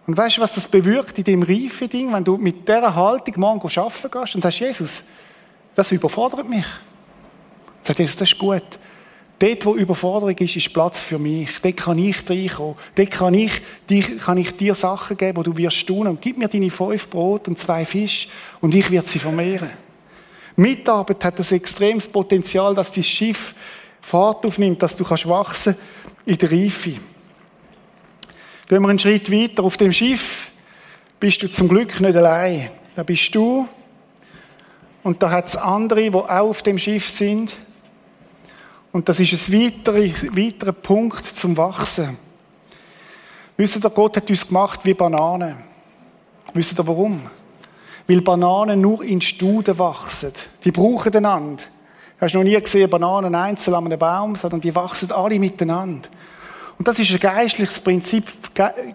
Und 0.07 0.17
weißt 0.17 0.39
du, 0.39 0.41
was 0.41 0.55
das 0.55 0.67
bewirkt 0.67 1.19
in 1.19 1.25
dem 1.25 1.43
reifen 1.43 1.89
Ding, 1.89 2.13
wenn 2.13 2.25
du 2.25 2.37
mit 2.37 2.67
dieser 2.67 2.95
Haltung 2.95 3.35
morgen 3.37 3.61
arbeiten 3.61 4.11
gehst 4.11 4.35
und 4.35 4.41
sagst, 4.41 4.61
Jesus, 4.61 5.05
das 5.75 5.93
überfordert 5.93 6.49
mich. 6.49 6.65
Sagt 7.83 7.99
Jesus, 7.99 8.17
das 8.17 8.33
ist 8.33 8.39
gut. 8.39 8.63
Dort, 9.39 9.67
wo 9.67 9.75
Überforderung 9.75 10.37
ist, 10.37 10.57
ist 10.57 10.73
Platz 10.73 11.01
für 11.01 11.19
mich. 11.19 11.61
Dort 11.61 11.77
kann 11.77 11.99
ich 11.99 12.29
reinkommen. 12.31 12.77
Dort 12.95 13.11
kann 13.11 13.35
ich, 13.35 13.61
dir, 13.89 14.19
kann 14.19 14.39
ich 14.39 14.57
dir 14.57 14.75
Sachen 14.75 15.17
geben, 15.17 15.37
wo 15.37 15.43
du 15.43 15.57
wirst 15.57 15.79
staunen. 15.79 16.19
Gib 16.21 16.39
mir 16.39 16.49
deine 16.49 16.71
fünf 16.71 17.11
Brot 17.11 17.49
und 17.49 17.59
zwei 17.59 17.85
Fisch 17.85 18.29
und 18.61 18.75
ich 18.75 18.91
werde 18.91 19.09
sie 19.09 19.19
vermehren. 19.19 19.71
Mitarbeit 20.63 21.25
hat 21.25 21.39
das 21.39 21.53
extremes 21.53 22.07
Potenzial, 22.07 22.75
dass 22.75 22.93
dein 22.93 23.05
Schiff 23.05 23.55
Fahrt 24.01 24.45
aufnimmt, 24.45 24.83
dass 24.83 24.97
du 24.97 25.05
kannst 25.05 25.29
wachsen 25.29 25.77
in 26.27 26.37
der 26.37 26.51
Reife. 26.51 26.91
Gehen 28.69 28.83
wir 28.83 28.89
einen 28.89 28.99
Schritt 28.99 29.31
weiter. 29.31 29.63
Auf 29.63 29.77
dem 29.77 29.93
Schiff 29.93 30.51
bist 31.21 31.43
du 31.43 31.51
zum 31.51 31.69
Glück 31.69 32.01
nicht 32.01 32.17
allein. 32.17 32.71
Da 32.97 33.03
bist 33.03 33.35
du 33.35 33.69
und 35.03 35.23
da 35.23 35.31
hat 35.31 35.47
es 35.47 35.57
andere, 35.57 36.11
die 36.11 36.15
auch 36.15 36.29
auf 36.29 36.63
dem 36.63 36.79
Schiff 36.79 37.09
sind. 37.09 37.57
Und 38.93 39.09
das 39.09 39.21
ist 39.21 39.33
ein 39.33 39.55
weiterer, 39.55 40.03
weiterer 40.37 40.73
Punkt 40.73 41.25
zum 41.25 41.57
Wachsen. 41.57 42.17
Wisst 43.57 43.85
ihr, 43.85 43.91
Gott 43.91 44.17
hat 44.17 44.29
uns 44.29 44.47
gemacht 44.47 44.81
wie 44.85 44.95
Bananen. 44.95 45.57
Wisst 46.53 46.79
ihr 46.79 46.87
warum? 46.87 47.21
Weil 48.07 48.21
Bananen 48.21 48.81
nur 48.81 49.03
in 49.05 49.21
Studen 49.21 49.79
wachsen. 49.79 50.33
Die 50.65 50.73
brauchen 50.73 51.15
einander. 51.15 51.65
Hast 52.21 52.35
du 52.35 52.39
noch 52.39 52.45
nie 52.45 52.61
gesehen, 52.61 52.89
Bananen 52.89 53.35
einzeln 53.35 53.75
an 53.75 53.87
einem 53.87 53.99
Baum, 53.99 54.37
sondern 54.37 54.61
die 54.61 54.75
wachsen 54.75 55.11
alle 55.13 55.39
miteinander. 55.39 56.09
Und 56.79 56.89
das 56.89 56.99
ist 56.99 57.11
ein 57.13 57.21
geistliches 57.21 57.81
Prinzip. 57.81 58.25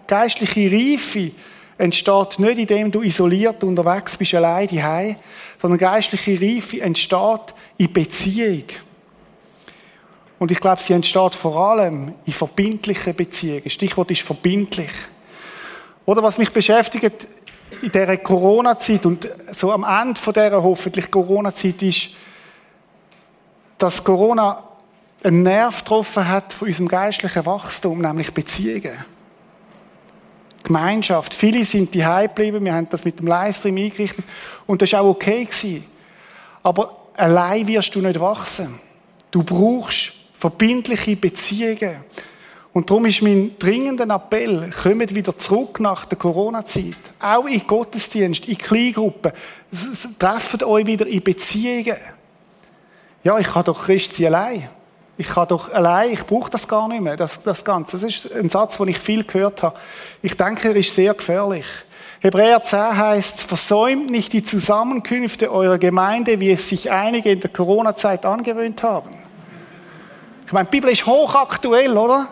Geistliche 0.06 0.70
Reife 0.70 1.32
entsteht 1.78 2.38
nicht, 2.38 2.58
indem 2.58 2.90
du 2.90 3.02
isoliert 3.02 3.62
unterwegs 3.64 4.16
bist, 4.16 4.34
allein 4.34 4.68
daheim, 4.68 5.16
sondern 5.60 5.78
geistliche 5.78 6.40
Reife 6.40 6.80
entsteht 6.80 7.54
in 7.78 7.92
Beziehung. 7.92 8.64
Und 10.38 10.50
ich 10.50 10.60
glaube, 10.60 10.80
sie 10.80 10.92
entsteht 10.92 11.34
vor 11.34 11.70
allem 11.70 12.14
in 12.24 12.32
verbindlichen 12.32 13.14
Beziehungen. 13.14 13.70
Stichwort 13.70 14.10
ist 14.10 14.22
verbindlich. 14.22 14.90
Oder 16.06 16.22
was 16.22 16.38
mich 16.38 16.50
beschäftigt 16.50 17.26
in 17.82 17.90
dieser 17.90 18.16
Corona-Zeit 18.16 19.06
und 19.06 19.28
so 19.52 19.72
am 19.72 19.84
Ende 19.84 20.18
von 20.18 20.32
dieser 20.32 20.62
hoffentlich 20.62 21.10
Corona-Zeit 21.10 21.82
ist, 21.82 22.08
dass 23.78 24.02
Corona 24.02 24.64
einen 25.22 25.42
Nerv 25.42 25.84
getroffen 25.84 26.28
hat 26.28 26.52
von 26.52 26.68
unserem 26.68 26.88
geistlichen 26.88 27.46
Wachstum, 27.46 28.00
nämlich 28.00 28.32
Beziehungen. 28.32 29.04
Gemeinschaft. 30.62 31.32
Viele 31.32 31.64
sind 31.64 31.94
die 31.94 32.00
geblieben. 32.00 32.64
Wir 32.64 32.74
haben 32.74 32.88
das 32.90 33.04
mit 33.04 33.18
dem 33.18 33.26
Livestream 33.26 33.76
eingerichtet. 33.76 34.24
Und 34.66 34.82
das 34.82 34.92
war 34.92 35.00
auch 35.00 35.10
okay. 35.10 35.44
Gewesen. 35.44 35.84
Aber 36.62 37.08
allein 37.16 37.66
wirst 37.66 37.94
du 37.94 38.00
nicht 38.00 38.20
wachsen. 38.20 38.78
Du 39.30 39.42
brauchst 39.42 40.12
verbindliche 40.36 41.16
Beziehungen. 41.16 41.96
Und 42.78 42.88
darum 42.88 43.06
ist 43.06 43.22
mein 43.22 43.58
dringender 43.58 44.08
Appell, 44.14 44.70
kommt 44.70 45.12
wieder 45.12 45.36
zurück 45.36 45.80
nach 45.80 46.04
der 46.04 46.16
Corona-Zeit. 46.16 46.94
Auch 47.18 47.46
in 47.46 47.66
Gottesdienst, 47.66 48.46
in 48.46 48.56
Kleingruppen. 48.56 49.32
Trefft 50.16 50.62
euch 50.62 50.86
wieder 50.86 51.04
in 51.08 51.20
Beziehungen. 51.20 51.96
Ja, 53.24 53.36
ich 53.36 53.48
kann 53.48 53.64
doch 53.64 53.86
Christ 53.86 54.14
sein 54.14 54.26
allein. 54.26 54.68
Ich 55.16 55.26
kann 55.26 55.48
doch 55.48 55.72
allein, 55.72 56.12
ich 56.12 56.24
brauche 56.24 56.50
das 56.50 56.68
gar 56.68 56.86
nicht 56.86 57.00
mehr, 57.00 57.16
das, 57.16 57.42
das 57.42 57.64
Ganze. 57.64 57.98
Das 57.98 58.04
ist 58.04 58.32
ein 58.32 58.48
Satz, 58.48 58.76
den 58.78 58.86
ich 58.86 58.98
viel 59.00 59.24
gehört 59.24 59.60
habe. 59.64 59.76
Ich 60.22 60.36
denke, 60.36 60.68
er 60.68 60.76
ist 60.76 60.94
sehr 60.94 61.14
gefährlich. 61.14 61.66
Hebräer 62.20 62.62
10 62.62 62.96
heißt, 62.96 63.42
versäumt 63.42 64.08
nicht 64.08 64.32
die 64.32 64.44
Zusammenkünfte 64.44 65.52
eurer 65.52 65.78
Gemeinde, 65.78 66.38
wie 66.38 66.52
es 66.52 66.68
sich 66.68 66.92
einige 66.92 67.32
in 67.32 67.40
der 67.40 67.50
Corona-Zeit 67.50 68.24
angewöhnt 68.24 68.84
haben. 68.84 69.10
Ich 70.46 70.52
meine, 70.52 70.66
die 70.66 70.76
Bibel 70.76 70.92
ist 70.92 71.04
hochaktuell, 71.04 71.98
oder? 71.98 72.28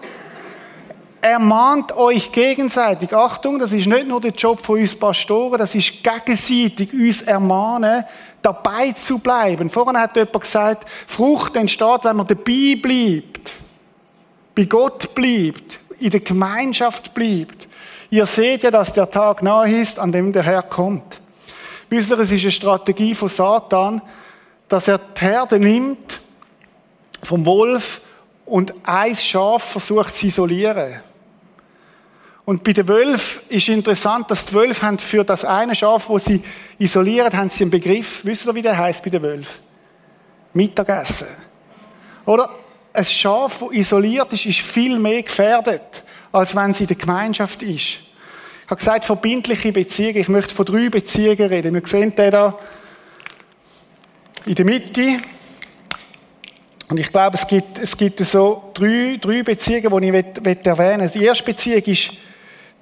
Ermahnt 1.26 1.90
euch 1.96 2.30
gegenseitig. 2.30 3.12
Achtung, 3.12 3.58
das 3.58 3.72
ist 3.72 3.88
nicht 3.88 4.06
nur 4.06 4.20
der 4.20 4.30
Job 4.30 4.64
von 4.64 4.78
uns 4.78 4.94
Pastoren, 4.94 5.58
das 5.58 5.74
ist 5.74 6.00
gegenseitig 6.00 6.92
uns 6.92 7.22
ermahnen, 7.22 8.04
dabei 8.40 8.92
zu 8.92 9.18
bleiben. 9.18 9.68
Vorhin 9.68 9.98
hat 9.98 10.14
jemand 10.14 10.40
gesagt, 10.40 10.88
Frucht 11.08 11.56
entsteht, 11.56 12.04
wenn 12.04 12.14
man 12.14 12.28
dabei 12.28 12.78
bleibt, 12.80 13.54
bei 14.54 14.66
Gott 14.66 15.16
bleibt, 15.16 15.80
in 15.98 16.10
der 16.10 16.20
Gemeinschaft 16.20 17.12
bleibt. 17.12 17.66
Ihr 18.08 18.24
seht 18.26 18.62
ja, 18.62 18.70
dass 18.70 18.92
der 18.92 19.10
Tag 19.10 19.42
nahe 19.42 19.80
ist, 19.80 19.98
an 19.98 20.12
dem 20.12 20.32
der 20.32 20.44
Herr 20.44 20.62
kommt. 20.62 21.20
Wisst 21.90 22.08
ihr, 22.08 22.20
es 22.20 22.30
ist 22.30 22.42
eine 22.42 22.52
Strategie 22.52 23.16
von 23.16 23.28
Satan, 23.28 24.00
dass 24.68 24.86
er 24.86 24.98
die 24.98 25.20
Herde 25.22 25.58
nimmt 25.58 26.20
vom 27.20 27.44
Wolf 27.44 28.02
und 28.44 28.72
ein 28.84 29.16
Schaf 29.16 29.72
versucht 29.72 30.14
zu 30.14 30.26
isolieren. 30.26 31.00
Und 32.46 32.62
bei 32.62 32.72
den 32.72 32.86
Wölfen 32.86 33.42
ist 33.48 33.68
interessant, 33.68 34.30
dass 34.30 34.46
die 34.46 34.54
Wölfe 34.54 34.86
haben 34.86 35.00
für 35.00 35.24
das 35.24 35.44
eine 35.44 35.74
Schaf, 35.74 36.08
wo 36.08 36.16
sie 36.16 36.40
isolieren, 36.78 37.36
haben 37.36 37.50
sie 37.50 37.64
einen 37.64 37.72
Begriff. 37.72 38.24
Wisst 38.24 38.46
ihr, 38.46 38.54
wie 38.54 38.62
der 38.62 38.78
heißt 38.78 39.02
bei 39.02 39.10
den 39.10 39.20
Wölfen? 39.20 39.60
Mittagessen. 40.54 41.26
Oder? 42.24 42.48
Ein 42.92 43.04
Schaf, 43.04 43.58
das 43.58 43.72
isoliert 43.72 44.32
ist, 44.32 44.46
ist 44.46 44.60
viel 44.60 44.96
mehr 44.96 45.24
gefährdet, 45.24 46.04
als 46.30 46.54
wenn 46.54 46.72
sie 46.72 46.84
in 46.84 46.88
der 46.88 46.96
Gemeinschaft 46.96 47.62
ist. 47.62 47.98
Ich 47.98 48.70
habe 48.70 48.76
gesagt, 48.76 49.04
verbindliche 49.04 49.72
Beziehungen. 49.72 50.16
Ich 50.16 50.28
möchte 50.28 50.54
von 50.54 50.64
drei 50.64 50.88
Beziehungen 50.88 51.48
reden. 51.48 51.74
Wir 51.74 51.84
sehen 51.84 52.14
den 52.14 52.30
da 52.30 52.56
in 54.46 54.54
der 54.54 54.64
Mitte. 54.64 55.18
Und 56.88 57.00
ich 57.00 57.10
glaube, 57.10 57.36
es 57.36 57.46
gibt, 57.46 57.78
es 57.80 57.96
gibt 57.96 58.20
so 58.20 58.70
drei, 58.72 59.18
drei 59.20 59.42
Beziehungen, 59.42 60.00
die 60.00 60.50
ich 60.50 60.64
erwähnen 60.64 61.00
will. 61.00 61.10
Die 61.12 61.24
erste 61.24 61.44
Beziehung 61.44 61.82
ist 61.82 62.12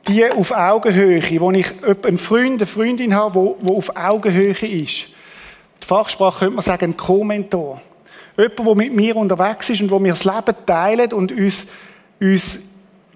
die 0.07 0.31
auf 0.31 0.53
Augenhöhe, 0.53 1.41
wo 1.41 1.51
ich 1.53 1.73
einen 1.85 2.19
Freund, 2.19 2.61
eine 2.61 2.67
Freundin 2.67 3.15
habe, 3.15 3.57
die, 3.61 3.71
auf 3.71 3.97
Augenhöhe 3.97 4.53
ist. 4.53 5.07
Die 5.83 5.87
Fachsprache 5.87 6.41
könnte 6.41 6.55
man 6.55 6.65
sagen, 6.65 6.85
ein 6.93 6.97
Co-Mentor. 6.97 7.81
Jemand, 8.37 8.59
der 8.59 8.75
mit 8.75 8.95
mir 8.95 9.17
unterwegs 9.17 9.71
ist 9.71 9.81
und 9.83 9.91
wo 9.91 10.03
wir 10.03 10.13
das 10.13 10.25
Leben 10.25 10.55
teilen 10.67 11.13
und 11.13 11.33
uns, 11.33 11.67
uns 12.21 12.61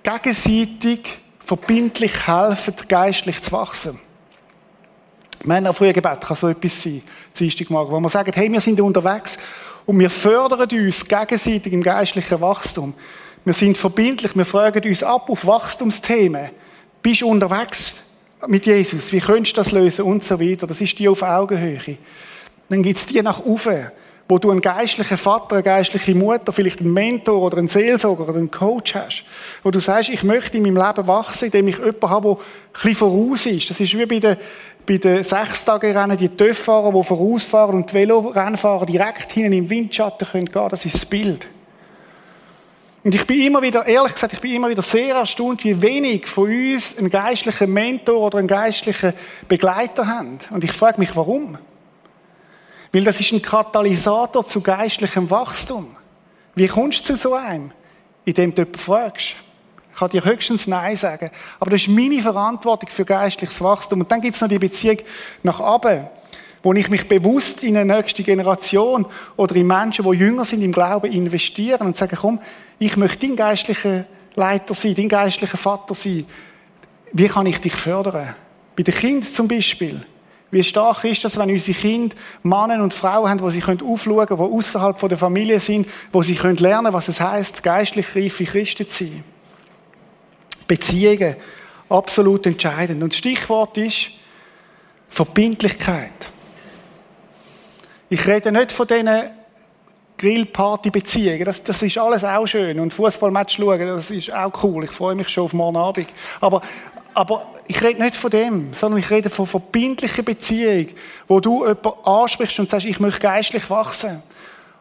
gegenseitig 0.03 1.19
verbindlich 1.45 2.27
helfen, 2.27 2.75
geistlich 2.89 3.43
zu 3.43 3.53
wachsen. 3.53 3.99
Männer 5.45 5.73
früher 5.73 5.93
Gebet 5.93 6.21
kann 6.21 6.37
so 6.37 6.49
etwas 6.49 6.83
sein, 6.83 7.03
Dienstagmorgen, 7.39 7.95
wo 7.95 8.01
wir 8.01 8.09
sagen, 8.09 8.33
hey, 8.35 8.51
wir 8.51 8.61
sind 8.61 8.81
unterwegs 8.81 9.39
und 9.87 9.99
wir 9.99 10.11
fördern 10.11 10.69
uns 10.71 11.07
gegenseitig 11.07 11.73
im 11.73 11.83
geistlichen 11.83 12.41
Wachstum. 12.41 12.95
Wir 13.45 13.55
sind 13.55 13.79
verbindlich, 13.79 14.37
wir 14.37 14.45
fragen 14.45 14.87
uns 14.87 15.03
ab 15.03 15.31
auf 15.31 15.47
Wachstumsthemen 15.47 16.51
bist 17.03 17.21
du 17.23 17.29
unterwegs 17.29 17.95
mit 18.47 18.67
Jesus, 18.67 19.13
wie 19.13 19.21
könntest 19.21 19.57
du 19.57 19.61
das 19.61 19.73
lösen 19.73 20.05
und 20.05 20.23
so 20.23 20.41
weiter. 20.41 20.67
Das 20.67 20.81
ist 20.81 20.99
die 20.99 21.09
auf 21.09 21.23
Augenhöhe. 21.23 21.99
Dann 22.69 22.83
gibt 22.83 22.99
es 22.99 23.07
die 23.07 23.23
nach 23.23 23.45
oben, 23.45 23.91
wo 24.29 24.39
du 24.39 24.51
einen 24.51 24.61
geistlichen 24.61 25.17
Vater, 25.17 25.57
eine 25.57 25.63
geistliche 25.63 26.15
Mutter, 26.15 26.53
vielleicht 26.53 26.81
einen 26.81 26.93
Mentor 26.93 27.41
oder 27.41 27.57
einen 27.57 27.69
Seelsorger 27.69 28.29
oder 28.29 28.37
einen 28.37 28.51
Coach 28.51 28.95
hast, 28.95 29.25
wo 29.63 29.71
du 29.71 29.79
sagst, 29.79 30.11
ich 30.11 30.23
möchte 30.23 30.59
in 30.59 30.65
meinem 30.65 30.77
Leben 30.77 31.07
wachsen, 31.07 31.47
indem 31.47 31.69
ich 31.69 31.79
jemanden 31.79 32.11
habe, 32.11 32.35
der 32.35 32.37
ein 32.37 32.73
bisschen 32.75 32.95
voraus 32.95 33.47
ist. 33.47 33.71
Das 33.71 33.81
ist 33.81 33.97
wie 33.97 34.05
bei 34.05 34.19
den, 34.19 34.37
bei 34.87 34.99
den 34.99 35.25
Sechstagerennen, 35.25 36.19
die 36.19 36.29
Töfffahrer, 36.29 36.93
die 36.93 37.03
vorausfahren 37.03 37.77
und 37.77 37.91
die 37.91 37.95
Velorennfahrer 37.95 38.85
direkt 38.85 39.33
hinten 39.33 39.55
im 39.55 39.71
Windschatten 39.71 40.29
können 40.29 40.47
gehen. 40.47 40.69
Das 40.69 40.85
ist 40.85 40.95
das 40.95 41.07
Bild. 41.07 41.49
Und 43.05 43.15
ich 43.15 43.27
bin 43.27 43.41
immer 43.41 43.63
wieder, 43.63 43.87
ehrlich 43.87 44.15
gesagt, 44.15 44.33
ich 44.33 44.41
bin 44.41 44.55
immer 44.55 44.69
wieder 44.69 44.83
sehr 44.83 45.15
erstaunt, 45.15 45.65
wie 45.65 45.81
wenig 45.81 46.27
von 46.27 46.51
uns 46.51 46.99
einen 46.99 47.11
geistlichen 47.11 47.73
Mentor 47.73 48.19
oder 48.19 48.39
einen 48.39 48.49
geistlichen 48.49 49.13
Begleiter 49.47 50.07
haben. 50.07 50.39
Und 50.51 50.65
ich 50.65 50.73
frage 50.73 50.99
mich, 50.99 51.15
warum? 51.15 51.59
Weil 52.93 53.05
das 53.05 53.21
ist 53.21 53.33
ein 53.33 53.43
Katalysator 53.43 54.45
zu 54.47 54.61
geistlichem 54.61 55.31
Wachstum. 55.31 55.97
Wie 56.55 56.67
kommst 56.67 57.09
du 57.09 57.15
zu 57.15 57.17
so 57.17 57.35
einem? 57.35 57.71
Indem 58.25 58.55
du 58.55 58.63
jemanden 58.63 58.79
fragst. 58.79 59.37
Ich 59.93 59.99
kann 59.99 60.11
dir 60.11 60.25
höchstens 60.25 60.67
Nein 60.67 60.97
sagen. 60.97 61.31
Aber 61.61 61.71
das 61.71 61.83
ist 61.83 61.89
meine 61.89 62.21
Verantwortung 62.21 62.89
für 62.89 63.05
geistliches 63.05 63.61
Wachstum. 63.61 64.01
Und 64.01 64.11
dann 64.11 64.21
gibt 64.21 64.35
es 64.35 64.41
noch 64.41 64.49
die 64.49 64.59
Beziehung 64.59 64.99
nach 65.43 65.61
oben 65.61 66.09
wo 66.63 66.73
ich 66.73 66.89
mich 66.91 67.09
bewusst 67.09 67.63
in 67.63 67.77
eine 67.77 67.97
nächste 67.97 68.23
Generation 68.23 69.07
oder 69.37 69.57
in 69.57 69.67
Menschen, 69.67 70.05
die 70.05 70.19
jünger 70.19 70.45
sind 70.45 70.63
im 70.63 70.73
Glauben, 70.73 71.13
investieren 71.13 71.87
und 71.87 71.97
sagen, 71.97 72.17
komm, 72.21 72.41
ich 72.79 72.97
möchte 72.97 73.27
dein 73.27 73.37
geistlicher 73.37 74.07
Leiter 74.35 74.75
sein, 74.75 74.95
dein 74.95 75.09
geistlicher 75.09 75.57
Vater 75.57 75.95
sein. 75.95 76.27
Wie 77.13 77.29
kann 77.29 77.47
ich 77.47 77.61
dich 77.61 77.75
fördern? 77.75 78.35
Bei 78.77 78.83
den 78.83 78.95
Kindern 78.95 79.33
zum 79.33 79.49
Beispiel. 79.49 80.01
Wie 80.51 80.65
stark 80.65 81.05
ist 81.05 81.25
das, 81.25 81.39
wenn 81.39 81.51
unsere 81.51 81.79
Kinder 81.79 82.17
Männer 82.43 82.83
und 82.83 82.95
Frauen 82.95 83.29
haben, 83.29 83.45
die 83.45 83.51
sie 83.51 83.63
aufschauen 83.63 84.27
können, 84.27 84.41
die 84.41 84.57
außerhalb 84.57 85.09
der 85.09 85.19
Familie 85.19 85.61
sind, 85.61 85.87
wo 86.11 86.23
sie 86.23 86.35
lernen 86.35 86.57
können, 86.57 86.93
was 86.95 87.09
es 87.09 87.21
heißt, 87.21 87.63
geistlich 87.63 88.17
reife 88.17 88.45
Christen 88.45 88.89
zu 88.89 89.05
sein. 89.05 89.25
Beziehungen, 90.67 91.37
absolut 91.89 92.47
entscheidend. 92.47 93.03
Und 93.03 93.13
das 93.13 93.19
Stichwort 93.19 93.77
ist 93.77 94.11
Verbindlichkeit. 95.09 96.29
Ich 98.11 98.27
rede 98.27 98.53
nicht 98.53 98.73
von 98.73 98.87
diesen 98.87 99.09
Grillparty-Beziehungen. 100.19 101.45
Das, 101.45 101.63
das 101.63 101.83
ist 101.83 101.99
alles 101.99 102.25
auch 102.25 102.47
schön. 102.47 102.81
Und 102.81 102.93
Fußballmatch 102.93 103.57
schauen, 103.57 103.87
das 103.87 104.11
ist 104.11 104.33
auch 104.33 104.53
cool. 104.63 104.85
Ich 104.85 104.91
freue 104.91 105.15
mich 105.15 105.29
schon 105.29 105.45
auf 105.45 105.53
morgen 105.53 105.77
Abend. 105.77 106.09
Aber, 106.41 106.61
aber 107.15 107.47
ich 107.67 107.83
rede 107.83 108.03
nicht 108.03 108.17
von 108.17 108.31
dem, 108.31 108.75
sondern 108.75 109.01
ich 109.01 109.11
rede 109.11 109.31
von 109.31 109.47
verbindlichen 109.47 110.25
Beziehungen, 110.25 110.89
wo 111.27 111.41
du 111.41 111.67
jemanden 111.67 112.05
ansprichst 112.05 112.59
und 112.59 112.71
sagst, 112.71 112.87
ich 112.87 113.01
möchte 113.01 113.21
geistlich 113.21 113.69
wachsen. 113.71 114.23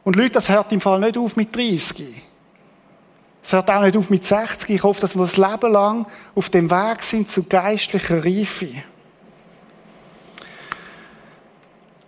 Und 0.03 0.15
Leute, 0.15 0.31
das 0.31 0.49
hört 0.49 0.71
im 0.71 0.81
Fall 0.81 0.99
nicht 0.99 1.17
auf 1.17 1.35
mit 1.35 1.55
30. 1.55 2.23
Es 3.43 3.53
hört 3.53 3.69
auch 3.69 3.81
nicht 3.81 3.95
auf 3.95 4.09
mit 4.09 4.25
60. 4.25 4.69
Ich 4.69 4.83
hoffe, 4.83 5.01
dass 5.01 5.15
wir 5.15 5.21
das 5.21 5.37
Leben 5.37 5.71
lang 5.71 6.05
auf 6.35 6.49
dem 6.49 6.69
Weg 6.69 7.03
sind 7.03 7.29
zu 7.29 7.43
geistlicher 7.43 8.23
Reife. 8.23 8.69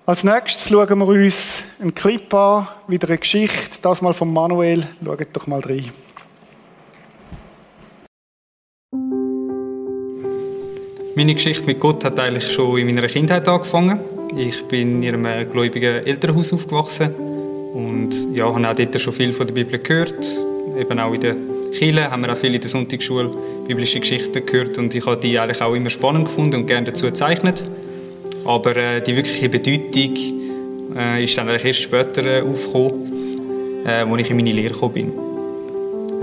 Als 0.10 0.24
nächstes 0.24 0.70
schauen 0.70 0.98
wir 0.98 1.08
uns 1.08 1.66
einen 1.80 1.94
Clip 1.94 2.34
an, 2.34 2.68
wieder 2.88 3.10
eine 3.10 3.20
Geschichte, 3.20 3.78
das 3.84 4.02
mal 4.02 4.16
von 4.16 4.34
Manuel. 4.34 4.88
Schaut 5.06 5.28
doch 5.34 5.46
mal 5.46 5.60
rein. 5.60 5.86
Meine 11.16 11.36
Geschichte 11.36 11.64
mit 11.68 11.80
Gott 11.80 12.04
hat 12.06 12.20
eigentlich 12.20 12.52
schon 12.52 12.80
in 12.80 12.88
meiner 12.88 13.06
Kindheit 13.06 13.48
angefangen. 13.48 14.00
Ich 14.36 14.66
bin 14.66 15.04
in 15.04 15.14
einem 15.28 15.52
gläubigen 15.52 16.04
Elternhaus 16.04 16.54
aufgewachsen 16.54 17.14
und 17.14 18.36
ja, 18.36 18.52
habe 18.52 18.68
auch 18.68 18.74
dort 18.74 19.00
schon 19.00 19.14
viel 19.14 19.32
von 19.32 19.46
der 19.46 19.54
Bibel 19.54 19.78
gehört. 19.78 20.26
Eben 20.76 21.00
auch 21.00 21.14
in 21.14 21.20
der 21.20 21.36
Kirche 21.72 22.10
haben 22.10 22.24
wir 22.24 22.34
auch 22.34 22.38
viel 22.38 22.56
in 22.56 22.62
der 22.62 22.70
Sonntagsschule 22.72 23.30
biblische 23.68 24.00
Geschichten 24.00 24.44
gehört 24.44 24.76
und 24.80 24.96
ich 24.96 25.06
habe 25.06 25.20
die 25.20 25.38
eigentlich 25.38 25.62
auch 25.62 25.76
immer 25.76 25.92
spannend 25.92 26.26
gefunden 26.26 26.56
und 26.56 26.66
gerne 26.66 26.88
dazu 26.88 27.06
gezeichnet. 27.06 27.64
Aber 28.50 28.76
äh, 28.76 29.00
die 29.00 29.16
wirkliche 29.16 29.48
Bedeutung 29.48 30.16
äh, 30.98 31.24
ist 31.24 31.38
dann 31.38 31.50
erst 31.50 31.82
später 31.82 32.26
äh, 32.26 32.42
aufgekommen, 32.42 33.86
äh, 33.86 34.02
als 34.02 34.22
ich 34.22 34.32
in 34.32 34.38
meine 34.38 34.52
Lehre 34.52 34.74
gekommen 34.74 34.94
bin. 34.96 35.14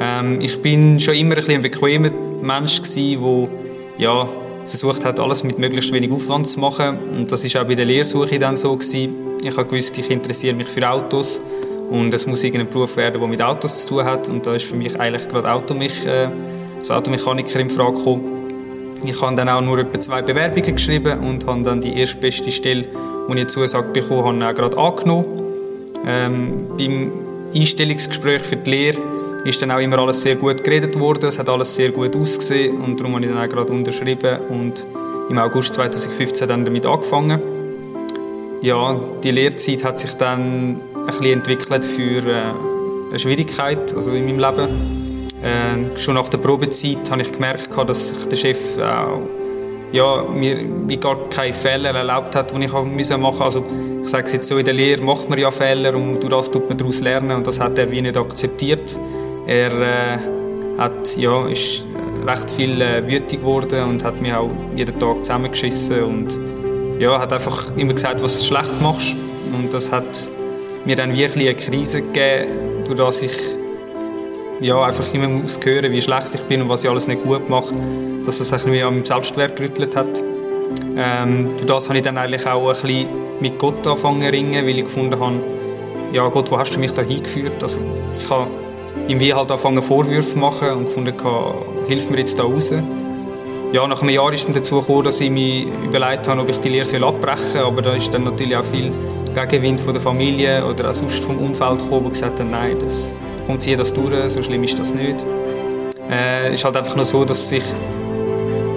Ähm, 0.01 0.41
ich 0.41 0.61
bin 0.61 0.99
schon 0.99 1.15
immer 1.15 1.37
ein, 1.37 1.49
ein 1.49 1.63
bequemer 1.63 2.11
Mensch 2.43 2.83
der 2.83 3.49
ja, 3.99 4.29
versucht 4.65 5.05
hat, 5.05 5.21
alles 5.21 5.45
mit 5.45 5.61
möglichst 5.61 5.93
wenig 5.93 6.11
Aufwand 6.11 6.49
zu 6.49 6.59
machen. 6.59 6.99
Und 7.17 7.31
das 7.31 7.45
ist 7.45 7.57
auch 7.57 7.65
bei 7.65 7.77
der 7.77 7.85
Lehrsuche 7.85 8.41
dann 8.41 8.57
so 8.57 8.75
gewesen. 8.75 9.15
Ich 9.45 9.57
habe 9.57 9.69
gewusst, 9.69 9.97
ich 9.97 10.11
interessiere 10.11 10.57
mich 10.57 10.67
für 10.67 10.91
Autos 10.91 11.41
und 11.91 12.13
es 12.13 12.27
muss 12.27 12.43
irgendein 12.43 12.69
Beruf 12.69 12.97
werden, 12.97 13.21
der 13.21 13.29
mit 13.29 13.41
Autos 13.41 13.83
zu 13.83 13.89
tun 13.89 14.05
hat. 14.05 14.27
Und 14.27 14.45
da 14.45 14.53
ist 14.53 14.65
für 14.65 14.75
mich 14.75 14.99
eigentlich 14.99 15.29
gerade 15.29 15.49
Automech, 15.49 16.05
äh, 16.05 16.27
als 16.77 16.91
Automechaniker 16.91 17.61
in 17.61 17.71
Frage 17.71 17.97
gekommen. 17.97 18.36
Ich 19.09 19.23
habe 19.23 19.37
dann 19.37 19.49
auch 19.49 19.61
nur 19.61 19.79
etwa 19.79 20.01
zwei 20.01 20.21
Bewerbungen 20.21 20.75
geschrieben 20.75 21.21
und 21.21 21.47
habe 21.47 21.63
dann 21.63 21.81
die 21.81 21.99
erstbeste 21.99 22.51
Stelle, 22.51 22.83
die 22.83 22.89
ich 22.89 23.31
eine 23.31 23.47
Zusage 23.47 23.89
bekommen 23.93 24.43
habe, 24.43 24.51
auch 24.51 24.55
gerade 24.55 24.79
angenommen. 24.79 25.27
Ähm, 26.05 26.67
beim 26.77 27.13
Einstellungsgespräch 27.55 28.43
für 28.43 28.57
die 28.57 28.71
Lehre 28.71 28.99
ist 29.45 29.63
dann 29.63 29.71
auch 29.71 29.79
immer 29.79 29.99
alles 30.01 30.23
sehr 30.23 30.35
gut 30.35 30.65
geredet 30.65 30.99
worden, 30.99 31.29
es 31.29 31.39
hat 31.39 31.49
alles 31.49 31.75
sehr 31.77 31.91
gut 31.93 32.17
ausgesehen 32.17 32.79
und 32.79 32.99
darum 32.99 33.15
habe 33.15 33.25
ich 33.25 33.31
dann 33.31 33.43
auch 33.43 33.49
gerade 33.49 33.73
unterschrieben 33.73 34.39
und 34.49 34.87
im 35.31 35.39
August 35.39 35.75
2015 35.75 36.49
dann 36.49 36.65
damit 36.65 36.85
angefangen. 36.85 37.41
Ja, 38.61 38.99
die 39.23 39.31
Lehrzeit 39.31 39.85
hat 39.85 40.01
sich 40.01 40.15
dann 40.15 40.81
ein 40.95 41.07
bisschen 41.07 41.27
entwickelt 41.27 41.85
für 41.85 42.27
äh, 42.27 42.43
eine 43.11 43.19
Schwierigkeit 43.19 43.95
also 43.95 44.11
in 44.13 44.27
meinem 44.27 44.41
Leben 44.41 45.06
äh, 45.43 45.99
schon 45.99 46.15
nach 46.15 46.29
der 46.29 46.39
Probezeit 46.39 47.11
habe 47.11 47.23
ich 47.23 47.33
gemerkt, 47.33 47.69
dass 47.87 48.09
sich 48.09 48.29
der 48.29 48.37
Chef 48.37 48.79
auch, 48.79 49.21
ja, 49.93 50.25
mir 50.25 50.59
wie 50.87 50.97
gar 50.97 51.17
keine 51.31 51.53
Fehler 51.53 51.95
erlaubt 51.95 52.35
hat, 52.35 52.57
die 52.57 52.65
ich 52.65 52.73
machen 52.73 52.97
musste. 52.97 53.45
Also 53.45 53.65
ich 54.03 54.09
sage 54.09 54.25
es 54.25 54.33
jetzt 54.33 54.49
so, 54.49 54.57
in 54.57 54.65
der 54.65 54.75
Lehre 54.75 55.03
macht 55.03 55.29
man 55.29 55.39
ja 55.39 55.51
Fehler 55.51 55.95
und 55.95 56.21
durch 56.21 56.31
das 56.31 56.51
tut 56.51 56.69
man 56.69 56.79
daraus 56.79 57.01
lernen 57.01 57.33
und 57.33 57.47
das 57.47 57.61
hat 57.61 57.79
er 57.79 57.91
wie 57.91 58.03
nicht 58.03 58.17
akzeptiert. 58.17 58.99
Er 59.47 59.73
äh, 59.81 60.19
hat, 60.79 61.17
ja, 61.17 61.47
ist 61.47 61.87
recht 62.27 62.51
viel 62.51 62.81
äh, 62.81 63.07
wütig 63.07 63.41
geworden 63.41 63.85
und 63.85 64.05
hat 64.05 64.21
mich 64.21 64.33
auch 64.33 64.51
jeden 64.75 64.99
Tag 64.99 65.19
zusammengeschissen 65.19 66.03
und 66.03 66.41
ja, 66.99 67.21
hat 67.21 67.33
einfach 67.33 67.67
immer 67.77 67.95
gesagt, 67.95 68.23
was 68.23 68.41
du 68.41 68.45
schlecht 68.47 68.81
machst 68.81 69.15
und 69.53 69.73
das 69.73 69.93
hat 69.93 70.31
mir 70.85 70.97
dann 70.97 71.17
wirklich 71.17 71.49
eine 71.49 71.57
Krise 71.57 72.03
gegeben, 72.03 72.85
durch 72.85 72.97
das 72.97 73.23
ich 73.23 73.33
ja, 74.61 74.83
einfach 74.83 75.13
immer 75.13 75.29
muss 75.29 75.59
hören, 75.63 75.93
wie 75.93 76.01
schlecht 76.01 76.35
ich 76.35 76.43
bin 76.43 76.63
und 76.63 76.69
was 76.69 76.85
ich 76.85 76.91
alles 76.91 77.07
nicht 77.07 77.23
gut 77.23 77.49
mache, 77.49 77.75
dass 78.25 78.39
das 78.39 78.67
mich 78.67 78.83
an 78.83 78.95
meinem 78.95 79.07
Selbstwert 79.07 79.57
gerüttelt 79.57 79.95
hat. 79.97 80.23
Ähm, 80.97 81.51
durch 81.57 81.67
das 81.67 81.89
habe 81.89 81.99
ich 81.99 82.05
dann 82.05 82.17
eigentlich 82.17 82.47
auch 82.47 82.69
ein 82.69 82.81
bisschen 82.81 83.07
mit 83.41 83.59
Gott 83.59 83.87
angefangen 83.87 84.23
zu 84.23 84.33
ringen, 84.33 84.67
weil 84.67 84.79
ich 84.79 84.85
gefunden 84.85 85.21
habe, 85.21 85.41
ja 86.13 86.27
Gott, 86.29 86.51
wo 86.51 86.59
hast 86.59 86.75
du 86.75 86.81
mich 86.81 86.93
da 86.93 87.03
hingeführt? 87.03 87.63
Also 87.63 87.81
ich 88.19 88.31
habe 88.31 88.47
ihm 89.09 89.21
wie 89.21 89.33
halt 89.33 89.51
angefangen 89.51 89.83
Vorwürfe 89.83 90.31
zu 90.31 90.39
machen 90.39 90.71
und 90.71 90.85
gefunden, 90.87 91.15
hilf 91.87 92.11
mir 92.11 92.19
jetzt 92.19 92.39
da 92.39 92.45
raus. 92.45 92.73
Ja, 93.73 93.87
nach 93.87 94.01
einem 94.01 94.11
Jahr 94.11 94.33
ist 94.33 94.47
dann 94.47 94.55
dazu 94.55 94.81
gekommen, 94.81 95.05
dass 95.05 95.21
ich 95.21 95.31
mir 95.31 95.67
überlegt 95.85 96.29
habe, 96.29 96.41
ob 96.41 96.49
ich 96.49 96.59
die 96.61 96.69
Lehre 96.69 97.07
abbrechen 97.07 97.47
soll, 97.47 97.63
aber 97.63 97.83
da 97.83 97.95
ist 97.95 98.13
dann 98.15 98.25
natürlich 98.25 98.57
auch 98.57 98.65
viel 98.65 98.93
Gegenwind 99.35 99.81
von 99.81 99.93
der 99.93 100.01
Familie 100.01 100.65
oder 100.65 100.91
auch 100.91 100.95
sonst 100.95 101.23
vom 101.23 101.37
Umfeld 101.39 101.81
gekommen, 101.81 102.05
die 102.07 102.11
gesagt 102.11 102.41
haben, 102.41 102.53
nein, 102.53 102.77
das 102.81 103.15
und 103.49 103.63
ziehe 103.63 103.77
das 103.77 103.93
durch, 103.93 104.31
so 104.31 104.43
schlimm 104.43 104.65
ist 104.65 104.79
das 104.79 104.95
nicht. 104.95 105.25
Es 106.09 106.11
äh, 106.11 106.55
ist 106.55 106.65
halt 106.65 106.77
einfach 106.77 106.97
nur 106.97 107.05
so, 107.05 107.25
dass 107.25 107.49
sich 107.49 107.65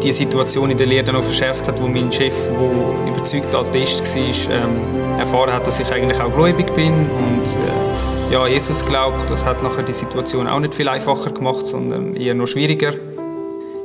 die 0.01 0.11
Situation 0.11 0.71
in 0.71 0.77
der 0.77 0.87
Lehre 0.87 1.11
noch 1.11 1.23
verschärft 1.23 1.67
hat, 1.67 1.81
wo 1.81 1.87
mein 1.87 2.11
Chef, 2.11 2.33
der 2.49 3.13
überzeugter 3.13 3.59
Atheist 3.59 4.15
war, 4.15 4.55
ähm, 4.55 5.19
erfahren 5.19 5.53
hat, 5.53 5.67
dass 5.67 5.79
ich 5.79 5.91
eigentlich 5.91 6.19
auch 6.19 6.33
gläubig 6.33 6.73
bin 6.73 6.93
und 6.93 7.43
äh, 7.43 8.33
ja, 8.33 8.47
Jesus 8.47 8.83
glaubt. 8.85 9.29
Das 9.29 9.45
hat 9.45 9.61
nachher 9.63 9.83
die 9.83 9.91
Situation 9.91 10.47
auch 10.47 10.59
nicht 10.59 10.73
viel 10.73 10.87
einfacher 10.87 11.31
gemacht, 11.31 11.67
sondern 11.67 12.15
eher 12.15 12.35
noch 12.35 12.47
schwieriger. 12.47 12.93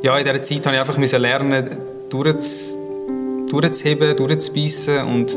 Ja, 0.03 0.17
in 0.19 0.25
dieser 0.25 0.43
Zeit 0.43 0.67
habe 0.67 0.77
ich 0.77 0.81
einfach 0.81 0.97
lernen, 1.19 1.71
durchzuheben, 2.11 4.17
durchzubeissen 4.17 5.03
und 5.05 5.37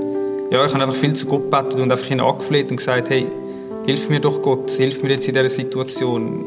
ja, 0.52 0.66
ich 0.66 0.74
habe 0.74 0.84
einfach 0.84 0.96
viel 0.96 1.14
zu 1.14 1.26
Gott 1.26 1.52
gebetet 1.52 1.80
und 1.80 1.92
einfach 1.92 2.10
ihn 2.10 2.22
angefleht 2.22 2.72
und 2.72 2.78
gesagt, 2.78 3.10
hey, 3.10 3.28
Hilf 3.88 4.10
mir 4.10 4.20
doch 4.20 4.42
Gott, 4.42 4.70
hilf 4.72 5.02
mir 5.02 5.12
jetzt 5.12 5.30
in 5.30 5.34
dieser 5.34 5.48
Situation. 5.48 6.44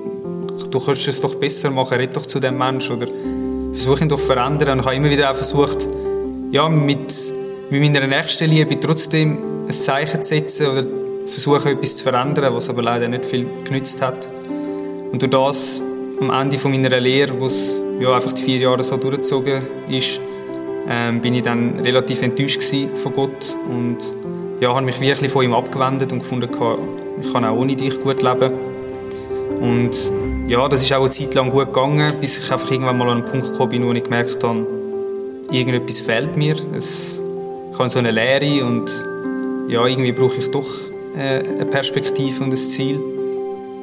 Du 0.70 0.78
kannst 0.78 1.08
es 1.08 1.22
doch 1.22 1.34
besser 1.36 1.70
machen, 1.70 1.94
red 1.94 2.14
doch 2.14 2.26
zu 2.26 2.38
dem 2.38 2.58
Menschen 2.58 2.96
oder 2.96 3.06
versuch 3.72 3.98
ihn 4.02 4.10
doch 4.10 4.20
zu 4.20 4.26
verändern. 4.26 4.80
Ich 4.80 4.84
habe 4.84 4.94
immer 4.96 5.08
wieder 5.08 5.30
auch 5.30 5.34
versucht, 5.34 5.88
ja, 6.52 6.68
mit, 6.68 7.14
mit 7.70 7.80
meiner 7.80 8.06
nächsten 8.06 8.50
Liebe 8.50 8.78
trotzdem 8.78 9.38
ein 9.66 9.72
Zeichen 9.72 10.20
zu 10.20 10.28
setzen 10.28 10.66
oder 10.66 10.84
versuchen, 11.24 11.68
etwas 11.68 11.96
zu 11.96 12.02
verändern, 12.02 12.54
was 12.54 12.68
aber 12.68 12.82
leider 12.82 13.08
nicht 13.08 13.24
viel 13.24 13.46
genützt 13.64 14.02
hat. 14.02 14.28
Und 15.10 15.22
durch 15.22 15.30
das, 15.30 15.82
am 16.20 16.28
Ende 16.28 16.58
von 16.58 16.72
meiner 16.72 17.00
Lehre, 17.00 17.40
wo 17.40 17.46
es 17.46 17.80
ja, 18.00 18.14
einfach 18.14 18.32
die 18.32 18.42
vier 18.42 18.58
Jahre 18.58 18.82
so 18.82 18.98
durchgezogen 18.98 19.62
ist, 19.88 20.20
ähm, 20.90 21.22
bin 21.22 21.34
ich 21.34 21.42
dann 21.42 21.80
relativ 21.80 22.20
enttäuscht 22.20 22.62
von 22.96 23.14
Gott 23.14 23.56
und 23.66 23.96
ja, 24.60 24.74
habe 24.74 24.84
mich 24.84 25.00
wirklich 25.00 25.32
von 25.32 25.42
ihm 25.42 25.54
abgewendet 25.54 26.12
und 26.12 26.18
gefunden, 26.18 26.50
ich 27.20 27.32
kann 27.32 27.44
auch 27.44 27.56
ohne 27.56 27.76
dich 27.76 28.00
gut 28.00 28.22
leben. 28.22 28.52
Und 29.60 29.90
ja, 30.48 30.66
das 30.68 30.82
ist 30.82 30.92
auch 30.92 31.00
eine 31.00 31.10
Zeit 31.10 31.34
lang 31.34 31.50
gut 31.50 31.66
gegangen, 31.66 32.14
bis 32.20 32.38
ich 32.38 32.50
einfach 32.50 32.70
irgendwann 32.70 32.98
mal 32.98 33.08
an 33.08 33.18
einen 33.18 33.24
Punkt 33.24 33.52
gekommen 33.52 33.70
bin, 33.70 33.86
wo 33.86 33.92
ich 33.92 34.04
gemerkt 34.04 34.42
habe, 34.42 34.66
irgendetwas 35.52 36.00
fehlt 36.00 36.36
mir. 36.36 36.54
Es, 36.76 37.22
ich 37.72 37.78
habe 37.78 37.88
so 37.88 37.98
eine 37.98 38.10
Lehre 38.10 38.64
und 38.64 38.90
ja, 39.68 39.86
irgendwie 39.86 40.12
brauche 40.12 40.38
ich 40.38 40.50
doch 40.50 40.66
äh, 41.16 41.40
eine 41.40 41.66
Perspektive 41.66 42.42
und 42.42 42.52
ein 42.52 42.56
Ziel. 42.56 43.00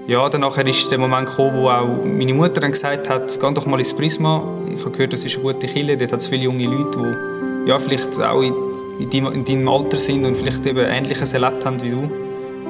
Ja, 0.07 0.27
dann 0.29 0.43
ist 0.43 0.91
der 0.91 0.99
Moment 0.99 1.29
gekommen, 1.29 1.61
wo 1.61 1.69
auch 1.69 2.03
meine 2.05 2.33
Mutter 2.33 2.61
dann 2.61 2.71
gesagt 2.71 3.09
hat, 3.09 3.39
geh 3.39 3.53
doch 3.53 3.65
mal 3.65 3.79
ins 3.79 3.93
Prisma. 3.93 4.41
Ich 4.73 4.81
habe 4.81 4.91
gehört, 4.91 5.13
das 5.13 5.25
ist 5.25 5.35
eine 5.35 5.43
gute 5.43 5.67
Kille, 5.67 5.97
dort 5.97 6.13
hat 6.13 6.21
es 6.21 6.27
viele 6.27 6.43
junge 6.43 6.65
Leute, 6.65 6.97
die 6.97 7.69
ja, 7.69 7.77
vielleicht 7.77 8.19
auch 8.21 8.41
in, 8.41 8.53
in 8.99 9.45
deinem 9.45 9.67
Alter 9.67 9.97
sind 9.97 10.25
und 10.25 10.37
vielleicht 10.37 10.65
eben 10.65 10.79
Ähnliches 10.79 11.33
erlebt 11.33 11.65
haben 11.65 11.81
wie 11.81 11.91
du. 11.91 12.09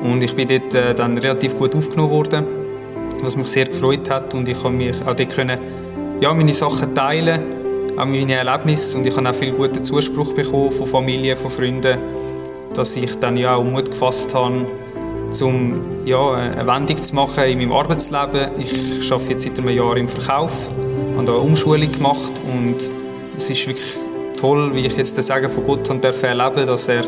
Und 0.04 0.24
ich 0.24 0.36
bin 0.36 0.48
dort 0.48 0.74
äh, 0.74 0.94
dann 0.94 1.18
relativ 1.18 1.58
gut 1.58 1.76
aufgenommen 1.76 2.12
worden, 2.12 2.46
was 3.22 3.36
mich 3.36 3.48
sehr 3.48 3.66
gefreut 3.66 4.10
hat. 4.10 4.34
Und 4.34 4.48
ich 4.48 4.62
konnte 4.62 4.78
mich 4.78 4.96
auch 5.06 5.14
dort 5.14 5.30
können, 5.30 5.60
ja, 6.20 6.34
meine 6.34 6.54
Sachen 6.54 6.94
teilen, 6.96 7.40
auch 7.98 8.06
meine 8.06 8.36
Erlebnisse. 8.36 8.98
Und 8.98 9.08
ich 9.08 9.16
habe 9.16 9.30
auch 9.30 9.36
viel 9.36 9.52
guten 9.52 9.84
Zuspruch 9.84 10.34
bekommen 10.34 10.72
von 10.72 10.88
Familie, 10.88 11.36
von 11.36 11.50
Freunden, 11.50 11.98
dass 12.74 12.96
ich 12.96 13.18
dann 13.20 13.38
ja 13.38 13.56
auch 13.56 13.64
Mut 13.64 13.90
gefasst 13.90 14.34
habe, 14.34 14.66
um 15.42 15.82
ja, 16.06 16.32
eine 16.34 16.66
Wendung 16.68 16.98
zu 16.98 17.16
machen 17.16 17.44
in 17.44 17.58
meinem 17.58 17.74
Arbeitsleben. 17.74 18.52
Ich 18.60 19.12
arbeite 19.12 19.32
jetzt 19.32 19.44
seit 19.44 19.58
einem 19.60 19.70
Jahr 19.70 19.98
im 19.98 20.08
Verkauf, 20.08 20.70
habe 21.16 21.26
da 21.26 21.34
eine 21.34 21.42
Umschulung 21.42 21.92
gemacht 21.92 22.34
und 22.52 22.76
es 23.36 23.50
ist 23.50 23.68
wirklich 23.68 23.94
toll, 24.40 24.74
wie 24.74 24.86
ich 24.86 24.96
jetzt 24.96 25.18
den 25.18 25.24
Segen 25.24 25.50
von 25.50 25.64
Gott 25.64 25.90
erleben 25.90 26.66
dass 26.66 26.88
er 26.88 27.04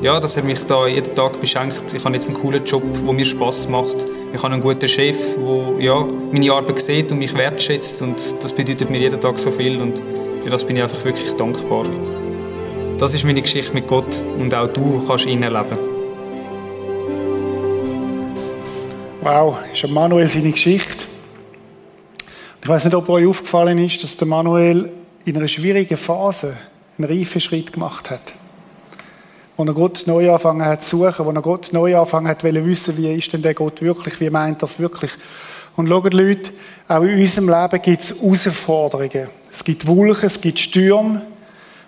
ja, 0.00 0.20
dass 0.20 0.36
er 0.36 0.44
mich 0.44 0.64
da 0.64 0.86
jeden 0.86 1.14
Tag 1.14 1.40
beschenkt. 1.40 1.92
Ich 1.92 2.04
habe 2.04 2.14
jetzt 2.14 2.28
einen 2.28 2.36
coolen 2.36 2.64
Job, 2.64 2.82
der 3.04 3.12
mir 3.12 3.24
Spaß 3.24 3.68
macht. 3.68 4.06
Ich 4.32 4.42
habe 4.42 4.52
einen 4.52 4.62
guten 4.62 4.88
Chef, 4.88 5.16
der 5.36 5.84
ja, 5.84 6.06
meine 6.32 6.52
Arbeit 6.52 6.80
sieht 6.80 7.10
und 7.10 7.18
mich 7.18 7.34
wertschätzt. 7.34 8.02
Und 8.02 8.42
das 8.42 8.52
bedeutet 8.52 8.90
mir 8.90 8.98
jeden 8.98 9.20
Tag 9.20 9.38
so 9.38 9.50
viel. 9.50 9.80
Und 9.80 10.00
für 10.42 10.50
das 10.50 10.64
bin 10.64 10.76
ich 10.76 10.82
einfach 10.82 11.04
wirklich 11.04 11.32
dankbar. 11.34 11.84
Das 12.98 13.14
ist 13.14 13.24
meine 13.24 13.42
Geschichte 13.42 13.74
mit 13.74 13.86
Gott 13.86 14.24
und 14.38 14.54
auch 14.54 14.68
du 14.68 15.02
kannst 15.06 15.26
ihn 15.26 15.42
erleben. 15.42 15.78
Wow, 19.20 19.58
ist 19.72 19.82
ja 19.82 19.88
Manuel 19.88 20.28
seine 20.28 20.50
Geschichte. 20.50 21.06
Ich 22.62 22.68
weiß 22.68 22.84
nicht, 22.84 22.94
ob 22.94 23.08
euch 23.08 23.26
aufgefallen 23.26 23.78
ist, 23.78 24.02
dass 24.02 24.16
der 24.16 24.26
Manuel 24.26 24.90
in 25.24 25.36
einer 25.36 25.48
schwierigen 25.48 25.96
Phase 25.96 26.56
einen 26.96 27.08
reifen 27.08 27.40
Schritt 27.40 27.72
gemacht 27.72 28.10
hat 28.10 28.34
wo 29.58 29.64
er 29.64 29.74
Gott 29.74 30.04
neu 30.06 30.30
angefangen 30.30 30.64
hat 30.64 30.84
zu 30.84 30.98
suchen, 30.98 31.26
wo 31.26 31.30
er 31.32 31.42
Gott 31.42 31.72
neu 31.72 31.96
angefangen 31.96 32.28
hat, 32.28 32.44
wollen 32.44 32.64
wissen, 32.64 32.96
wie 32.96 33.12
ist 33.12 33.32
denn 33.32 33.42
der 33.42 33.54
Gott 33.54 33.82
wirklich, 33.82 34.20
wie 34.20 34.30
meint 34.30 34.62
das 34.62 34.78
wirklich. 34.78 35.10
Und 35.74 35.88
schaut 35.88 36.14
Leute, 36.14 36.52
auch 36.86 37.02
in 37.02 37.18
unserem 37.18 37.48
Leben 37.48 37.82
gibt 37.82 38.00
es 38.00 38.20
Herausforderungen. 38.20 39.28
Es 39.50 39.64
gibt 39.64 39.84
Wolken, 39.88 40.26
es 40.26 40.40
gibt 40.40 40.60
Stürme. 40.60 41.22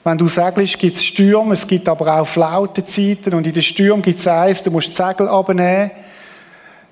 Wenn 0.03 0.19
du 0.19 0.27
segelst, 0.27 0.81
gibt 0.81 0.97
es 0.97 1.05
Stürme, 1.05 1.55
es 1.55 1.65
gibt 1.65 1.89
aber 1.89 2.21
auch 2.21 2.27
Flautenzeiten. 2.27 3.35
Und 3.35 3.47
in 3.47 3.53
den 3.53 3.63
Stürmen 3.63 4.03
gibt 4.03 4.19
es 4.19 4.27
eins, 4.27 4.65
du 4.65 4.73
musst 4.73 4.89
die 4.89 5.03
Segel 5.03 5.29
abnehmen. 5.29 5.93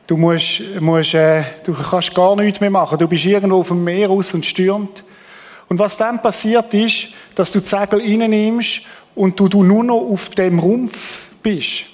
Du, 0.07 0.17
musst, 0.17 0.63
musst, 0.81 1.15
äh, 1.15 1.43
du 1.65 1.73
kannst 1.75 2.15
gar 2.15 2.37
nichts 2.37 2.61
mehr 2.61 2.71
machen. 2.71 2.99
Du 2.99 3.09
bist 3.09 3.25
irgendwo 3.25 3.59
auf 3.59 3.69
dem 3.69 3.83
Meer 3.83 4.11
aus 4.11 4.33
und 4.33 4.47
stürmt. 4.47 5.03
Und 5.69 5.79
was 5.79 5.97
dann 5.97 6.23
passiert 6.23 6.73
ist, 6.73 7.09
dass 7.35 7.51
du 7.51 7.61
die 7.61 7.67
Segel 7.67 8.01
reinnimmst 8.01 8.83
und 9.19 9.41
du, 9.41 9.49
du 9.49 9.65
nur 9.65 9.83
noch 9.83 10.01
auf 10.01 10.29
dem 10.31 10.61
Rumpf 10.61 11.27
bist. 11.43 11.87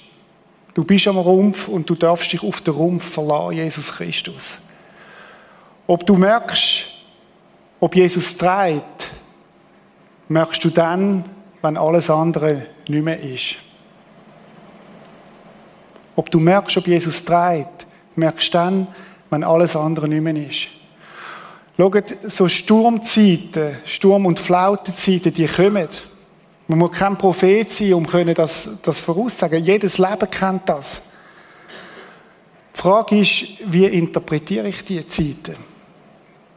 Du 0.75 0.83
bist 0.83 1.07
am 1.07 1.17
Rumpf 1.17 1.67
und 1.67 1.89
du 1.89 1.95
darfst 1.95 2.31
dich 2.31 2.43
auf 2.43 2.61
den 2.61 2.75
Rumpf 2.75 3.13
verlassen, 3.13 3.57
Jesus 3.57 3.93
Christus. 3.93 4.59
Ob 5.87 6.05
du 6.05 6.15
merkst, 6.17 6.85
ob 7.79 7.95
Jesus 7.95 8.37
trägt, 8.37 9.11
merkst 10.27 10.63
du 10.63 10.69
dann, 10.69 11.25
wenn 11.63 11.77
alles 11.77 12.11
andere 12.11 12.67
nicht 12.87 13.05
mehr 13.05 13.19
ist. 13.19 13.55
Ob 16.15 16.29
du 16.29 16.39
merkst, 16.39 16.77
ob 16.77 16.87
Jesus 16.87 17.25
trägt, 17.25 17.87
merkst 18.15 18.53
du 18.53 18.57
dann, 18.57 18.87
wenn 19.31 19.43
alles 19.43 19.75
andere 19.75 20.07
nicht 20.07 20.21
mehr 20.21 20.35
ist. 20.35 20.67
Schaut, 21.75 22.13
so 22.29 22.47
Sturmzeiten, 22.47 23.77
Sturm- 23.83 24.27
und 24.27 24.39
Flautenzeiten, 24.39 25.33
die 25.33 25.47
kommen. 25.47 25.89
Man 26.67 26.79
muss 26.79 26.91
kein 26.91 27.17
Prophet 27.17 27.71
sein, 27.71 27.93
um 27.93 28.07
das, 28.33 28.69
das 28.81 29.01
voraussagen. 29.01 29.63
Jedes 29.63 29.97
Leben 29.97 30.29
kennt 30.31 30.67
das. 30.67 31.01
Die 32.75 32.81
Frage 32.81 33.19
ist, 33.19 33.45
wie 33.65 33.85
interpretiere 33.85 34.67
ich 34.67 34.83
diese 34.83 35.07
Zeiten? 35.07 35.55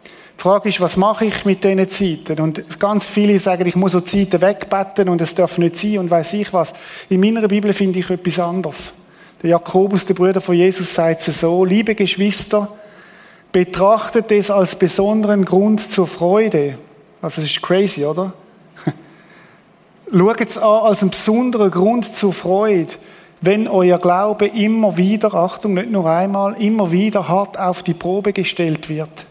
Die 0.04 0.42
Frage 0.42 0.68
ist, 0.68 0.80
was 0.80 0.96
mache 0.96 1.26
ich 1.26 1.44
mit 1.44 1.62
diesen 1.62 1.90
Zeiten? 1.90 2.40
Und 2.40 2.78
ganz 2.78 3.06
viele 3.06 3.38
sagen, 3.38 3.66
ich 3.66 3.76
muss 3.76 3.92
so 3.92 4.00
Zeiten 4.00 4.40
wegbetten 4.40 5.08
und 5.08 5.20
es 5.20 5.34
darf 5.34 5.58
nicht 5.58 5.76
sein 5.76 5.98
und 5.98 6.10
weiß 6.10 6.34
ich 6.34 6.52
was. 6.52 6.72
In 7.08 7.20
meiner 7.20 7.46
Bibel 7.48 7.72
finde 7.72 7.98
ich 7.98 8.08
etwas 8.08 8.38
anderes. 8.38 8.94
Der 9.42 9.50
Jakobus, 9.50 10.06
der 10.06 10.14
Bruder 10.14 10.40
von 10.40 10.54
Jesus, 10.54 10.94
sagt 10.94 11.26
es 11.26 11.40
so, 11.40 11.64
liebe 11.64 11.94
Geschwister, 11.94 12.72
betrachtet 13.52 14.30
es 14.32 14.50
als 14.50 14.76
besonderen 14.76 15.44
Grund 15.44 15.80
zur 15.80 16.06
Freude. 16.06 16.78
Also 17.20 17.40
es 17.40 17.48
ist 17.48 17.62
crazy, 17.62 18.04
oder? 18.04 18.32
Schaut 20.10 20.40
es 20.40 20.56
an 20.56 20.64
als 20.64 21.02
einen 21.02 21.10
besonderen 21.10 21.70
Grund 21.70 22.14
zur 22.14 22.32
Freude, 22.32 22.94
wenn 23.40 23.68
euer 23.68 23.98
Glaube 23.98 24.46
immer 24.46 24.96
wieder, 24.96 25.34
Achtung, 25.34 25.74
nicht 25.74 25.90
nur 25.90 26.08
einmal, 26.08 26.60
immer 26.60 26.90
wieder 26.90 27.28
hart 27.28 27.58
auf 27.58 27.82
die 27.82 27.94
Probe 27.94 28.32
gestellt 28.32 28.88
wird. 28.88 29.26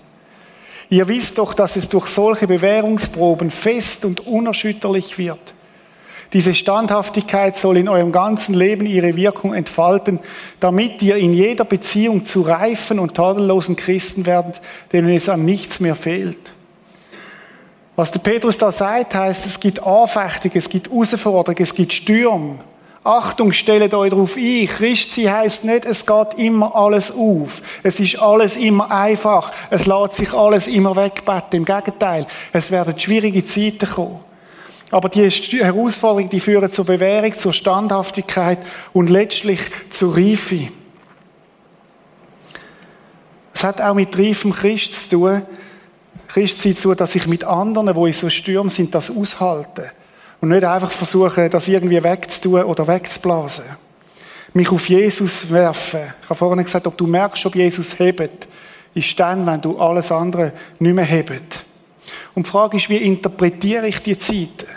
Ihr 0.89 1.07
wisst 1.07 1.39
doch, 1.39 1.53
dass 1.53 1.75
es 1.75 1.89
durch 1.89 2.07
solche 2.07 2.47
Bewährungsproben 2.47 3.49
fest 3.49 4.05
und 4.05 4.25
unerschütterlich 4.25 5.17
wird. 5.17 5.53
Diese 6.33 6.53
Standhaftigkeit 6.53 7.57
soll 7.57 7.77
in 7.77 7.89
eurem 7.89 8.11
ganzen 8.11 8.53
Leben 8.53 8.85
ihre 8.85 9.15
Wirkung 9.15 9.53
entfalten, 9.53 10.19
damit 10.59 11.01
ihr 11.01 11.15
in 11.15 11.33
jeder 11.33 11.65
Beziehung 11.65 12.25
zu 12.25 12.41
reifen 12.41 12.99
und 12.99 13.15
tadellosen 13.15 13.75
Christen 13.75 14.25
werdet, 14.25 14.61
denen 14.91 15.09
es 15.09 15.29
an 15.29 15.43
nichts 15.43 15.79
mehr 15.79 15.95
fehlt. 15.95 16.53
Was 17.97 18.11
der 18.11 18.19
Petrus 18.19 18.55
da 18.55 18.71
sagt, 18.71 19.15
heißt, 19.15 19.47
es 19.47 19.59
gibt 19.59 19.81
Anfechtungen, 19.81 20.55
es 20.55 20.69
gibt 20.69 20.87
Herausforderungen, 20.91 21.63
es 21.63 21.73
gibt 21.73 21.91
Stürme. 21.91 22.59
Achtung, 23.03 23.51
stellt 23.51 23.91
euch 23.91 24.11
darauf 24.11 24.37
ein. 24.37 24.67
Christsein 24.67 25.31
heißt 25.31 25.63
nicht, 25.63 25.83
es 25.83 26.05
geht 26.05 26.35
immer 26.35 26.75
alles 26.75 27.11
auf. 27.11 27.63
Es 27.81 27.99
ist 27.99 28.19
alles 28.19 28.55
immer 28.55 28.91
einfach. 28.91 29.51
Es 29.71 29.87
lässt 29.87 30.17
sich 30.17 30.31
alles 30.31 30.67
immer 30.67 30.95
wegbetten. 30.95 31.57
Im 31.57 31.65
Gegenteil, 31.65 32.27
es 32.53 32.69
werden 32.69 32.99
schwierige 32.99 33.43
Zeiten 33.43 33.89
kommen. 33.89 34.19
Aber 34.91 35.09
die 35.09 35.27
Herausforderungen, 35.27 36.29
die 36.29 36.39
führen 36.39 36.71
zur 36.71 36.85
Bewährung, 36.85 37.35
zur 37.35 37.53
Standhaftigkeit 37.53 38.59
und 38.93 39.09
letztlich 39.09 39.59
zur 39.89 40.15
Reife. 40.15 40.67
Es 43.55 43.63
hat 43.63 43.81
auch 43.81 43.95
mit 43.95 44.15
reifem 44.15 44.53
Christ 44.53 45.09
zu 45.09 45.17
tun, 45.17 45.41
Christsein 46.27 46.75
zu, 46.75 46.93
dass 46.93 47.15
ich 47.15 47.27
mit 47.27 47.43
anderen, 47.43 47.95
wo 47.95 48.05
in 48.05 48.13
so 48.13 48.29
Stürmen 48.29 48.69
sind, 48.69 48.93
das 48.93 49.09
aushalte. 49.09 49.91
Und 50.41 50.49
nicht 50.49 50.63
einfach 50.63 50.91
versuche, 50.91 51.49
das 51.49 51.67
irgendwie 51.67 52.03
wegzutun 52.03 52.63
oder 52.63 52.87
wegzublasen. 52.87 53.65
Mich 54.53 54.71
auf 54.71 54.87
Jesus 54.89 55.49
werfen. 55.49 56.01
Ich 56.21 56.29
habe 56.29 56.35
vorhin 56.35 56.63
gesagt, 56.63 56.87
ob 56.87 56.97
du 56.97 57.07
merkst, 57.07 57.45
ob 57.45 57.55
Jesus 57.55 57.97
hebt, 57.99 58.47
ist 58.93 59.19
dann, 59.19 59.45
wenn 59.45 59.61
du 59.61 59.77
alles 59.77 60.11
andere 60.11 60.53
nicht 60.79 60.93
mehr 60.93 61.05
hebt. 61.05 61.65
Und 62.33 62.45
die 62.45 62.49
Frage 62.49 62.77
ist, 62.77 62.89
wie 62.89 62.97
interpretiere 62.97 63.87
ich 63.87 64.01
die 64.01 64.17
Zeiten? 64.17 64.67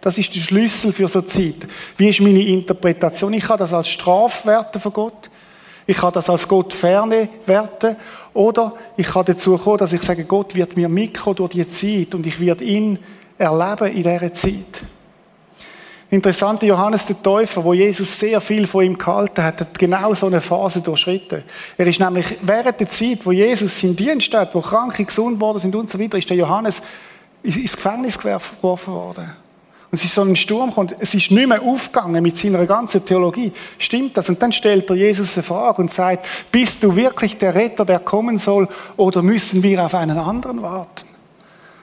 Das 0.00 0.18
ist 0.18 0.34
der 0.34 0.40
Schlüssel 0.40 0.92
für 0.92 1.06
so 1.06 1.22
Zeiten. 1.22 1.68
Wie 1.96 2.08
ist 2.08 2.20
meine 2.20 2.42
Interpretation? 2.42 3.32
Ich 3.34 3.44
kann 3.44 3.58
das 3.58 3.72
als 3.72 3.88
Straf 3.88 4.44
werten 4.46 4.80
von 4.80 4.92
Gott. 4.92 5.30
Ich 5.86 5.96
kann 5.96 6.12
das 6.12 6.28
als 6.28 6.46
Gott 6.46 6.72
ferne 6.72 7.28
werten. 7.46 7.96
Oder 8.34 8.74
ich 8.96 9.08
kann 9.08 9.24
dazu 9.26 9.58
kommen, 9.58 9.78
dass 9.78 9.92
ich 9.92 10.02
sage, 10.02 10.24
Gott 10.24 10.54
wird 10.54 10.76
mir 10.76 10.88
mitkommen 10.88 11.36
durch 11.36 11.52
die 11.52 11.68
Zeit 11.68 12.14
und 12.14 12.26
ich 12.26 12.40
werde 12.40 12.64
ihn 12.64 12.98
erleben 13.38 13.88
in 13.88 14.02
dieser 14.02 14.32
Zeit. 14.32 14.82
Interessante 16.10 16.66
Johannes 16.66 17.06
der 17.06 17.22
Täufer, 17.22 17.64
wo 17.64 17.72
Jesus 17.72 18.18
sehr 18.20 18.38
viel 18.40 18.66
von 18.66 18.84
ihm 18.84 18.98
gehalten 18.98 19.42
hat, 19.42 19.60
hat 19.60 19.78
genau 19.78 20.12
so 20.12 20.26
eine 20.26 20.42
Phase 20.42 20.82
durchschritten. 20.82 21.42
Er 21.78 21.86
ist 21.86 22.00
nämlich 22.00 22.36
während 22.42 22.78
der 22.78 22.90
Zeit, 22.90 23.24
wo 23.24 23.32
Jesus 23.32 23.80
seinen 23.80 23.96
Dienst 23.96 24.32
hat, 24.34 24.54
wo 24.54 24.60
Kranke 24.60 25.06
gesund 25.06 25.40
worden 25.40 25.58
sind 25.58 25.74
und 25.74 25.90
so 25.90 25.98
weiter, 25.98 26.18
ist 26.18 26.28
der 26.28 26.36
Johannes 26.36 26.82
ins 27.42 27.74
Gefängnis 27.74 28.18
geworfen 28.18 28.92
worden. 28.92 29.41
Und 29.92 29.98
es 29.98 30.06
ist 30.06 30.14
so 30.14 30.22
ein 30.22 30.34
Sturm 30.36 30.70
gekommen. 30.70 30.90
Es 31.00 31.14
ist 31.14 31.30
nicht 31.30 31.46
mehr 31.46 31.60
aufgegangen 31.60 32.22
mit 32.22 32.38
seiner 32.38 32.64
ganzen 32.64 33.04
Theologie. 33.04 33.52
Stimmt 33.76 34.16
das? 34.16 34.30
Und 34.30 34.40
dann 34.40 34.50
stellt 34.50 34.88
er 34.88 34.96
Jesus 34.96 35.36
eine 35.36 35.42
Frage 35.42 35.82
und 35.82 35.92
sagt, 35.92 36.26
bist 36.50 36.82
du 36.82 36.96
wirklich 36.96 37.36
der 37.36 37.54
Retter, 37.54 37.84
der 37.84 37.98
kommen 37.98 38.38
soll, 38.38 38.66
oder 38.96 39.20
müssen 39.20 39.62
wir 39.62 39.84
auf 39.84 39.94
einen 39.94 40.16
anderen 40.16 40.62
warten? 40.62 41.06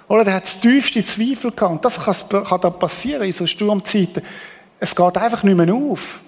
Oder 0.08 0.24
der 0.24 0.34
hat 0.34 0.44
das 0.46 0.60
tiefste 0.60 1.06
Zweifel 1.06 1.52
gehabt. 1.52 1.72
Und 1.72 1.86
das 1.86 2.04
kann 2.04 2.62
da 2.62 2.72
passieren 2.72 3.22
in 3.22 3.32
so 3.32 3.46
Sturmzeiten. 3.46 4.24
Es 4.80 4.96
geht 4.96 5.18
einfach 5.18 5.44
nicht 5.44 5.56
mehr 5.56 5.72
auf. 5.72 6.22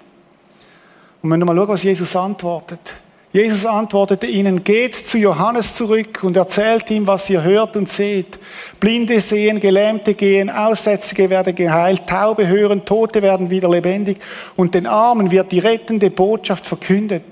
Und 1.23 1.31
wenn 1.31 1.39
wir 1.39 1.45
mal 1.47 1.55
schauen, 1.55 1.67
was 1.67 1.81
Jesus 1.81 2.15
antwortet. 2.15 2.93
Jesus 3.33 3.65
antwortete 3.65 4.27
ihnen, 4.27 4.61
geht 4.61 4.93
zu 4.93 5.17
Johannes 5.17 5.75
zurück 5.75 6.21
und 6.23 6.35
erzählt 6.35 6.89
ihm, 6.91 7.07
was 7.07 7.29
ihr 7.29 7.41
hört 7.41 7.77
und 7.77 7.89
seht. 7.89 8.37
Blinde 8.81 9.21
sehen, 9.21 9.61
Gelähmte 9.61 10.15
gehen, 10.15 10.49
Aussätzige 10.49 11.29
werden 11.29 11.55
geheilt, 11.55 12.07
Taube 12.07 12.45
hören, 12.45 12.83
Tote 12.83 13.21
werden 13.21 13.49
wieder 13.49 13.69
lebendig 13.69 14.17
und 14.57 14.75
den 14.75 14.85
Armen 14.85 15.31
wird 15.31 15.53
die 15.53 15.59
rettende 15.59 16.09
Botschaft 16.09 16.65
verkündet. 16.65 17.23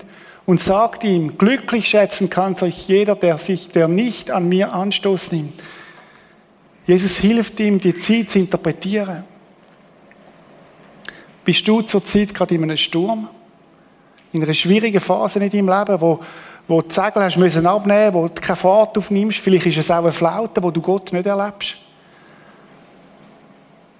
Und 0.46 0.60
sagt 0.60 1.04
ihm, 1.04 1.36
glücklich 1.36 1.88
schätzen 1.88 2.30
kann 2.30 2.56
sich 2.56 2.88
jeder, 2.88 3.14
der 3.14 3.36
sich, 3.38 3.68
der 3.68 3.86
nicht 3.86 4.30
an 4.30 4.48
mir 4.48 4.72
Anstoß 4.72 5.32
nimmt. 5.32 5.62
Jesus 6.86 7.18
hilft 7.18 7.60
ihm, 7.60 7.78
die 7.78 7.94
Zeit 7.94 8.30
zu 8.30 8.38
interpretieren. 8.38 9.22
Bist 11.44 11.68
du 11.68 11.82
zur 11.82 12.04
Zeit 12.04 12.34
gerade 12.34 12.54
in 12.54 12.64
einem 12.64 12.78
Sturm? 12.78 13.28
In 14.32 14.42
einer 14.42 14.54
schwierigen 14.54 15.00
Phase 15.00 15.38
in 15.38 15.50
deinem 15.50 15.68
Leben, 15.68 16.00
wo, 16.00 16.20
wo 16.68 16.80
du 16.82 16.88
die 16.88 16.94
Segel 16.94 17.22
hast 17.22 17.36
müssen 17.36 17.66
abnehmen, 17.66 18.14
wo 18.14 18.28
du 18.28 18.40
keine 18.40 18.56
Fahrt 18.56 18.96
aufnimmst. 18.96 19.38
Vielleicht 19.38 19.66
ist 19.66 19.78
es 19.78 19.90
auch 19.90 19.98
eine 19.98 20.12
Flaute, 20.12 20.62
wo 20.62 20.70
du 20.70 20.80
Gott 20.80 21.12
nicht 21.12 21.26
erlebst. 21.26 21.76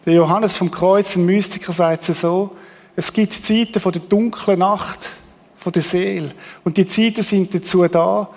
Der 0.06 0.14
Johannes 0.14 0.56
vom 0.56 0.70
Kreuz, 0.70 1.16
ein 1.16 1.26
Mystiker, 1.26 1.72
sagt 1.72 2.08
es 2.08 2.20
so, 2.20 2.56
es 2.96 3.12
gibt 3.12 3.32
Zeiten 3.32 3.80
von 3.80 3.92
der 3.92 4.02
dunklen 4.02 4.58
Nacht, 4.58 5.12
von 5.56 5.72
der 5.72 5.82
Seele. 5.82 6.32
Und 6.64 6.76
die 6.76 6.86
Zeiten 6.86 7.22
sind 7.22 7.54
dazu 7.54 7.86
da, 7.86 8.28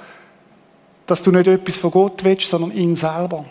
dass 1.05 1.23
du 1.23 1.31
nicht 1.31 1.47
etwas 1.47 1.77
von 1.77 1.91
Gott 1.91 2.23
willst, 2.23 2.49
sondern 2.49 2.71
ihn 2.71 2.95
selber. 2.95 3.45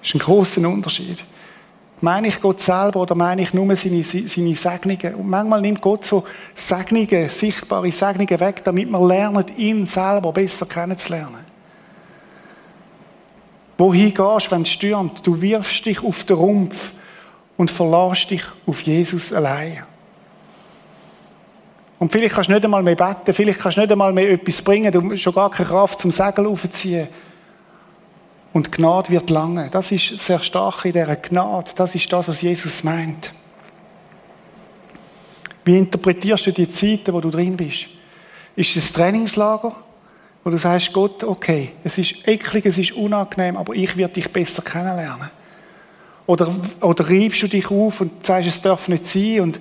Das 0.00 0.08
ist 0.08 0.14
ein 0.14 0.20
großer 0.20 0.66
Unterschied. 0.68 1.24
Meine 2.00 2.28
ich 2.28 2.40
Gott 2.40 2.60
selber 2.60 3.00
oder 3.00 3.16
meine 3.16 3.42
ich 3.42 3.52
nur 3.52 3.74
seine, 3.74 4.02
seine 4.02 4.54
Segnungen? 4.54 5.14
Und 5.16 5.28
manchmal 5.28 5.60
nimmt 5.60 5.80
Gott 5.80 6.04
so 6.04 6.24
Segnungen, 6.54 7.28
sichtbare 7.28 7.90
Segnungen 7.90 8.40
weg, 8.40 8.62
damit 8.62 8.88
wir 8.88 9.06
lernen, 9.06 9.44
ihn 9.56 9.84
selber 9.84 10.32
besser 10.32 10.66
kennenzulernen. 10.66 11.44
Wohin 13.78 14.12
gehst 14.12 14.46
du, 14.46 14.50
wenn 14.50 14.62
es 14.62 14.70
stürmt? 14.70 15.26
Du 15.26 15.40
wirfst 15.40 15.86
dich 15.86 16.02
auf 16.04 16.24
den 16.24 16.36
Rumpf 16.36 16.92
und 17.56 17.70
verlässt 17.70 18.30
dich 18.30 18.42
auf 18.66 18.80
Jesus 18.82 19.32
allein. 19.32 19.84
Und 21.98 22.12
vielleicht 22.12 22.34
kannst 22.34 22.48
du 22.48 22.54
nicht 22.54 22.64
einmal 22.64 22.82
mehr 22.82 22.94
beten, 22.94 23.32
vielleicht 23.32 23.58
kannst 23.58 23.76
du 23.76 23.80
nicht 23.80 23.90
einmal 23.90 24.12
mehr 24.12 24.30
etwas 24.30 24.62
bringen, 24.62 24.92
du 24.92 25.10
hast 25.10 25.20
schon 25.20 25.34
gar 25.34 25.50
keine 25.50 25.68
Kraft 25.68 26.00
zum 26.00 26.12
Segel 26.12 26.46
aufziehen. 26.46 27.08
Und 28.58 28.72
Gnade 28.72 29.10
wird 29.10 29.30
lange. 29.30 29.70
Das 29.70 29.92
ist 29.92 30.18
sehr 30.18 30.40
stark 30.40 30.84
in 30.84 30.90
dieser 30.90 31.14
Gnade. 31.14 31.70
Das 31.76 31.94
ist 31.94 32.12
das, 32.12 32.26
was 32.26 32.42
Jesus 32.42 32.82
meint. 32.82 33.32
Wie 35.64 35.78
interpretierst 35.78 36.44
du 36.48 36.50
die 36.50 36.68
Zeiten, 36.68 37.12
wo 37.12 37.20
du 37.20 37.30
drin 37.30 37.56
bist? 37.56 37.86
Ist 38.56 38.76
es 38.76 38.88
ein 38.88 38.94
Trainingslager, 38.94 39.72
wo 40.42 40.50
du 40.50 40.58
sagst, 40.58 40.92
Gott, 40.92 41.22
okay, 41.22 41.70
es 41.84 41.98
ist 41.98 42.26
eklig, 42.26 42.66
es 42.66 42.78
ist 42.78 42.96
unangenehm, 42.96 43.56
aber 43.56 43.74
ich 43.74 43.96
werde 43.96 44.14
dich 44.14 44.28
besser 44.28 44.62
kennenlernen? 44.62 45.30
Oder, 46.26 46.52
oder 46.80 47.08
reibst 47.08 47.40
du 47.42 47.46
dich 47.46 47.70
auf 47.70 48.00
und 48.00 48.26
sagst, 48.26 48.48
es 48.48 48.60
darf 48.60 48.88
nicht 48.88 49.06
sein 49.06 49.38
und, 49.38 49.60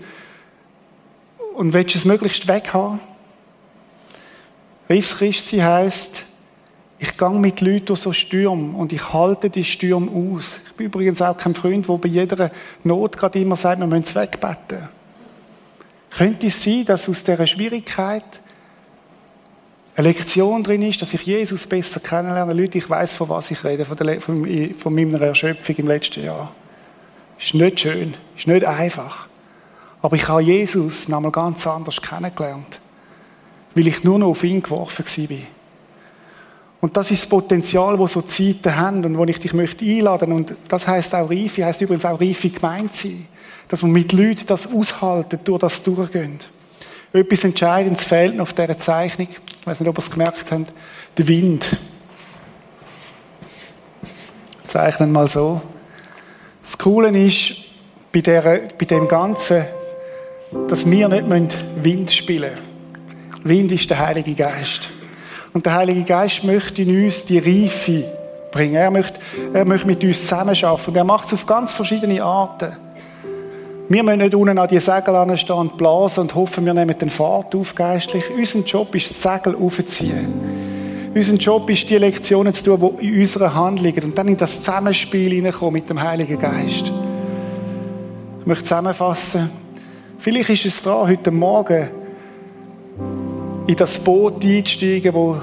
und 1.54 1.72
willst 1.72 1.96
es 1.96 2.04
möglichst 2.04 2.48
weghaben? 2.48 3.00
Riefs 4.90 5.20
Christi 5.20 5.58
heisst, 5.60 6.26
ich 7.00 7.16
gehe 7.16 7.30
mit 7.30 7.62
Leuten 7.62 7.86
durch 7.86 8.00
so 8.00 8.12
Stürme 8.12 8.76
und 8.76 8.92
ich 8.92 9.14
halte 9.14 9.50
die 9.50 9.64
Stürme 9.64 10.10
aus. 10.12 10.62
Ich 10.68 10.74
bin 10.74 10.88
übrigens 10.88 11.22
auch 11.22 11.38
kein 11.38 11.54
Freund, 11.54 11.88
der 11.88 11.98
bei 11.98 12.10
jeder 12.10 12.52
Not 12.84 13.18
gerade 13.18 13.40
immer 13.40 13.56
sagt, 13.56 13.80
wir 13.80 13.88
müssen 13.88 14.04
es 14.04 14.16
wegbeten. 14.16 14.90
Könnte 16.10 16.48
es 16.48 16.64
sein, 16.64 16.86
dass 16.86 17.08
aus 17.08 17.24
dieser 17.24 17.46
Schwierigkeit 17.46 18.24
eine 19.96 20.08
Lektion 20.08 20.64
drin 20.64 20.82
ist, 20.82 21.02
dass 21.02 21.14
ich 21.14 21.22
Jesus 21.22 21.68
besser 21.68 22.00
kennenlerne? 22.00 22.54
Leute, 22.54 22.80
ich 22.80 22.90
weiß, 22.90 23.14
von 23.14 23.30
was 23.30 23.52
ich 23.52 23.64
rede, 23.64 23.86
von, 23.86 23.98
der, 23.98 24.20
von, 24.20 24.74
von 24.76 24.96
meiner 24.96 25.22
Erschöpfung 25.22 25.76
im 25.76 25.88
letzten 25.88 26.24
Jahr. 26.24 26.52
Ist 27.40 27.54
nicht 27.54 27.82
schön, 27.82 28.16
ist 28.36 28.48
nicht 28.48 28.66
einfach. 28.66 29.28
Aber 30.02 30.16
ich 30.16 30.28
habe 30.28 30.42
Jesus 30.42 31.08
noch 31.08 31.18
einmal 31.18 31.32
ganz 31.32 31.68
anders 31.68 32.02
kennengelernt, 32.02 32.80
weil 33.76 33.88
ich 33.88 34.04
nur 34.04 34.18
noch 34.18 34.30
auf 34.30 34.44
ihn 34.44 34.64
geworfen 34.64 35.06
war. 35.06 35.57
Und 36.80 36.96
das 36.96 37.10
ist 37.10 37.24
das 37.24 37.30
Potenzial, 37.30 37.98
wo 37.98 38.06
so 38.06 38.22
Zeiten 38.22 38.76
haben 38.76 39.04
und 39.04 39.18
wo 39.18 39.24
ich 39.26 39.40
dich 39.40 39.54
möchte 39.54 39.84
einladen. 39.84 40.32
Und 40.32 40.56
das 40.68 40.88
heißt 40.88 41.16
auch 41.16 41.30
Reife, 41.30 41.66
heißt 41.66 41.82
übrigens 41.82 42.06
auch 42.06 42.22
Reife 42.22 42.50
gemeint 42.50 42.96
sein. 42.96 43.26
Dass 43.68 43.82
wir 43.82 43.90
mit 43.90 44.14
Leuten 44.14 44.46
das 44.46 44.72
aushalten, 44.72 45.40
durch 45.44 45.60
das 45.60 45.82
durchgehen. 45.82 46.40
Etwas 47.12 47.44
Entscheidendes 47.44 48.04
fehlt 48.04 48.36
noch 48.36 48.44
auf 48.44 48.54
dieser 48.54 48.78
Zeichnung. 48.78 49.28
Ich 49.30 49.68
weiß 49.68 49.80
nicht, 49.80 49.90
ob 49.90 49.98
ihr 49.98 50.04
es 50.04 50.12
gemerkt 50.12 50.52
habt. 50.52 50.74
Der 51.18 51.28
Wind. 51.28 51.78
Zeichnen 54.68 55.12
mal 55.12 55.28
so. 55.28 55.62
Das 56.62 56.78
Coole 56.78 57.10
ist, 57.10 57.56
bei, 58.12 58.22
der, 58.22 58.42
bei 58.78 58.86
dem 58.86 59.08
Ganzen, 59.08 59.66
dass 60.68 60.90
wir 60.90 61.08
nicht 61.08 61.58
Wind 61.82 62.12
spielen 62.12 62.52
müssen. 62.52 63.48
Wind 63.48 63.72
ist 63.72 63.90
der 63.90 64.00
Heilige 64.00 64.34
Geist. 64.34 64.90
Und 65.54 65.66
der 65.66 65.76
Heilige 65.76 66.04
Geist 66.04 66.44
möchte 66.44 66.82
in 66.82 67.04
uns 67.04 67.26
die 67.26 67.40
Reife 67.40 68.06
bringen. 68.52 68.76
Er 68.76 68.92
möchte, 68.92 69.20
er 69.54 69.66
möchte 69.66 69.88
mit 69.88 70.04
uns 70.04 70.22
zusammenarbeiten. 70.22 70.90
Und 70.90 70.96
er 70.96 71.04
macht 71.04 71.28
es 71.28 71.34
auf 71.34 71.46
ganz 71.46 71.74
verschiedene 71.74 72.24
Arten. 72.24 72.76
Wir 73.90 74.04
müssen 74.04 74.20
nicht 74.20 74.36
unten 74.36 74.58
an 74.58 74.68
die 74.68 74.80
Segel 74.80 75.16
anstehen 75.16 75.56
und 75.56 75.78
blasen 75.78 76.24
und 76.24 76.36
hoffen, 76.36 76.66
wir 76.66 76.74
nehmen 76.74 76.98
den 76.98 77.10
Fahrt 77.10 77.56
auf 77.56 77.74
geistlich. 77.74 78.26
Unser 78.36 78.60
Job 78.60 78.94
ist, 78.96 79.12
das 79.12 79.22
Segel 79.22 79.56
aufzuziehen. 79.56 80.28
Unser 81.16 81.36
Job 81.36 81.70
ist, 81.70 81.90
die 81.90 81.98
Lektionen 81.98 82.54
zu 82.54 82.64
tun, 82.66 82.98
die 83.02 83.08
in 83.08 83.22
unserer 83.22 83.56
Hand 83.56 83.82
liegen. 83.82 84.04
Und 84.04 84.18
dann 84.18 84.28
in 84.28 84.36
das 84.36 84.58
Zusammenspiel 84.62 85.32
hineinkommen 85.32 85.74
mit 85.74 85.90
dem 85.90 86.02
Heiligen 86.02 86.38
Geist. 86.38 86.92
Ich 88.42 88.46
möchte 88.46 88.66
zusammenfassen. 88.66 89.50
Vielleicht 90.20 90.50
ist 90.50 90.66
es 90.66 90.82
dran, 90.82 91.08
heute 91.08 91.32
Morgen 91.32 91.88
in 93.68 93.76
das 93.76 94.00
Boot 94.00 94.44
einsteigen, 94.44 95.14
wo 95.14 95.42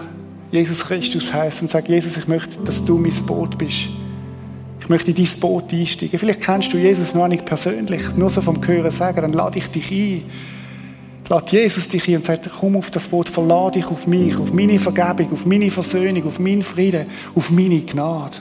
Jesus 0.51 0.85
Christus 0.85 1.33
heißt 1.33 1.63
und 1.63 1.71
sagen, 1.71 1.93
Jesus, 1.93 2.17
ich 2.17 2.27
möchte, 2.27 2.59
dass 2.65 2.85
du 2.85 2.97
mein 2.97 3.13
Boot 3.27 3.59
bist. 3.59 3.89
Ich 4.81 4.89
möchte 4.89 5.11
in 5.11 5.17
dein 5.17 5.41
Boot 5.41 5.73
einsteigen. 5.73 6.19
Vielleicht 6.19 6.41
kennst 6.41 6.73
du 6.73 6.79
Jesus 6.79 7.15
noch 7.15 7.29
nicht 7.29 7.45
persönlich, 7.45 8.03
nur 8.17 8.31
so 8.31 8.41
vom 8.41 8.67
Hören 8.67 8.91
sagen, 8.91 9.23
dann 9.23 9.33
lade 9.33 9.59
ich 9.59 9.69
dich 9.69 9.91
ein. 9.91 10.23
Lade 11.29 11.53
Jesus 11.53 11.89
dich 11.89 12.07
ein 12.09 12.17
und 12.17 12.25
sagt, 12.25 12.51
komm 12.61 12.77
auf 12.77 12.91
das 12.91 13.09
Boot, 13.09 13.29
verlade 13.29 13.81
dich 13.81 13.87
auf 13.87 14.07
mich, 14.07 14.37
auf 14.37 14.53
meine 14.53 14.79
Vergebung, 14.79 15.33
auf 15.33 15.47
meine 15.47 15.71
Versöhnung, 15.71 16.27
auf 16.27 16.39
meinen 16.39 16.63
Frieden, 16.63 17.07
auf 17.35 17.51
meine 17.51 17.81
Gnade. 17.81 18.37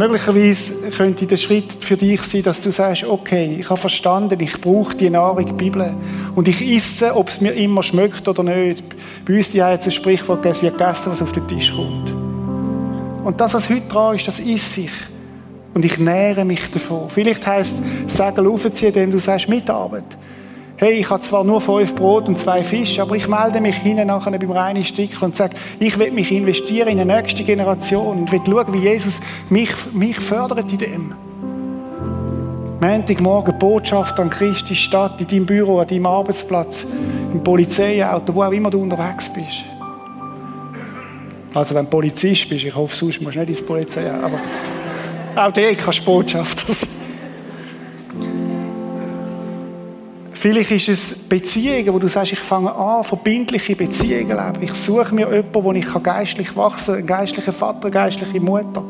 Möglicherweise 0.00 0.88
könnte 0.96 1.26
der 1.26 1.36
Schritt 1.36 1.76
für 1.78 1.94
dich 1.94 2.22
sein, 2.22 2.42
dass 2.42 2.62
du 2.62 2.72
sagst, 2.72 3.04
okay, 3.04 3.58
ich 3.60 3.68
habe 3.68 3.78
verstanden, 3.78 4.40
ich 4.40 4.58
brauche 4.58 4.96
die 4.96 5.10
Nahrung, 5.10 5.44
die 5.44 5.52
Bibel. 5.52 5.92
Und 6.34 6.48
ich 6.48 6.66
esse, 6.74 7.14
ob 7.14 7.28
es 7.28 7.42
mir 7.42 7.52
immer 7.52 7.82
schmeckt 7.82 8.26
oder 8.26 8.42
nicht. 8.42 8.82
Bei 9.26 9.36
uns 9.36 9.50
die 9.50 9.58
jetzt 9.58 9.84
ein 9.84 9.92
Sprichwort, 9.92 10.42
es 10.46 10.62
wird 10.62 10.78
gegessen, 10.78 11.12
was 11.12 11.20
auf 11.20 11.32
den 11.32 11.46
Tisch 11.46 11.70
kommt. 11.70 12.14
Und 13.26 13.38
das, 13.42 13.52
was 13.52 13.68
heute 13.68 13.88
dran 13.88 14.16
ist, 14.16 14.26
das 14.26 14.40
isst 14.40 14.78
ich. 14.78 14.92
Und 15.74 15.84
ich 15.84 15.98
nähere 15.98 16.46
mich 16.46 16.70
davon. 16.70 17.10
Vielleicht 17.10 17.46
heisst 17.46 17.80
es, 18.06 18.16
Segel 18.16 18.46
aufziehen, 18.46 18.94
indem 18.94 19.10
du 19.10 19.18
sagst, 19.18 19.50
Mitarbeit 19.50 20.16
hey, 20.80 20.92
ich 20.92 21.10
habe 21.10 21.20
zwar 21.20 21.44
nur 21.44 21.60
fünf 21.60 21.94
Brot 21.94 22.26
und 22.26 22.38
zwei 22.38 22.64
Fische, 22.64 23.02
aber 23.02 23.14
ich 23.14 23.28
melde 23.28 23.60
mich 23.60 23.76
hinten 23.76 24.06
nachher 24.06 24.30
beim 24.30 24.50
reinen 24.50 24.82
Stickel 24.82 25.22
und 25.24 25.36
sage, 25.36 25.54
ich 25.78 25.98
will 25.98 26.10
mich 26.10 26.32
investieren 26.32 26.88
in 26.88 26.98
die 26.98 27.04
nächste 27.04 27.44
Generation 27.44 28.20
und 28.20 28.32
will 28.32 28.40
schauen, 28.46 28.72
wie 28.72 28.78
Jesus 28.78 29.20
mich, 29.50 29.70
mich 29.92 30.18
fördert 30.18 30.72
in 30.72 30.78
dem. 30.78 31.14
Montagmorgen 32.80 33.58
Botschaft 33.58 34.18
an 34.18 34.30
Christi 34.30 34.74
Stadt, 34.74 35.20
in 35.20 35.28
deinem 35.28 35.44
Büro, 35.44 35.80
an 35.80 35.86
deinem 35.86 36.06
Arbeitsplatz, 36.06 36.86
im 37.30 37.44
Polizeiauto, 37.44 38.34
wo 38.34 38.42
auch 38.42 38.50
immer 38.50 38.70
du 38.70 38.80
unterwegs 38.80 39.30
bist. 39.30 39.64
Also 41.52 41.74
wenn 41.74 41.84
du 41.84 41.90
Polizist 41.90 42.48
bist, 42.48 42.64
ich 42.64 42.74
hoffe, 42.74 42.96
sonst 42.96 43.20
musst 43.20 43.36
du 43.36 43.40
nicht 43.40 43.50
ins 43.50 43.66
Polizeiauto, 43.66 44.24
aber 44.24 44.40
auch 45.36 45.52
der 45.52 45.74
kannst 45.74 46.02
Botschafter 46.06 46.72
sein. 46.72 46.89
Vielleicht 50.40 50.70
ist 50.70 50.88
es 50.88 51.14
Beziehungen, 51.18 51.92
wo 51.92 51.98
du 51.98 52.08
sagst, 52.08 52.32
ich 52.32 52.38
fange 52.38 52.74
an, 52.74 53.04
verbindliche 53.04 53.76
Beziehungen 53.76 54.30
leben. 54.30 54.62
Ich 54.62 54.72
suche 54.72 55.14
mir 55.14 55.28
jemanden, 55.30 55.64
wo 55.64 55.70
ich 55.72 56.02
geistlich 56.02 56.56
wachsen 56.56 56.86
kann, 56.86 56.98
einen 57.00 57.06
geistlichen 57.06 57.52
Vater, 57.52 57.90
geistliche 57.90 58.40
Mutter. 58.40 58.82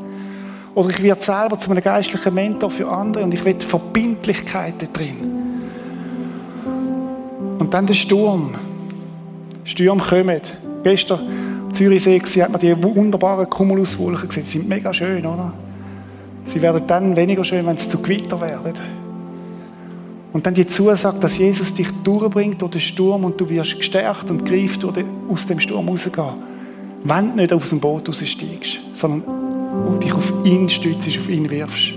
Oder 0.76 0.90
ich 0.90 1.03
werde 1.03 1.20
selber 1.20 1.59
zu 1.59 1.72
einem 1.72 1.82
geistlichen 1.82 2.32
Mentor 2.32 2.70
für 2.70 2.88
andere 2.88 3.24
und 3.24 3.34
ich 3.34 3.44
will 3.44 3.57
Verbindlichkeiten 3.59 4.92
drin. 4.92 5.16
Und 7.59 7.74
dann 7.74 7.84
der 7.84 7.94
Sturm. 7.94 8.55
Stürme 9.64 10.03
kommen. 10.03 10.40
Gestern 10.84 11.18
Zürichsee 11.72 12.20
hat 12.44 12.53
man 12.53 12.61
die 12.61 12.80
wunderbaren 12.80 13.51
Cumuluswolken 13.51 14.28
gesehen. 14.28 14.44
Sie 14.44 14.59
sind 14.61 14.68
mega 14.68 14.94
schön, 14.94 15.26
oder? 15.26 15.53
Sie 16.46 16.62
werden 16.62 16.86
dann 16.86 17.16
weniger 17.16 17.42
schön, 17.42 17.66
wenn 17.66 17.76
sie 17.76 17.88
zu 17.88 18.01
Gewitter 18.01 18.40
werden. 18.40 18.99
Und 20.33 20.47
dann 20.47 20.55
die 20.55 20.66
Zusage, 20.66 21.18
dass 21.18 21.39
Jesus 21.39 21.74
dich 21.74 21.89
durchbringt 22.05 22.62
durch 22.62 22.72
den 22.72 22.81
Sturm 22.81 23.24
und 23.24 23.41
du 23.41 23.49
wirst 23.51 23.76
gestärkt 23.76 24.31
und 24.31 24.45
greift 24.45 24.85
aus 25.28 25.47
dem 25.47 25.59
Sturm 25.59 25.89
rausgehen. 25.89 26.35
Wenn 27.03 27.31
du 27.31 27.37
nicht 27.37 27.53
aus 27.53 27.70
dem 27.70 27.81
Boot 27.81 28.09
raussteigst, 28.09 28.78
sondern 28.93 29.99
dich 30.01 30.12
auf 30.12 30.33
ihn 30.45 30.68
stützt, 30.68 31.09
auf 31.09 31.28
ihn 31.28 31.51
wirfst, 31.51 31.95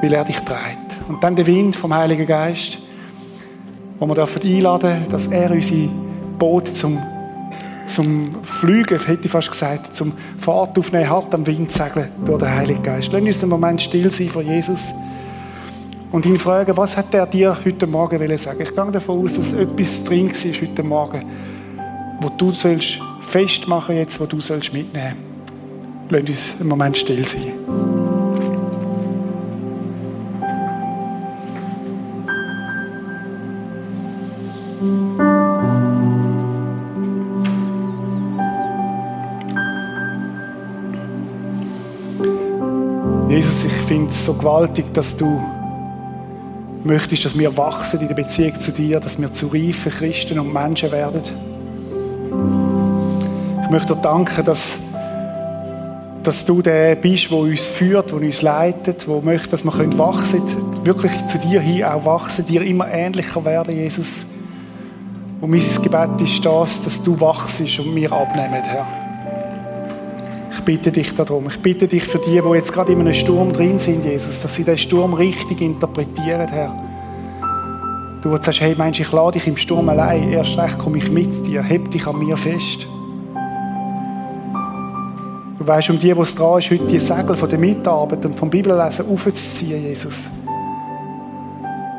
weil 0.00 0.12
er 0.12 0.24
dich 0.24 0.38
trägt. 0.40 0.98
Und 1.08 1.22
dann 1.24 1.34
der 1.34 1.46
Wind 1.46 1.74
vom 1.74 1.92
Heiligen 1.94 2.26
Geist, 2.26 2.78
wo 3.98 4.06
wir 4.06 4.14
dürfen 4.14 4.42
einladen, 4.42 5.06
dass 5.10 5.26
er 5.26 5.50
unser 5.50 5.88
Boot 6.38 6.68
zum, 6.68 6.98
zum 7.86 8.42
Fliegen, 8.42 8.98
hätte 8.98 9.24
ich 9.24 9.30
fast 9.30 9.50
gesagt, 9.50 9.94
zum 9.94 10.12
Fahrt 10.38 10.78
aufnehmen 10.78 11.10
hat, 11.10 11.34
am 11.34 11.46
Wind 11.46 11.72
segeln 11.72 12.08
durch 12.24 12.38
den 12.38 12.50
Heiligen 12.50 12.82
Geist. 12.82 13.10
Lass 13.12 13.22
uns 13.22 13.42
einen 13.42 13.50
Moment 13.50 13.82
still 13.82 14.10
sein 14.10 14.28
vor 14.28 14.42
Jesus 14.42 14.92
und 16.12 16.26
ihn 16.26 16.38
fragen, 16.38 16.76
was 16.76 16.96
hat 16.96 17.14
er 17.14 17.26
dir 17.26 17.56
heute 17.64 17.86
Morgen 17.86 18.38
sagen 18.38 18.60
Ich 18.62 18.74
gehe 18.74 18.90
davon 18.90 19.24
aus, 19.24 19.34
dass 19.34 19.52
etwas 19.52 20.02
drin 20.04 20.30
war 20.30 20.60
heute 20.60 20.82
Morgen, 20.82 21.24
wo 22.20 22.28
du 22.28 22.52
sollst 22.52 22.98
festmachen 23.20 23.96
jetzt, 23.96 24.20
wo 24.20 24.26
du 24.26 24.40
sollst 24.40 24.72
mitnehmen. 24.72 25.16
Lass 26.08 26.22
uns 26.22 26.56
einen 26.60 26.68
Moment 26.68 26.96
still 26.96 27.24
sein. 27.24 27.52
Jesus, 43.28 43.64
ich 43.64 43.72
finde 43.72 44.10
es 44.10 44.24
so 44.24 44.34
gewaltig, 44.34 44.92
dass 44.92 45.16
du 45.16 45.40
möchtest, 46.84 47.24
dass 47.24 47.38
wir 47.38 47.56
wachsen 47.56 48.00
in 48.00 48.08
der 48.08 48.14
Beziehung 48.14 48.58
zu 48.60 48.72
dir, 48.72 49.00
dass 49.00 49.20
wir 49.20 49.32
zu 49.32 49.48
reifen 49.48 49.92
Christen 49.92 50.38
und 50.38 50.52
Menschen 50.52 50.90
werden. 50.90 51.22
Ich 53.62 53.70
möchte 53.70 53.94
dir 53.94 54.02
danken, 54.02 54.44
dass, 54.44 54.78
dass 56.22 56.44
du 56.44 56.62
der 56.62 56.96
bist, 56.96 57.30
der 57.30 57.38
uns 57.38 57.66
führt, 57.66 58.10
der 58.10 58.18
uns 58.18 58.42
leitet, 58.42 59.06
der 59.06 59.20
möchte, 59.20 59.50
dass 59.50 59.64
wir 59.64 59.98
wachsen 59.98 60.46
können, 60.46 60.86
wirklich 60.86 61.26
zu 61.26 61.38
dir 61.38 61.60
hin 61.60 61.84
auch 61.84 62.04
wachsen, 62.04 62.46
dir 62.46 62.62
immer 62.62 62.88
ähnlicher 62.90 63.44
werden, 63.44 63.76
Jesus. 63.76 64.26
Und 65.40 65.50
mein 65.50 65.62
Gebet 65.82 66.20
ist 66.20 66.44
das, 66.44 66.82
dass 66.82 67.02
du 67.02 67.18
wachst 67.20 67.60
und 67.60 67.94
wir 67.94 68.12
abnehmen, 68.12 68.62
Herr. 68.62 69.09
Ich 70.60 70.66
bitte 70.66 70.92
dich 70.92 71.14
darum. 71.14 71.46
Ich 71.48 71.58
bitte 71.58 71.88
dich 71.88 72.04
für 72.04 72.18
die, 72.18 72.38
die 72.38 72.54
jetzt 72.54 72.70
gerade 72.70 72.92
in 72.92 73.00
einem 73.00 73.14
Sturm 73.14 73.50
drin 73.50 73.78
sind, 73.78 74.04
Jesus, 74.04 74.40
dass 74.40 74.54
sie 74.54 74.62
den 74.62 74.76
Sturm 74.76 75.14
richtig 75.14 75.62
interpretieren, 75.62 76.46
Herr. 76.48 76.76
Du 78.20 78.36
sagst, 78.36 78.60
hey 78.60 78.74
Mensch, 78.76 79.00
ich 79.00 79.10
lade 79.10 79.38
dich 79.38 79.46
im 79.46 79.56
Sturm 79.56 79.88
allein. 79.88 80.30
Erst 80.30 80.58
recht 80.58 80.76
komme 80.76 80.98
ich 80.98 81.10
mit 81.10 81.46
dir. 81.46 81.62
Heb 81.62 81.90
dich 81.90 82.06
an 82.06 82.18
mir 82.18 82.36
fest. 82.36 82.86
Du 85.58 85.66
weißt, 85.66 85.88
um 85.88 85.98
die, 85.98 86.10
es 86.10 86.34
dran 86.34 86.58
ist, 86.58 86.70
heute 86.70 86.86
die 86.86 86.98
Segel 86.98 87.36
von 87.36 87.48
der 87.48 87.58
Mitarbeit 87.58 88.26
und 88.26 88.36
vom 88.36 88.50
Bibellesen 88.50 89.06
aufzuziehen, 89.10 89.82
Jesus. 89.82 90.28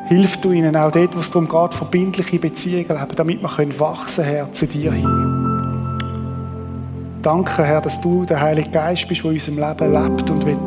Hilf 0.06 0.36
du 0.36 0.52
ihnen 0.52 0.76
auch 0.76 0.92
dort, 0.92 1.16
wo 1.16 1.18
es 1.18 1.32
darum 1.32 1.48
geht, 1.48 1.74
verbindliche 1.74 2.38
Beziehungen 2.38 3.00
haben, 3.00 3.16
damit 3.16 3.42
wir 3.42 3.80
wachsen 3.80 4.22
können, 4.22 4.28
Herr, 4.28 4.52
zu 4.52 4.68
dir 4.68 4.92
hin. 4.92 5.51
Danke, 7.22 7.64
Herr, 7.64 7.80
dass 7.80 8.00
du 8.00 8.24
der 8.24 8.40
Heilige 8.40 8.70
Geist 8.70 9.06
bist, 9.06 9.22
der 9.22 9.30
in 9.30 9.36
unserem 9.36 9.58
Leben 9.58 9.92
lebt 9.92 10.30
und 10.30 10.44
will, 10.44 10.58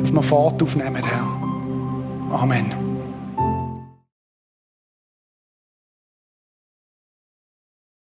dass 0.00 0.12
wir 0.12 0.22
Fahrt 0.22 0.62
aufnehmen, 0.62 1.02
Herr. 1.04 2.38
Amen. 2.38 2.89